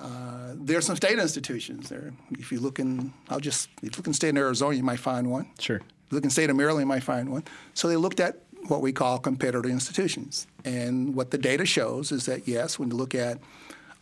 Uh, 0.00 0.54
are 0.76 0.80
some 0.80 0.96
state 0.96 1.18
institutions 1.18 1.88
there. 1.88 2.12
If 2.32 2.50
you 2.50 2.60
look 2.60 2.78
in, 2.78 3.12
I'll 3.28 3.40
just 3.40 3.68
if 3.82 3.84
you 3.84 3.90
look 3.96 4.06
in 4.06 4.14
state 4.14 4.30
in 4.30 4.36
Arizona, 4.36 4.74
you 4.76 4.82
might 4.82 5.00
find 5.00 5.30
one. 5.30 5.48
Sure. 5.58 5.76
If 5.76 5.82
you 6.10 6.16
look 6.16 6.24
in 6.24 6.30
state 6.30 6.50
of 6.50 6.56
Maryland, 6.56 6.82
you 6.82 6.88
might 6.88 7.02
find 7.02 7.30
one. 7.30 7.44
So 7.74 7.88
they 7.88 7.96
looked 7.96 8.20
at 8.20 8.40
what 8.68 8.80
we 8.80 8.92
call 8.92 9.18
competitor 9.18 9.68
institutions, 9.68 10.46
and 10.64 11.14
what 11.14 11.30
the 11.30 11.38
data 11.38 11.66
shows 11.66 12.12
is 12.12 12.26
that 12.26 12.46
yes, 12.46 12.78
when 12.78 12.90
you 12.90 12.96
look 12.96 13.14
at 13.14 13.38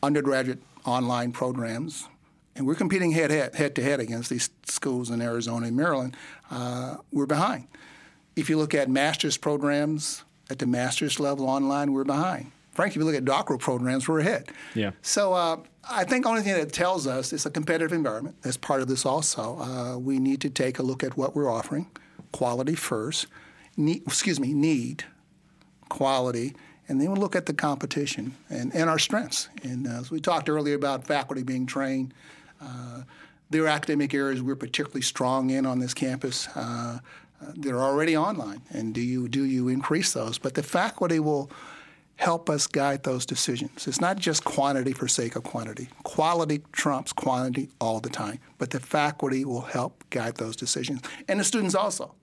undergraduate 0.02 0.62
online 0.84 1.32
programs, 1.32 2.08
and 2.56 2.66
we're 2.66 2.74
competing 2.74 3.12
head, 3.12 3.30
head, 3.30 3.54
head 3.54 3.74
to 3.76 3.82
head 3.82 4.00
against 4.00 4.30
these 4.30 4.50
schools 4.64 5.10
in 5.10 5.22
Arizona 5.22 5.66
and 5.66 5.76
Maryland, 5.76 6.16
uh, 6.50 6.96
we're 7.12 7.26
behind. 7.26 7.68
If 8.36 8.50
you 8.50 8.56
look 8.58 8.74
at 8.74 8.88
master's 8.88 9.36
programs 9.36 10.24
at 10.48 10.58
the 10.58 10.66
master's 10.66 11.20
level 11.20 11.48
online, 11.48 11.92
we're 11.92 12.04
behind. 12.04 12.52
Frankly, 12.80 12.98
if 12.98 13.02
you 13.02 13.04
look 13.04 13.14
at 13.14 13.26
doctoral 13.26 13.58
programs, 13.58 14.08
we're 14.08 14.20
ahead. 14.20 14.48
Yeah. 14.74 14.92
So 15.02 15.34
uh, 15.34 15.58
I 15.90 16.04
think 16.04 16.24
only 16.24 16.40
thing 16.40 16.54
that 16.54 16.72
tells 16.72 17.06
us 17.06 17.30
is 17.30 17.44
a 17.44 17.50
competitive 17.50 17.92
environment. 17.92 18.36
That's 18.40 18.56
part 18.56 18.80
of 18.80 18.88
this 18.88 19.04
also. 19.04 19.58
Uh, 19.58 19.98
we 19.98 20.18
need 20.18 20.40
to 20.40 20.48
take 20.48 20.78
a 20.78 20.82
look 20.82 21.04
at 21.04 21.14
what 21.14 21.36
we're 21.36 21.52
offering, 21.52 21.90
quality 22.32 22.74
first. 22.74 23.26
Need, 23.76 24.04
excuse 24.06 24.40
me, 24.40 24.54
need, 24.54 25.04
quality, 25.90 26.54
and 26.88 26.98
then 26.98 27.12
we'll 27.12 27.20
look 27.20 27.36
at 27.36 27.44
the 27.44 27.52
competition 27.52 28.34
and, 28.48 28.74
and 28.74 28.88
our 28.88 28.98
strengths. 28.98 29.50
And 29.62 29.86
uh, 29.86 30.00
as 30.00 30.10
we 30.10 30.18
talked 30.18 30.48
earlier 30.48 30.74
about 30.74 31.04
faculty 31.04 31.42
being 31.42 31.66
trained, 31.66 32.14
uh, 32.62 33.02
there 33.50 33.64
are 33.64 33.68
academic 33.68 34.14
areas 34.14 34.40
we're 34.40 34.56
particularly 34.56 35.02
strong 35.02 35.50
in 35.50 35.66
on 35.66 35.80
this 35.80 35.92
campus. 35.92 36.48
Uh, 36.56 37.00
uh, 37.42 37.52
they're 37.56 37.82
already 37.82 38.16
online, 38.16 38.62
and 38.70 38.94
do 38.94 39.02
you 39.02 39.28
do 39.28 39.44
you 39.44 39.68
increase 39.68 40.14
those? 40.14 40.38
But 40.38 40.54
the 40.54 40.62
faculty 40.62 41.20
will 41.20 41.50
help 42.20 42.50
us 42.50 42.66
guide 42.66 43.02
those 43.02 43.24
decisions. 43.24 43.88
It's 43.88 44.00
not 44.00 44.18
just 44.18 44.44
quantity 44.44 44.92
for 44.92 45.08
sake 45.08 45.36
of 45.36 45.42
quantity. 45.42 45.88
Quality 46.02 46.60
trumps 46.70 47.14
quantity 47.14 47.70
all 47.80 47.98
the 47.98 48.10
time, 48.10 48.40
but 48.58 48.70
the 48.70 48.78
faculty 48.78 49.42
will 49.46 49.62
help 49.62 50.04
guide 50.10 50.36
those 50.36 50.54
decisions, 50.54 51.00
and 51.28 51.40
the 51.40 51.44
students 51.44 51.74
also. 51.74 52.14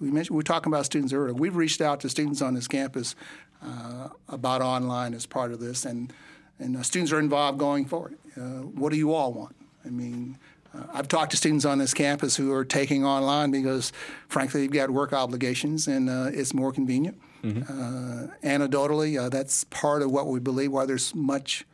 We 0.00 0.10
mentioned 0.10 0.34
we 0.34 0.40
were 0.40 0.42
talking 0.42 0.72
about 0.72 0.84
students 0.84 1.12
earlier. 1.12 1.32
We've 1.32 1.54
reached 1.54 1.80
out 1.80 2.00
to 2.00 2.08
students 2.08 2.42
on 2.42 2.54
this 2.54 2.66
campus 2.66 3.14
uh, 3.62 4.08
about 4.28 4.62
online 4.62 5.14
as 5.14 5.26
part 5.26 5.52
of 5.52 5.60
this, 5.60 5.84
and 5.84 6.12
and 6.58 6.76
uh, 6.76 6.82
students 6.82 7.12
are 7.12 7.20
involved 7.20 7.56
going 7.58 7.86
forward. 7.86 8.18
Uh, 8.36 8.62
what 8.80 8.90
do 8.90 8.98
you 8.98 9.14
all 9.14 9.32
want? 9.32 9.54
I 9.86 9.90
mean, 9.90 10.38
uh, 10.74 10.86
I've 10.92 11.06
talked 11.06 11.30
to 11.30 11.36
students 11.36 11.64
on 11.64 11.78
this 11.78 11.94
campus 11.94 12.36
who 12.36 12.52
are 12.52 12.64
taking 12.64 13.04
online 13.04 13.52
because, 13.52 13.92
frankly, 14.28 14.62
they've 14.62 14.70
got 14.70 14.90
work 14.90 15.12
obligations 15.12 15.86
and 15.86 16.10
uh, 16.10 16.30
it's 16.32 16.52
more 16.52 16.72
convenient. 16.72 17.18
Mm-hmm. 17.42 17.62
Uh, 17.62 18.34
anecdotally, 18.44 19.20
uh, 19.20 19.28
that's 19.28 19.64
part 19.64 20.02
of 20.02 20.10
what 20.10 20.26
we 20.26 20.40
believe 20.40 20.72
why 20.72 20.86
there's 20.86 21.14
much, 21.14 21.64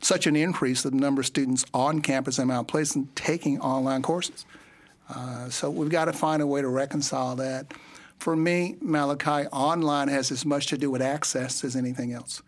such 0.00 0.26
an 0.26 0.36
increase 0.36 0.84
in 0.84 0.96
the 0.96 1.00
number 1.00 1.20
of 1.20 1.26
students 1.26 1.64
on 1.74 2.00
campus 2.00 2.38
in 2.38 2.48
Mount 2.48 2.68
Pleasant 2.68 3.14
taking 3.16 3.60
online 3.60 4.02
courses. 4.02 4.46
Uh, 5.08 5.48
so 5.48 5.70
we've 5.70 5.90
got 5.90 6.06
to 6.06 6.12
find 6.12 6.40
a 6.40 6.46
way 6.46 6.60
to 6.60 6.68
reconcile 6.68 7.36
that. 7.36 7.74
For 8.18 8.36
me, 8.36 8.76
Malachi, 8.80 9.48
online 9.48 10.08
has 10.08 10.30
as 10.30 10.44
much 10.44 10.66
to 10.68 10.78
do 10.78 10.90
with 10.90 11.02
access 11.02 11.64
as 11.64 11.74
anything 11.74 12.12
else. 12.12 12.42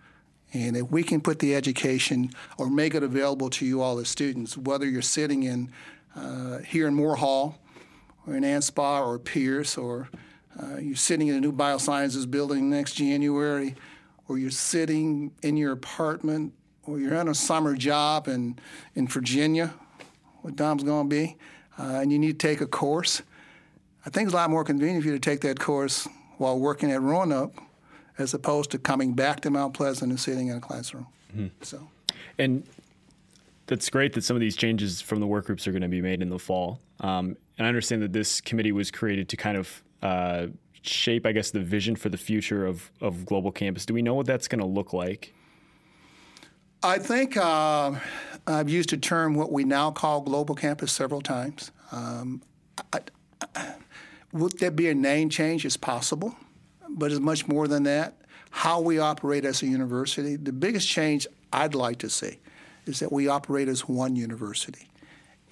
And 0.53 0.77
if 0.77 0.91
we 0.91 1.03
can 1.03 1.21
put 1.21 1.39
the 1.39 1.55
education 1.55 2.31
or 2.59 2.69
make 2.69 2.95
it 2.95 3.03
available 3.03 3.49
to 3.51 3.65
you 3.65 3.81
all 3.81 3.99
as 3.99 4.09
students, 4.09 4.57
whether 4.57 4.87
you're 4.87 5.01
sitting 5.01 5.43
in 5.45 5.73
uh, 6.15 6.59
here 6.59 6.87
in 6.87 6.95
Moore 6.95 7.17
Hall 7.17 7.59
or 8.27 8.37
in 8.37 8.43
Anspach 8.43 9.07
or 9.07 9.19
Pierce 9.19 9.79
or 9.79 10.11
uh, 10.61 10.77
you're 10.77 10.97
sitting 10.97 11.29
in 11.29 11.37
a 11.37 11.41
new 11.41 11.53
biosciences 11.53 12.31
building 12.31 12.69
next 12.69 12.95
January 12.95 13.75
or 14.29 14.38
you're 14.38 14.51
sitting 14.51 15.33
in 15.43 15.57
your 15.57 15.73
apartment 15.73 16.53
or 16.85 16.99
you're 16.99 17.17
on 17.17 17.29
a 17.29 17.35
summer 17.35 17.75
job 17.75 18.29
in, 18.29 18.59
in 18.95 19.07
Virginia, 19.07 19.73
what 20.43 20.57
Dom's 20.57 20.83
going 20.83 21.09
to 21.09 21.15
be, 21.15 21.37
uh, 21.79 22.01
and 22.01 22.12
you 22.12 22.19
need 22.19 22.38
to 22.38 22.49
take 22.49 22.61
a 22.61 22.67
course, 22.67 23.23
I 24.05 24.11
think 24.11 24.27
it's 24.27 24.35
a 24.35 24.37
lot 24.37 24.51
more 24.51 24.65
convenient 24.65 25.03
for 25.05 25.11
you 25.11 25.15
to 25.15 25.21
take 25.21 25.41
that 25.43 25.61
course 25.61 26.09
while 26.38 26.59
working 26.59 26.91
at 26.91 27.01
Roanoke 27.01 27.55
as 28.19 28.35
opposed 28.35 28.71
to 28.73 28.79
coming 28.79 29.15
back 29.15 29.41
to 29.41 29.51
Mount 29.51 29.75
Pleasant 29.75 30.11
and 30.11 30.21
sitting 30.21 30.49
in 30.49 30.57
a 30.57 30.61
classroom. 30.61 31.07
Mm-hmm. 31.35 31.47
So, 31.62 31.88
and 32.38 32.65
that's 33.67 33.88
great 33.91 34.12
that 34.15 34.25
some 34.25 34.37
of 34.37 34.41
these 34.41 34.57
changes 34.57 35.01
from 35.01 35.21
the 35.21 35.27
work 35.27 35.47
groups 35.47 35.67
are 35.67 35.73
going 35.73 35.83
to 35.83 35.88
be 35.88 36.03
made 36.03 36.21
in 36.21 36.29
the 36.29 36.38
fall. 36.38 36.81
Um, 37.01 37.37
and 37.59 37.67
I 37.67 37.69
understand 37.69 38.03
that 38.03 38.12
this 38.12 38.41
committee 38.41 38.73
was 38.73 38.91
created 38.91 39.29
to 39.31 39.37
kind 39.37 39.57
of 39.57 39.83
uh, 40.03 40.49
shape, 40.83 41.27
I 41.27 41.33
guess, 41.33 41.51
the 41.51 41.61
vision 41.61 41.97
for 41.97 42.09
the 42.09 42.17
future 42.17 42.67
of, 42.67 42.91
of 43.01 43.25
Global 43.25 43.53
Campus. 43.53 43.87
Do 43.87 43.95
we 43.95 44.03
know 44.03 44.15
what 44.15 44.27
that's 44.27 44.49
going 44.49 44.61
to 44.61 44.67
look 44.67 44.93
like? 44.93 45.35
I 46.83 46.99
think 46.99 47.37
uh, 47.37 47.93
I've 48.47 48.69
used 48.69 48.93
a 48.93 48.97
term, 48.97 49.35
what 49.35 49.53
we 49.53 49.62
now 49.65 49.93
call 49.93 50.21
Global 50.21 50.57
Campus, 50.57 50.91
several 50.91 51.21
times. 51.21 51.71
Um, 51.93 52.43
I, 52.93 53.01
I, 53.55 53.75
would 54.33 54.59
there 54.59 54.73
be 54.73 54.88
a 54.88 54.95
name 54.95 55.29
change? 55.29 55.65
It's 55.65 55.77
possible, 55.77 56.35
but 56.88 57.12
it's 57.12 57.21
much 57.21 57.47
more 57.47 57.69
than 57.69 57.85
that. 57.85 58.17
How 58.51 58.81
we 58.81 58.99
operate 58.99 59.45
as 59.45 59.62
a 59.62 59.67
university, 59.67 60.37
the 60.37 60.53
biggest 60.53 60.88
change 60.88 61.27
I'd 61.53 61.75
like 61.75 61.99
to 61.99 62.11
see 62.11 62.38
is 62.87 62.99
that 62.99 63.12
we 63.12 63.29
operate 63.29 63.69
as 63.69 63.88
one 63.88 64.17
university. 64.17 64.88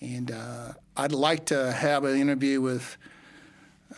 And 0.01 0.31
uh, 0.31 0.73
I'd 0.97 1.13
like 1.13 1.47
to 1.47 1.73
have 1.73 2.05
an 2.05 2.19
interview 2.19 2.61
with 2.61 2.97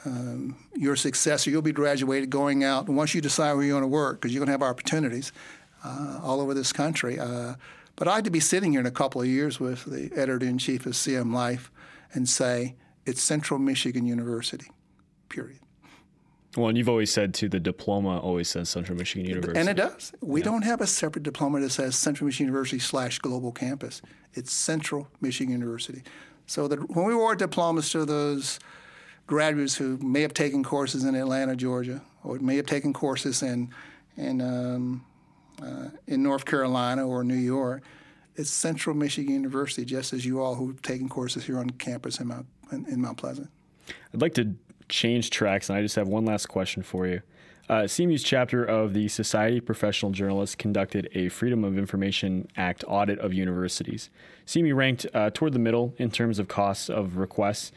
um, 0.05 0.57
your 0.75 0.97
successor. 0.97 1.51
You'll 1.51 1.63
be 1.63 1.73
graduated, 1.73 2.31
going 2.31 2.65
out, 2.65 2.89
and 2.89 2.97
once 2.97 3.15
you 3.15 3.21
decide 3.21 3.55
where 3.55 3.65
you're 3.65 3.73
going 3.73 3.83
to 3.83 3.89
work, 3.89 4.21
because 4.21 4.33
you're 4.35 4.41
going 4.41 4.47
to 4.47 4.53
have 4.53 4.63
opportunities 4.63 5.33
uh, 5.85 6.21
all 6.23 6.41
over 6.41 6.55
this 6.55 6.73
country. 6.73 7.19
Uh, 7.19 7.55
but 7.97 8.09
I'd 8.09 8.25
to 8.25 8.31
be 8.31 8.41
sitting 8.41 8.73
here 8.73 8.81
in 8.81 8.87
a 8.87 8.91
couple 8.91 9.21
of 9.21 9.27
years 9.27 9.61
with 9.61 9.85
the 9.85 10.11
editor 10.17 10.47
in 10.47 10.59
chief 10.59 10.87
of 10.87 10.93
CM 10.93 11.33
Life 11.33 11.71
and 12.15 12.29
say, 12.29 12.77
it's 13.05 13.23
Central 13.23 13.59
Michigan 13.59 14.07
University, 14.07 14.71
period. 15.29 15.59
Well, 16.57 16.69
and 16.69 16.77
you've 16.77 16.89
always 16.89 17.11
said 17.11 17.33
too, 17.33 17.49
the 17.49 17.61
diploma 17.61 18.19
always 18.19 18.49
says 18.49 18.69
Central 18.69 18.97
Michigan 18.97 19.27
University. 19.27 19.59
And 19.59 19.69
it 19.69 19.75
does. 19.75 20.13
We 20.21 20.41
yeah. 20.41 20.45
don't 20.45 20.63
have 20.63 20.81
a 20.83 20.87
separate 20.87 21.23
diploma 21.23 21.61
that 21.61 21.71
says 21.71 21.97
Central 21.97 22.27
Michigan 22.27 22.47
University 22.47 22.79
slash 22.79 23.19
Global 23.21 23.53
Campus. 23.53 24.03
It's 24.35 24.53
Central 24.53 25.09
Michigan 25.21 25.53
University. 25.53 26.03
So 26.47 26.69
that 26.69 26.95
when 26.95 27.07
we 27.07 27.15
award 27.15 27.39
diplomas 27.39 27.91
to 27.91 28.05
those 28.05 28.59
graduates 29.33 29.75
who 29.75 29.97
may 29.97 30.21
have 30.21 30.35
taken 30.35 30.63
courses 30.63 31.05
in 31.05 31.15
Atlanta, 31.15 31.57
Georgia, 31.57 32.03
or 32.23 32.39
may 32.39 32.57
have 32.57 32.67
taken 32.67 32.93
courses 32.93 33.43
in 33.43 33.71
in 34.19 34.43
um, 34.43 35.03
uh, 35.63 35.89
in 36.07 36.23
North 36.23 36.45
Carolina 36.45 37.07
or 37.09 37.25
New 37.25 37.35
York, 37.35 37.83
it's 38.37 38.51
Central 38.51 38.95
Michigan 38.95 39.33
University, 39.33 39.87
just 39.87 40.13
as 40.13 40.27
you 40.27 40.43
all 40.43 40.55
who've 40.55 40.83
taken 40.83 41.09
courses 41.09 41.45
here 41.45 41.59
on 41.59 41.71
campus 41.71 42.21
in 42.21 42.27
Mount 42.27 42.47
in, 42.73 42.85
in 42.87 43.01
Mount 43.01 43.17
Pleasant. 43.17 43.49
I'd 44.13 44.21
like 44.21 44.35
to 44.35 44.55
change 44.91 45.31
tracks, 45.31 45.71
and 45.71 45.79
I 45.79 45.83
just 45.83 45.97
have 45.97 46.09
one 46.09 46.27
last 46.27 46.47
question 46.47 46.83
for 46.83 47.07
you. 47.07 47.23
Uh, 47.71 47.85
CMU's 47.85 48.23
chapter 48.23 48.63
of 48.63 48.93
the 48.93 49.09
Society 49.09 49.59
of 49.59 49.65
Professional 49.65 50.13
Journalists 50.13 50.55
conducted 50.55 51.09
a 51.15 51.31
Freedom 51.31 51.65
of 51.65 51.79
Information 51.79 52.49
Act 52.55 52.85
audit 52.87 53.19
of 53.19 53.33
universities. 53.33 54.11
CMU 54.47 54.77
ranked 54.77 55.07
uh, 55.15 55.31
toward 55.31 55.55
the 55.55 55.59
middle 55.59 55.95
in 55.97 56.11
terms 56.11 56.39
of 56.39 56.49
costs 56.49 56.91
of 56.91 57.17
requests. 57.17 57.73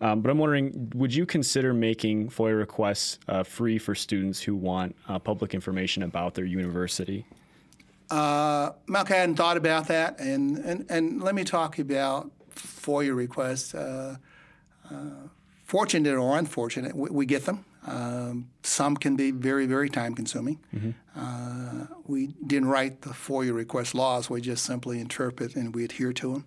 Um, 0.00 0.20
but 0.20 0.30
I'm 0.30 0.38
wondering, 0.38 0.92
would 0.94 1.12
you 1.12 1.26
consider 1.26 1.74
making 1.74 2.30
FOIA 2.30 2.56
requests 2.56 3.18
uh, 3.28 3.42
free 3.42 3.78
for 3.78 3.94
students 3.94 4.40
who 4.40 4.54
want 4.54 4.94
uh, 5.08 5.18
public 5.18 5.54
information 5.54 6.04
about 6.04 6.34
their 6.34 6.44
university? 6.44 7.26
Uh, 8.10 8.70
Malk, 8.86 9.10
I 9.10 9.16
hadn't 9.16 9.36
thought 9.36 9.56
about 9.56 9.88
that, 9.88 10.18
and, 10.20 10.56
and, 10.58 10.86
and 10.88 11.22
let 11.22 11.34
me 11.34 11.44
talk 11.44 11.78
about 11.78 12.30
FOIA 12.54 13.14
requests. 13.14 13.74
Uh, 13.74 14.16
uh, 14.90 14.94
fortunate 15.64 16.14
or 16.14 16.38
unfortunate, 16.38 16.94
we, 16.94 17.10
we 17.10 17.26
get 17.26 17.44
them. 17.44 17.64
Um, 17.86 18.48
some 18.62 18.96
can 18.96 19.16
be 19.16 19.30
very, 19.30 19.66
very 19.66 19.88
time 19.88 20.14
consuming. 20.14 20.58
Mm-hmm. 20.74 20.90
Uh, 21.16 21.86
we 22.06 22.28
didn't 22.46 22.68
write 22.68 23.02
the 23.02 23.10
FOIA 23.10 23.54
request 23.54 23.94
laws, 23.94 24.30
we 24.30 24.40
just 24.40 24.64
simply 24.64 25.00
interpret 25.00 25.56
and 25.56 25.74
we 25.74 25.84
adhere 25.84 26.12
to 26.14 26.32
them. 26.34 26.44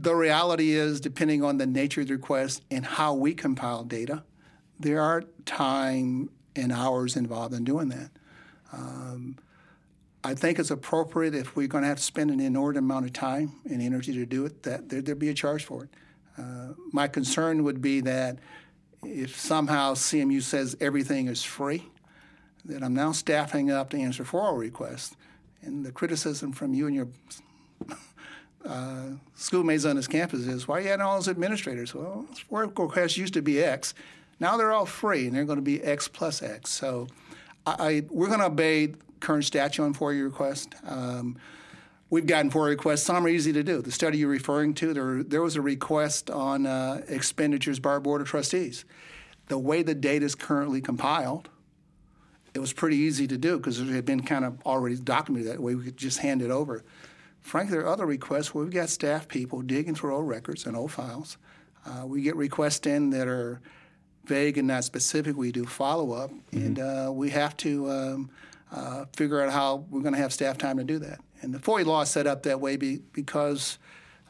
The 0.00 0.14
reality 0.14 0.70
is, 0.70 1.00
depending 1.00 1.42
on 1.42 1.58
the 1.58 1.66
nature 1.66 2.02
of 2.02 2.06
the 2.06 2.14
request 2.14 2.62
and 2.70 2.86
how 2.86 3.14
we 3.14 3.34
compile 3.34 3.82
data, 3.82 4.22
there 4.78 5.00
are 5.00 5.24
time 5.44 6.30
and 6.54 6.72
hours 6.72 7.16
involved 7.16 7.52
in 7.52 7.64
doing 7.64 7.88
that. 7.88 8.10
Um, 8.72 9.36
I 10.22 10.34
think 10.34 10.60
it's 10.60 10.70
appropriate 10.70 11.34
if 11.34 11.56
we're 11.56 11.66
going 11.66 11.82
to 11.82 11.88
have 11.88 11.98
to 11.98 12.02
spend 12.02 12.30
an 12.30 12.38
inordinate 12.38 12.84
amount 12.84 13.06
of 13.06 13.12
time 13.12 13.52
and 13.68 13.82
energy 13.82 14.12
to 14.12 14.24
do 14.24 14.46
it, 14.46 14.62
that 14.62 14.88
there, 14.88 15.02
would 15.02 15.18
be 15.18 15.30
a 15.30 15.34
charge 15.34 15.64
for 15.64 15.84
it. 15.84 15.90
Uh, 16.36 16.74
my 16.92 17.08
concern 17.08 17.64
would 17.64 17.80
be 17.80 18.00
that 18.00 18.38
if 19.04 19.38
somehow 19.38 19.94
CMU 19.94 20.42
says 20.42 20.76
everything 20.80 21.26
is 21.26 21.42
free, 21.42 21.88
that 22.64 22.84
I'm 22.84 22.94
now 22.94 23.12
staffing 23.12 23.70
up 23.70 23.90
to 23.90 23.98
answer 23.98 24.24
for 24.24 24.40
all 24.40 24.54
requests. 24.54 25.16
And 25.62 25.84
the 25.84 25.90
criticism 25.90 26.52
from 26.52 26.74
you 26.74 26.86
and 26.86 26.94
your 26.94 27.08
uh, 28.68 29.16
schoolmates 29.34 29.84
on 29.84 29.96
this 29.96 30.06
campus 30.06 30.40
is, 30.40 30.68
why 30.68 30.78
are 30.78 30.80
you 30.82 30.88
adding 30.88 31.00
all 31.00 31.16
those 31.16 31.28
administrators? 31.28 31.94
Well, 31.94 32.26
FOIA 32.50 32.78
requests 32.78 33.16
used 33.16 33.34
to 33.34 33.42
be 33.42 33.62
X. 33.62 33.94
Now 34.38 34.56
they're 34.56 34.72
all 34.72 34.86
free, 34.86 35.26
and 35.26 35.34
they're 35.34 35.44
going 35.44 35.58
to 35.58 35.62
be 35.62 35.82
X 35.82 36.06
plus 36.06 36.42
X. 36.42 36.70
So 36.70 37.08
I, 37.66 37.74
I 37.78 38.02
we're 38.10 38.28
going 38.28 38.40
to 38.40 38.46
obey 38.46 38.92
current 39.20 39.44
statute 39.44 39.82
on 39.82 39.94
FOIA 39.94 40.22
request. 40.22 40.74
Um, 40.86 41.38
We've 42.10 42.26
gotten 42.26 42.50
FOIA 42.50 42.70
requests. 42.70 43.02
Some 43.02 43.26
are 43.26 43.28
easy 43.28 43.52
to 43.52 43.62
do. 43.62 43.82
The 43.82 43.92
study 43.92 44.18
you're 44.18 44.30
referring 44.30 44.72
to, 44.74 44.94
there, 44.94 45.22
there 45.22 45.42
was 45.42 45.56
a 45.56 45.60
request 45.60 46.30
on 46.30 46.64
uh, 46.64 47.02
expenditures 47.08 47.78
by 47.80 47.90
our 47.90 48.00
Board 48.00 48.22
of 48.22 48.28
Trustees. 48.28 48.86
The 49.48 49.58
way 49.58 49.82
the 49.82 49.94
data 49.94 50.24
is 50.24 50.34
currently 50.34 50.80
compiled, 50.80 51.50
it 52.54 52.60
was 52.60 52.72
pretty 52.72 52.96
easy 52.96 53.26
to 53.26 53.36
do 53.36 53.58
because 53.58 53.78
it 53.78 53.88
had 53.88 54.06
been 54.06 54.22
kind 54.22 54.46
of 54.46 54.58
already 54.64 54.96
documented 54.96 55.52
that 55.52 55.60
way. 55.60 55.74
We 55.74 55.84
could 55.84 55.96
just 55.98 56.20
hand 56.20 56.40
it 56.40 56.50
over. 56.50 56.82
Frankly, 57.48 57.72
there 57.72 57.86
are 57.86 57.88
other 57.88 58.04
requests 58.04 58.54
where 58.54 58.62
we've 58.62 58.74
got 58.74 58.90
staff 58.90 59.26
people 59.26 59.62
digging 59.62 59.94
through 59.94 60.14
old 60.14 60.28
records 60.28 60.66
and 60.66 60.76
old 60.76 60.92
files. 60.92 61.38
Uh, 61.86 62.06
we 62.06 62.20
get 62.20 62.36
requests 62.36 62.86
in 62.86 63.08
that 63.08 63.26
are 63.26 63.62
vague 64.26 64.58
and 64.58 64.68
not 64.68 64.84
specific. 64.84 65.34
We 65.34 65.50
do 65.50 65.64
follow 65.64 66.12
up, 66.12 66.30
mm-hmm. 66.30 66.58
and 66.58 66.78
uh, 66.78 67.10
we 67.10 67.30
have 67.30 67.56
to 67.58 67.90
um, 67.90 68.30
uh, 68.70 69.06
figure 69.16 69.40
out 69.40 69.50
how 69.50 69.86
we're 69.88 70.02
going 70.02 70.12
to 70.12 70.20
have 70.20 70.30
staff 70.30 70.58
time 70.58 70.76
to 70.76 70.84
do 70.84 70.98
that. 70.98 71.20
And 71.40 71.54
the 71.54 71.58
FOIA 71.58 71.86
law 71.86 72.02
is 72.02 72.10
set 72.10 72.26
up 72.26 72.42
that 72.42 72.60
way 72.60 72.76
be, 72.76 72.98
because 73.14 73.78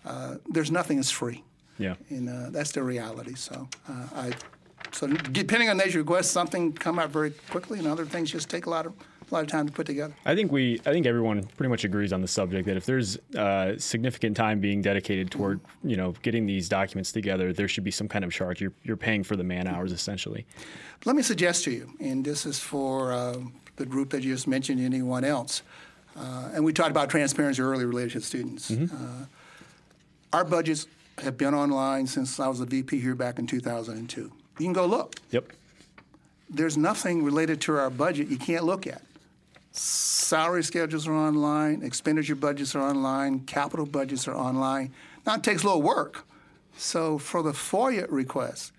uh, 0.04 0.36
there's 0.46 0.70
nothing 0.70 0.98
that's 0.98 1.10
free. 1.10 1.42
Yeah. 1.76 1.96
And 2.10 2.28
uh, 2.28 2.50
that's 2.50 2.70
the 2.70 2.84
reality. 2.84 3.34
So 3.34 3.68
uh, 3.88 4.06
I, 4.14 4.32
so 4.92 5.08
depending 5.08 5.68
on 5.70 5.76
nature 5.76 5.98
requests, 5.98 6.30
something 6.30 6.72
come 6.72 7.00
out 7.00 7.10
very 7.10 7.32
quickly, 7.50 7.80
and 7.80 7.88
other 7.88 8.04
things 8.04 8.30
just 8.30 8.48
take 8.48 8.66
a 8.66 8.70
lot 8.70 8.86
of 8.86 8.92
a 9.30 9.34
lot 9.34 9.42
of 9.42 9.48
time 9.48 9.66
to 9.66 9.72
put 9.72 9.86
together. 9.86 10.14
I 10.24 10.34
think 10.34 10.52
we, 10.52 10.80
I 10.86 10.92
think 10.92 11.06
everyone 11.06 11.42
pretty 11.56 11.68
much 11.68 11.84
agrees 11.84 12.12
on 12.12 12.22
the 12.22 12.28
subject 12.28 12.66
that 12.66 12.76
if 12.76 12.86
there's 12.86 13.18
uh, 13.36 13.78
significant 13.78 14.36
time 14.36 14.60
being 14.60 14.82
dedicated 14.82 15.30
toward, 15.30 15.60
you 15.84 15.96
know, 15.96 16.14
getting 16.22 16.46
these 16.46 16.68
documents 16.68 17.12
together, 17.12 17.52
there 17.52 17.68
should 17.68 17.84
be 17.84 17.90
some 17.90 18.08
kind 18.08 18.24
of 18.24 18.32
charge. 18.32 18.60
You're, 18.60 18.72
you're 18.82 18.96
paying 18.96 19.22
for 19.22 19.36
the 19.36 19.44
man 19.44 19.66
hours 19.66 19.92
essentially. 19.92 20.46
Let 21.04 21.16
me 21.16 21.22
suggest 21.22 21.64
to 21.64 21.70
you, 21.70 21.92
and 22.00 22.24
this 22.24 22.44
is 22.46 22.58
for 22.58 23.12
uh, 23.12 23.36
the 23.76 23.86
group 23.86 24.10
that 24.10 24.22
you 24.22 24.32
just 24.32 24.48
mentioned, 24.48 24.80
anyone 24.80 25.24
else. 25.24 25.62
Uh, 26.16 26.50
and 26.52 26.64
we 26.64 26.72
talked 26.72 26.90
about 26.90 27.08
transparency 27.08 27.62
earlier 27.62 27.86
related 27.86 28.12
to 28.12 28.20
students. 28.20 28.70
Mm-hmm. 28.70 28.94
Uh, 28.94 29.26
our 30.32 30.44
budgets 30.44 30.86
have 31.18 31.36
been 31.36 31.54
online 31.54 32.06
since 32.06 32.38
I 32.38 32.48
was 32.48 32.60
a 32.60 32.66
VP 32.66 33.00
here 33.00 33.14
back 33.14 33.38
in 33.38 33.46
2002. 33.46 34.20
You 34.20 34.30
can 34.58 34.72
go 34.72 34.86
look. 34.86 35.16
Yep. 35.30 35.52
There's 36.50 36.76
nothing 36.76 37.22
related 37.22 37.60
to 37.62 37.76
our 37.76 37.90
budget 37.90 38.28
you 38.28 38.38
can't 38.38 38.64
look 38.64 38.86
at. 38.86 39.02
Salary 39.78 40.64
schedules 40.64 41.06
are 41.06 41.14
online, 41.14 41.82
expenditure 41.82 42.34
budgets 42.34 42.74
are 42.74 42.82
online, 42.82 43.40
capital 43.40 43.86
budgets 43.86 44.26
are 44.26 44.34
online. 44.34 44.92
Now 45.24 45.36
it 45.36 45.42
takes 45.42 45.62
a 45.62 45.66
little 45.66 45.82
work. 45.82 46.26
So 46.76 47.16
for 47.16 47.42
the 47.42 47.52
FOIA 47.52 48.06
requests, 48.10 48.72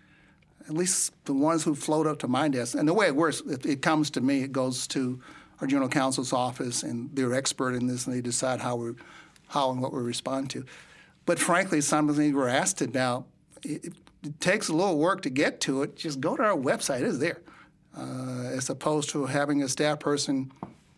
at 0.67 0.73
least 0.73 1.13
the 1.25 1.33
ones 1.33 1.63
who 1.63 1.73
float 1.73 2.05
up 2.05 2.19
to 2.19 2.27
my 2.27 2.49
desk, 2.49 2.75
and 2.77 2.87
the 2.87 2.93
way 2.93 3.07
it 3.07 3.15
works, 3.15 3.41
if 3.49 3.65
it 3.65 3.81
comes 3.81 4.09
to 4.11 4.21
me, 4.21 4.43
it 4.43 4.51
goes 4.51 4.87
to 4.87 5.19
our 5.61 5.67
general 5.67 5.89
counsel's 5.89 6.33
office, 6.33 6.83
and 6.83 7.09
they're 7.13 7.33
expert 7.33 7.73
in 7.73 7.87
this, 7.87 8.05
and 8.05 8.15
they 8.15 8.21
decide 8.21 8.59
how 8.59 8.75
we, 8.75 8.91
how 9.47 9.71
and 9.71 9.81
what 9.81 9.93
we 9.93 10.01
respond 10.01 10.49
to. 10.51 10.65
But 11.25 11.39
frankly, 11.39 11.81
some 11.81 12.09
of 12.09 12.15
the 12.15 12.21
things 12.21 12.35
we're 12.35 12.47
asked 12.47 12.81
about. 12.81 13.25
It, 13.63 13.85
it, 13.85 13.93
takes 14.41 14.67
a 14.67 14.73
little 14.73 14.97
work 14.97 15.21
to 15.21 15.29
get 15.29 15.61
to 15.61 15.81
it. 15.81 15.95
Just 15.95 16.19
go 16.19 16.35
to 16.35 16.43
our 16.43 16.57
website; 16.57 17.01
it's 17.01 17.19
there, 17.19 17.39
uh, 17.97 18.49
as 18.51 18.69
opposed 18.69 19.09
to 19.11 19.25
having 19.25 19.63
a 19.63 19.69
staff 19.69 20.01
person. 20.01 20.51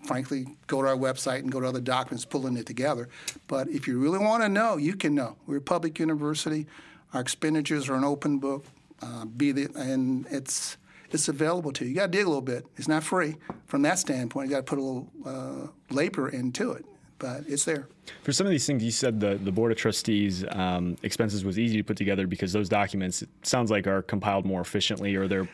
Frankly, 0.04 0.48
go 0.68 0.82
to 0.82 0.88
our 0.88 0.96
website 0.96 1.40
and 1.40 1.52
go 1.52 1.60
to 1.60 1.68
other 1.68 1.80
documents, 1.80 2.26
pulling 2.26 2.58
it 2.58 2.66
together. 2.66 3.08
But 3.48 3.70
if 3.70 3.88
you 3.88 4.00
really 4.00 4.20
want 4.20 4.44
to 4.44 4.50
know, 4.50 4.78
you 4.78 4.96
can 4.96 5.14
know. 5.14 5.38
We're 5.46 5.58
a 5.58 5.62
public 5.62 6.00
university. 6.00 6.66
Our 7.14 7.22
expenditures 7.22 7.88
are 7.90 7.96
an 7.96 8.04
open 8.04 8.40
book. 8.40 8.66
Uh, 9.02 9.26
be 9.26 9.52
the, 9.52 9.70
and 9.76 10.28
it's 10.30 10.78
it's 11.12 11.28
available 11.28 11.72
to 11.74 11.84
you. 11.84 11.90
You 11.90 11.96
got 11.96 12.12
to 12.12 12.18
dig 12.18 12.26
a 12.26 12.30
little 12.30 12.42
bit. 12.42 12.66
It's 12.78 12.88
not 12.88 13.04
free 13.04 13.36
from 13.66 13.82
that 13.82 14.00
standpoint. 14.00 14.50
You 14.50 14.56
got 14.56 14.66
to 14.66 14.70
put 14.70 14.80
a 14.80 14.82
little 14.82 15.10
uh, 15.26 15.68
labor 15.94 16.30
into 16.30 16.72
it, 16.72 16.86
but 17.20 17.44
it's 17.48 17.66
there. 17.66 17.88
For 18.24 18.32
some 18.32 18.48
of 18.48 18.52
these 18.52 18.66
things, 18.66 18.84
you 18.84 18.92
said 18.92 19.20
the 19.20 19.36
the 19.36 19.52
board 19.52 19.72
of 19.72 19.78
trustees 19.78 20.46
um, 20.52 20.98
expenses 21.04 21.44
was 21.44 21.60
easy 21.60 21.78
to 21.78 21.84
put 21.84 21.98
together 21.98 22.28
because 22.28 22.54
those 22.54 22.70
documents 22.70 23.22
it 23.22 23.30
sounds 23.44 23.72
like 23.72 23.88
are 23.88 24.02
compiled 24.02 24.46
more 24.46 24.62
efficiently 24.62 25.16
or 25.16 25.28
they're 25.28 25.50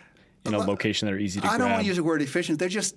in 0.45 0.53
a 0.53 0.59
location 0.59 1.07
that 1.07 1.13
are 1.13 1.19
easy 1.19 1.39
to. 1.41 1.45
I 1.45 1.49
grab. 1.49 1.59
don't 1.59 1.71
want 1.71 1.81
to 1.81 1.87
use 1.87 1.97
the 1.97 2.03
word 2.03 2.21
efficient. 2.21 2.59
They're 2.59 2.69
just 2.69 2.95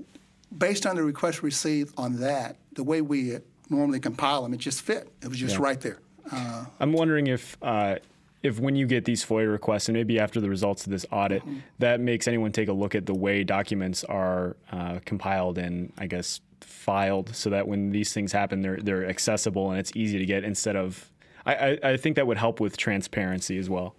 based 0.56 0.86
on 0.86 0.96
the 0.96 1.02
request 1.02 1.42
received 1.42 1.94
on 1.96 2.16
that, 2.20 2.56
the 2.74 2.84
way 2.84 3.00
we 3.00 3.38
normally 3.68 4.00
compile 4.00 4.42
them, 4.42 4.54
it 4.54 4.58
just 4.58 4.82
fit. 4.82 5.08
It 5.22 5.28
was 5.28 5.38
just 5.38 5.56
Yeah. 5.56 5.62
right 5.64 5.80
there. 5.80 5.98
Uh, 6.30 6.64
I'm 6.80 6.92
wondering 6.92 7.26
if 7.28 7.56
uh, 7.62 7.96
if 8.42 8.58
when 8.58 8.74
you 8.74 8.86
get 8.86 9.04
these 9.04 9.24
FOIA 9.24 9.50
requests, 9.50 9.88
and 9.88 9.96
maybe 9.96 10.18
after 10.18 10.40
the 10.40 10.48
results 10.48 10.84
of 10.86 10.90
this 10.92 11.04
audit, 11.12 11.42
that 11.78 12.00
makes 12.00 12.26
anyone 12.26 12.52
take 12.52 12.68
a 12.68 12.72
look 12.72 12.94
at 12.94 13.06
the 13.06 13.14
way 13.14 13.44
documents 13.44 14.02
are 14.04 14.56
uh, 14.72 14.98
compiled 15.04 15.58
and 15.58 15.92
I 15.98 16.06
guess 16.06 16.40
filed, 16.60 17.34
so 17.34 17.50
that 17.50 17.66
when 17.68 17.90
these 17.90 18.12
things 18.12 18.32
happen, 18.32 18.62
they're 18.62 18.78
they're 18.78 19.06
accessible 19.08 19.70
and 19.70 19.78
it's 19.80 19.92
easy 19.94 20.18
to 20.18 20.26
get 20.26 20.44
instead 20.44 20.76
of. 20.76 21.10
I, 21.46 21.54
I, 21.54 21.78
I 21.92 21.96
think 21.96 22.16
that 22.16 22.26
would 22.26 22.36
help 22.38 22.60
with 22.60 22.76
transparency 22.76 23.56
as 23.58 23.70
well. 23.70 23.94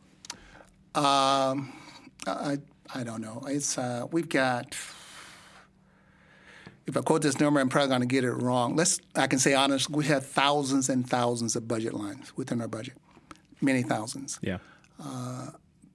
Um, 0.93 1.73
I, 2.27 2.57
I 2.93 3.03
don't 3.03 3.21
know. 3.21 3.41
It's 3.47 3.77
uh, 3.77 4.07
we've 4.11 4.29
got. 4.29 4.75
If 6.87 6.97
I 6.97 7.01
quote 7.01 7.21
this 7.21 7.39
number, 7.39 7.59
I'm 7.59 7.69
probably 7.69 7.89
going 7.89 8.01
to 8.01 8.07
get 8.07 8.23
it 8.23 8.33
wrong. 8.33 8.75
Let's. 8.75 8.99
I 9.15 9.27
can 9.27 9.39
say 9.39 9.53
honestly, 9.53 9.95
we 9.95 10.05
have 10.05 10.25
thousands 10.25 10.89
and 10.89 11.07
thousands 11.07 11.55
of 11.55 11.67
budget 11.67 11.93
lines 11.93 12.35
within 12.35 12.59
our 12.61 12.67
budget, 12.67 12.95
many 13.61 13.83
thousands. 13.83 14.39
Yeah. 14.41 14.57
Uh, 15.01 15.51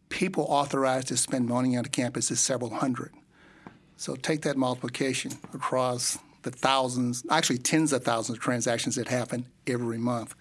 people 0.09 0.45
authorized 0.49 1.09
to 1.09 1.17
spend 1.17 1.49
money 1.49 1.77
on 1.77 1.83
the 1.83 1.89
campus 1.89 2.31
is 2.31 2.41
several 2.41 2.71
hundred. 2.71 3.13
So 3.97 4.15
take 4.15 4.43
that 4.43 4.57
multiplication 4.57 5.33
across 5.55 6.19
the 6.43 6.51
thousands, 6.51 7.25
actually 7.31 7.59
tens 7.59 7.93
of 7.93 8.05
thousands 8.05 8.39
of 8.39 8.43
transactions 8.43 8.95
that 8.95 9.09
happen 9.09 9.47
every 9.67 9.99
month. 9.99 10.35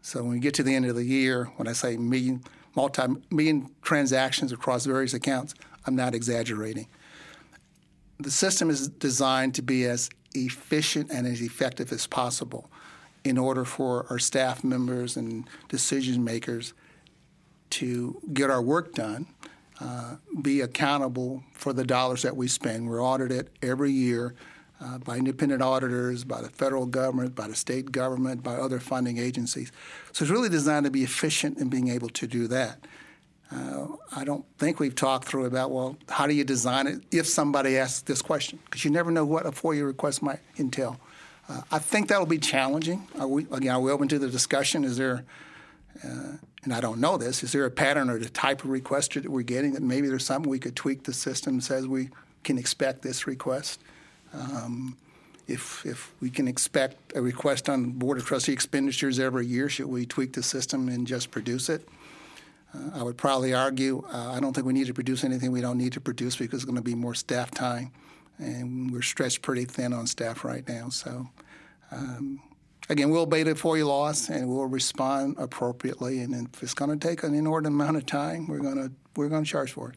So 0.00 0.22
when 0.22 0.32
we 0.32 0.40
get 0.40 0.54
to 0.54 0.62
the 0.62 0.74
end 0.74 0.86
of 0.86 0.96
the 0.96 1.04
year, 1.04 1.50
when 1.56 1.68
I 1.68 1.72
say 1.72 1.96
million, 1.96 2.42
multi-million 2.74 3.70
transactions 3.82 4.50
across 4.52 4.86
various 4.86 5.14
accounts, 5.14 5.54
I'm 5.86 5.94
not 5.94 6.14
exaggerating. 6.14 6.86
The 8.22 8.30
system 8.30 8.70
is 8.70 8.88
designed 8.88 9.54
to 9.56 9.62
be 9.62 9.84
as 9.86 10.08
efficient 10.34 11.10
and 11.10 11.26
as 11.26 11.40
effective 11.40 11.92
as 11.92 12.06
possible 12.06 12.70
in 13.24 13.36
order 13.36 13.64
for 13.64 14.06
our 14.10 14.18
staff 14.18 14.62
members 14.64 15.16
and 15.16 15.48
decision 15.68 16.22
makers 16.22 16.72
to 17.70 18.20
get 18.32 18.50
our 18.50 18.62
work 18.62 18.94
done, 18.94 19.26
uh, 19.80 20.16
be 20.40 20.60
accountable 20.60 21.42
for 21.52 21.72
the 21.72 21.84
dollars 21.84 22.22
that 22.22 22.36
we 22.36 22.46
spend. 22.46 22.88
We're 22.88 23.02
audited 23.02 23.50
every 23.60 23.90
year 23.90 24.34
uh, 24.80 24.98
by 24.98 25.16
independent 25.16 25.62
auditors, 25.62 26.24
by 26.24 26.42
the 26.42 26.48
federal 26.48 26.86
government, 26.86 27.34
by 27.34 27.48
the 27.48 27.54
state 27.54 27.90
government, 27.90 28.42
by 28.42 28.54
other 28.54 28.78
funding 28.78 29.18
agencies. 29.18 29.72
So 30.12 30.24
it's 30.24 30.30
really 30.30 30.48
designed 30.48 30.84
to 30.84 30.90
be 30.90 31.02
efficient 31.02 31.58
in 31.58 31.68
being 31.68 31.88
able 31.88 32.08
to 32.10 32.26
do 32.26 32.46
that. 32.48 32.84
Uh, 33.52 33.86
I 34.14 34.24
don't 34.24 34.44
think 34.58 34.80
we've 34.80 34.94
talked 34.94 35.28
through 35.28 35.46
about, 35.46 35.70
well, 35.70 35.96
how 36.08 36.26
do 36.26 36.34
you 36.34 36.44
design 36.44 36.86
it 36.86 37.00
if 37.10 37.26
somebody 37.26 37.76
asks 37.76 38.02
this 38.02 38.22
question? 38.22 38.58
Because 38.64 38.84
you 38.84 38.90
never 38.90 39.10
know 39.10 39.24
what 39.24 39.46
a 39.46 39.50
FOIA 39.50 39.84
request 39.84 40.22
might 40.22 40.38
entail. 40.58 40.98
Uh, 41.48 41.60
I 41.70 41.78
think 41.78 42.08
that'll 42.08 42.26
be 42.26 42.38
challenging. 42.38 43.06
Are 43.18 43.26
we, 43.26 43.46
again, 43.50 43.74
are 43.74 43.80
we 43.80 43.90
open 43.90 44.08
to 44.08 44.18
the 44.18 44.28
discussion? 44.28 44.84
Is 44.84 44.96
there, 44.96 45.24
uh, 46.04 46.36
and 46.64 46.72
I 46.72 46.80
don't 46.80 47.00
know 47.00 47.18
this, 47.18 47.42
is 47.42 47.52
there 47.52 47.64
a 47.64 47.70
pattern 47.70 48.08
or 48.08 48.18
the 48.18 48.28
type 48.28 48.64
of 48.64 48.70
request 48.70 49.14
that 49.14 49.28
we're 49.28 49.42
getting 49.42 49.72
that 49.72 49.82
maybe 49.82 50.08
there's 50.08 50.24
something 50.24 50.50
we 50.50 50.58
could 50.58 50.76
tweak 50.76 51.02
the 51.02 51.12
system 51.12 51.60
says 51.60 51.86
we 51.86 52.08
can 52.44 52.58
expect 52.58 53.02
this 53.02 53.26
request? 53.26 53.80
Um, 54.32 54.96
if, 55.48 55.84
if 55.84 56.12
we 56.20 56.30
can 56.30 56.48
expect 56.48 56.96
a 57.14 57.20
request 57.20 57.68
on 57.68 57.90
Board 57.90 58.16
of 58.16 58.24
Trustee 58.24 58.52
expenditures 58.52 59.18
every 59.18 59.44
year, 59.44 59.68
should 59.68 59.86
we 59.86 60.06
tweak 60.06 60.32
the 60.32 60.42
system 60.42 60.88
and 60.88 61.06
just 61.06 61.30
produce 61.30 61.68
it? 61.68 61.86
Uh, 62.74 63.00
I 63.00 63.02
would 63.02 63.16
probably 63.16 63.54
argue 63.54 64.04
uh, 64.12 64.32
I 64.32 64.40
don't 64.40 64.52
think 64.52 64.66
we 64.66 64.72
need 64.72 64.86
to 64.86 64.94
produce 64.94 65.24
anything 65.24 65.52
we 65.52 65.60
don't 65.60 65.78
need 65.78 65.92
to 65.94 66.00
produce 66.00 66.36
because 66.36 66.60
it's 66.60 66.64
going 66.64 66.76
to 66.76 66.82
be 66.82 66.94
more 66.94 67.14
staff 67.14 67.50
time, 67.50 67.92
and 68.38 68.90
we're 68.90 69.02
stretched 69.02 69.42
pretty 69.42 69.64
thin 69.64 69.92
on 69.92 70.06
staff 70.06 70.44
right 70.44 70.66
now. 70.68 70.88
So, 70.88 71.28
um, 71.90 72.40
again, 72.88 73.10
we'll 73.10 73.22
obey 73.22 73.42
the 73.42 73.54
FOIA 73.54 73.86
laws 73.86 74.28
and 74.28 74.48
we'll 74.48 74.66
respond 74.66 75.36
appropriately. 75.38 76.20
And 76.20 76.48
if 76.54 76.62
it's 76.62 76.74
going 76.74 76.98
to 76.98 77.08
take 77.08 77.22
an 77.22 77.34
inordinate 77.34 77.74
amount 77.74 77.96
of 77.96 78.06
time, 78.06 78.46
we're 78.46 78.60
going 78.60 78.76
to 78.76 78.92
we're 79.16 79.28
going 79.28 79.44
to 79.44 79.50
charge 79.50 79.72
for 79.72 79.90
it. 79.90 79.96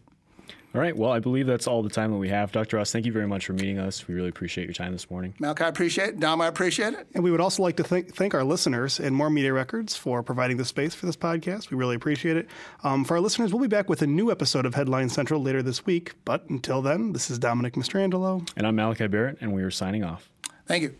All 0.75 0.81
right. 0.81 0.95
Well, 0.95 1.11
I 1.11 1.19
believe 1.19 1.47
that's 1.47 1.67
all 1.67 1.81
the 1.83 1.89
time 1.89 2.11
that 2.11 2.17
we 2.17 2.27
have. 2.27 2.51
Dr. 2.51 2.75
Ross, 2.75 2.91
thank 2.91 3.05
you 3.05 3.13
very 3.13 3.27
much 3.27 3.45
for 3.45 3.53
meeting 3.53 3.79
us. 3.79 4.09
We 4.09 4.13
really 4.13 4.27
appreciate 4.27 4.65
your 4.65 4.73
time 4.73 4.91
this 4.91 5.09
morning. 5.09 5.33
Malcolm, 5.39 5.67
I 5.67 5.69
appreciate 5.69 6.09
it. 6.09 6.19
Dom, 6.19 6.41
I 6.41 6.47
appreciate 6.47 6.93
it. 6.93 7.07
And 7.13 7.23
we 7.23 7.31
would 7.31 7.39
also 7.39 7.63
like 7.63 7.77
to 7.77 7.83
thank, 7.85 8.13
thank 8.13 8.33
our 8.33 8.43
listeners 8.43 8.99
and 8.99 9.15
Moore 9.15 9.29
Media 9.29 9.53
Records 9.53 9.95
for 9.95 10.21
providing 10.21 10.57
the 10.57 10.65
space 10.65 10.93
for 10.93 11.05
this 11.05 11.15
podcast. 11.15 11.71
We 11.71 11.77
really 11.77 11.95
appreciate 11.95 12.35
it. 12.35 12.49
Um, 12.83 13.05
for 13.05 13.13
our 13.13 13.21
listeners, 13.21 13.53
we'll 13.53 13.61
be 13.61 13.69
back 13.69 13.89
with 13.89 14.01
a 14.01 14.07
new 14.07 14.31
episode 14.31 14.65
of 14.65 14.75
Headline 14.75 15.07
Central 15.07 15.41
later 15.41 15.63
this 15.63 15.85
week. 15.85 16.13
But 16.25 16.49
until 16.49 16.81
then, 16.81 17.13
this 17.13 17.31
is 17.31 17.39
Dominic 17.39 17.75
Mastrangelo. 17.75 18.45
And 18.57 18.67
I'm 18.67 18.75
Malachi 18.75 19.07
Barrett, 19.07 19.37
and 19.39 19.53
we 19.53 19.63
are 19.63 19.71
signing 19.71 20.03
off. 20.03 20.29
Thank 20.67 20.83
you. 20.83 20.95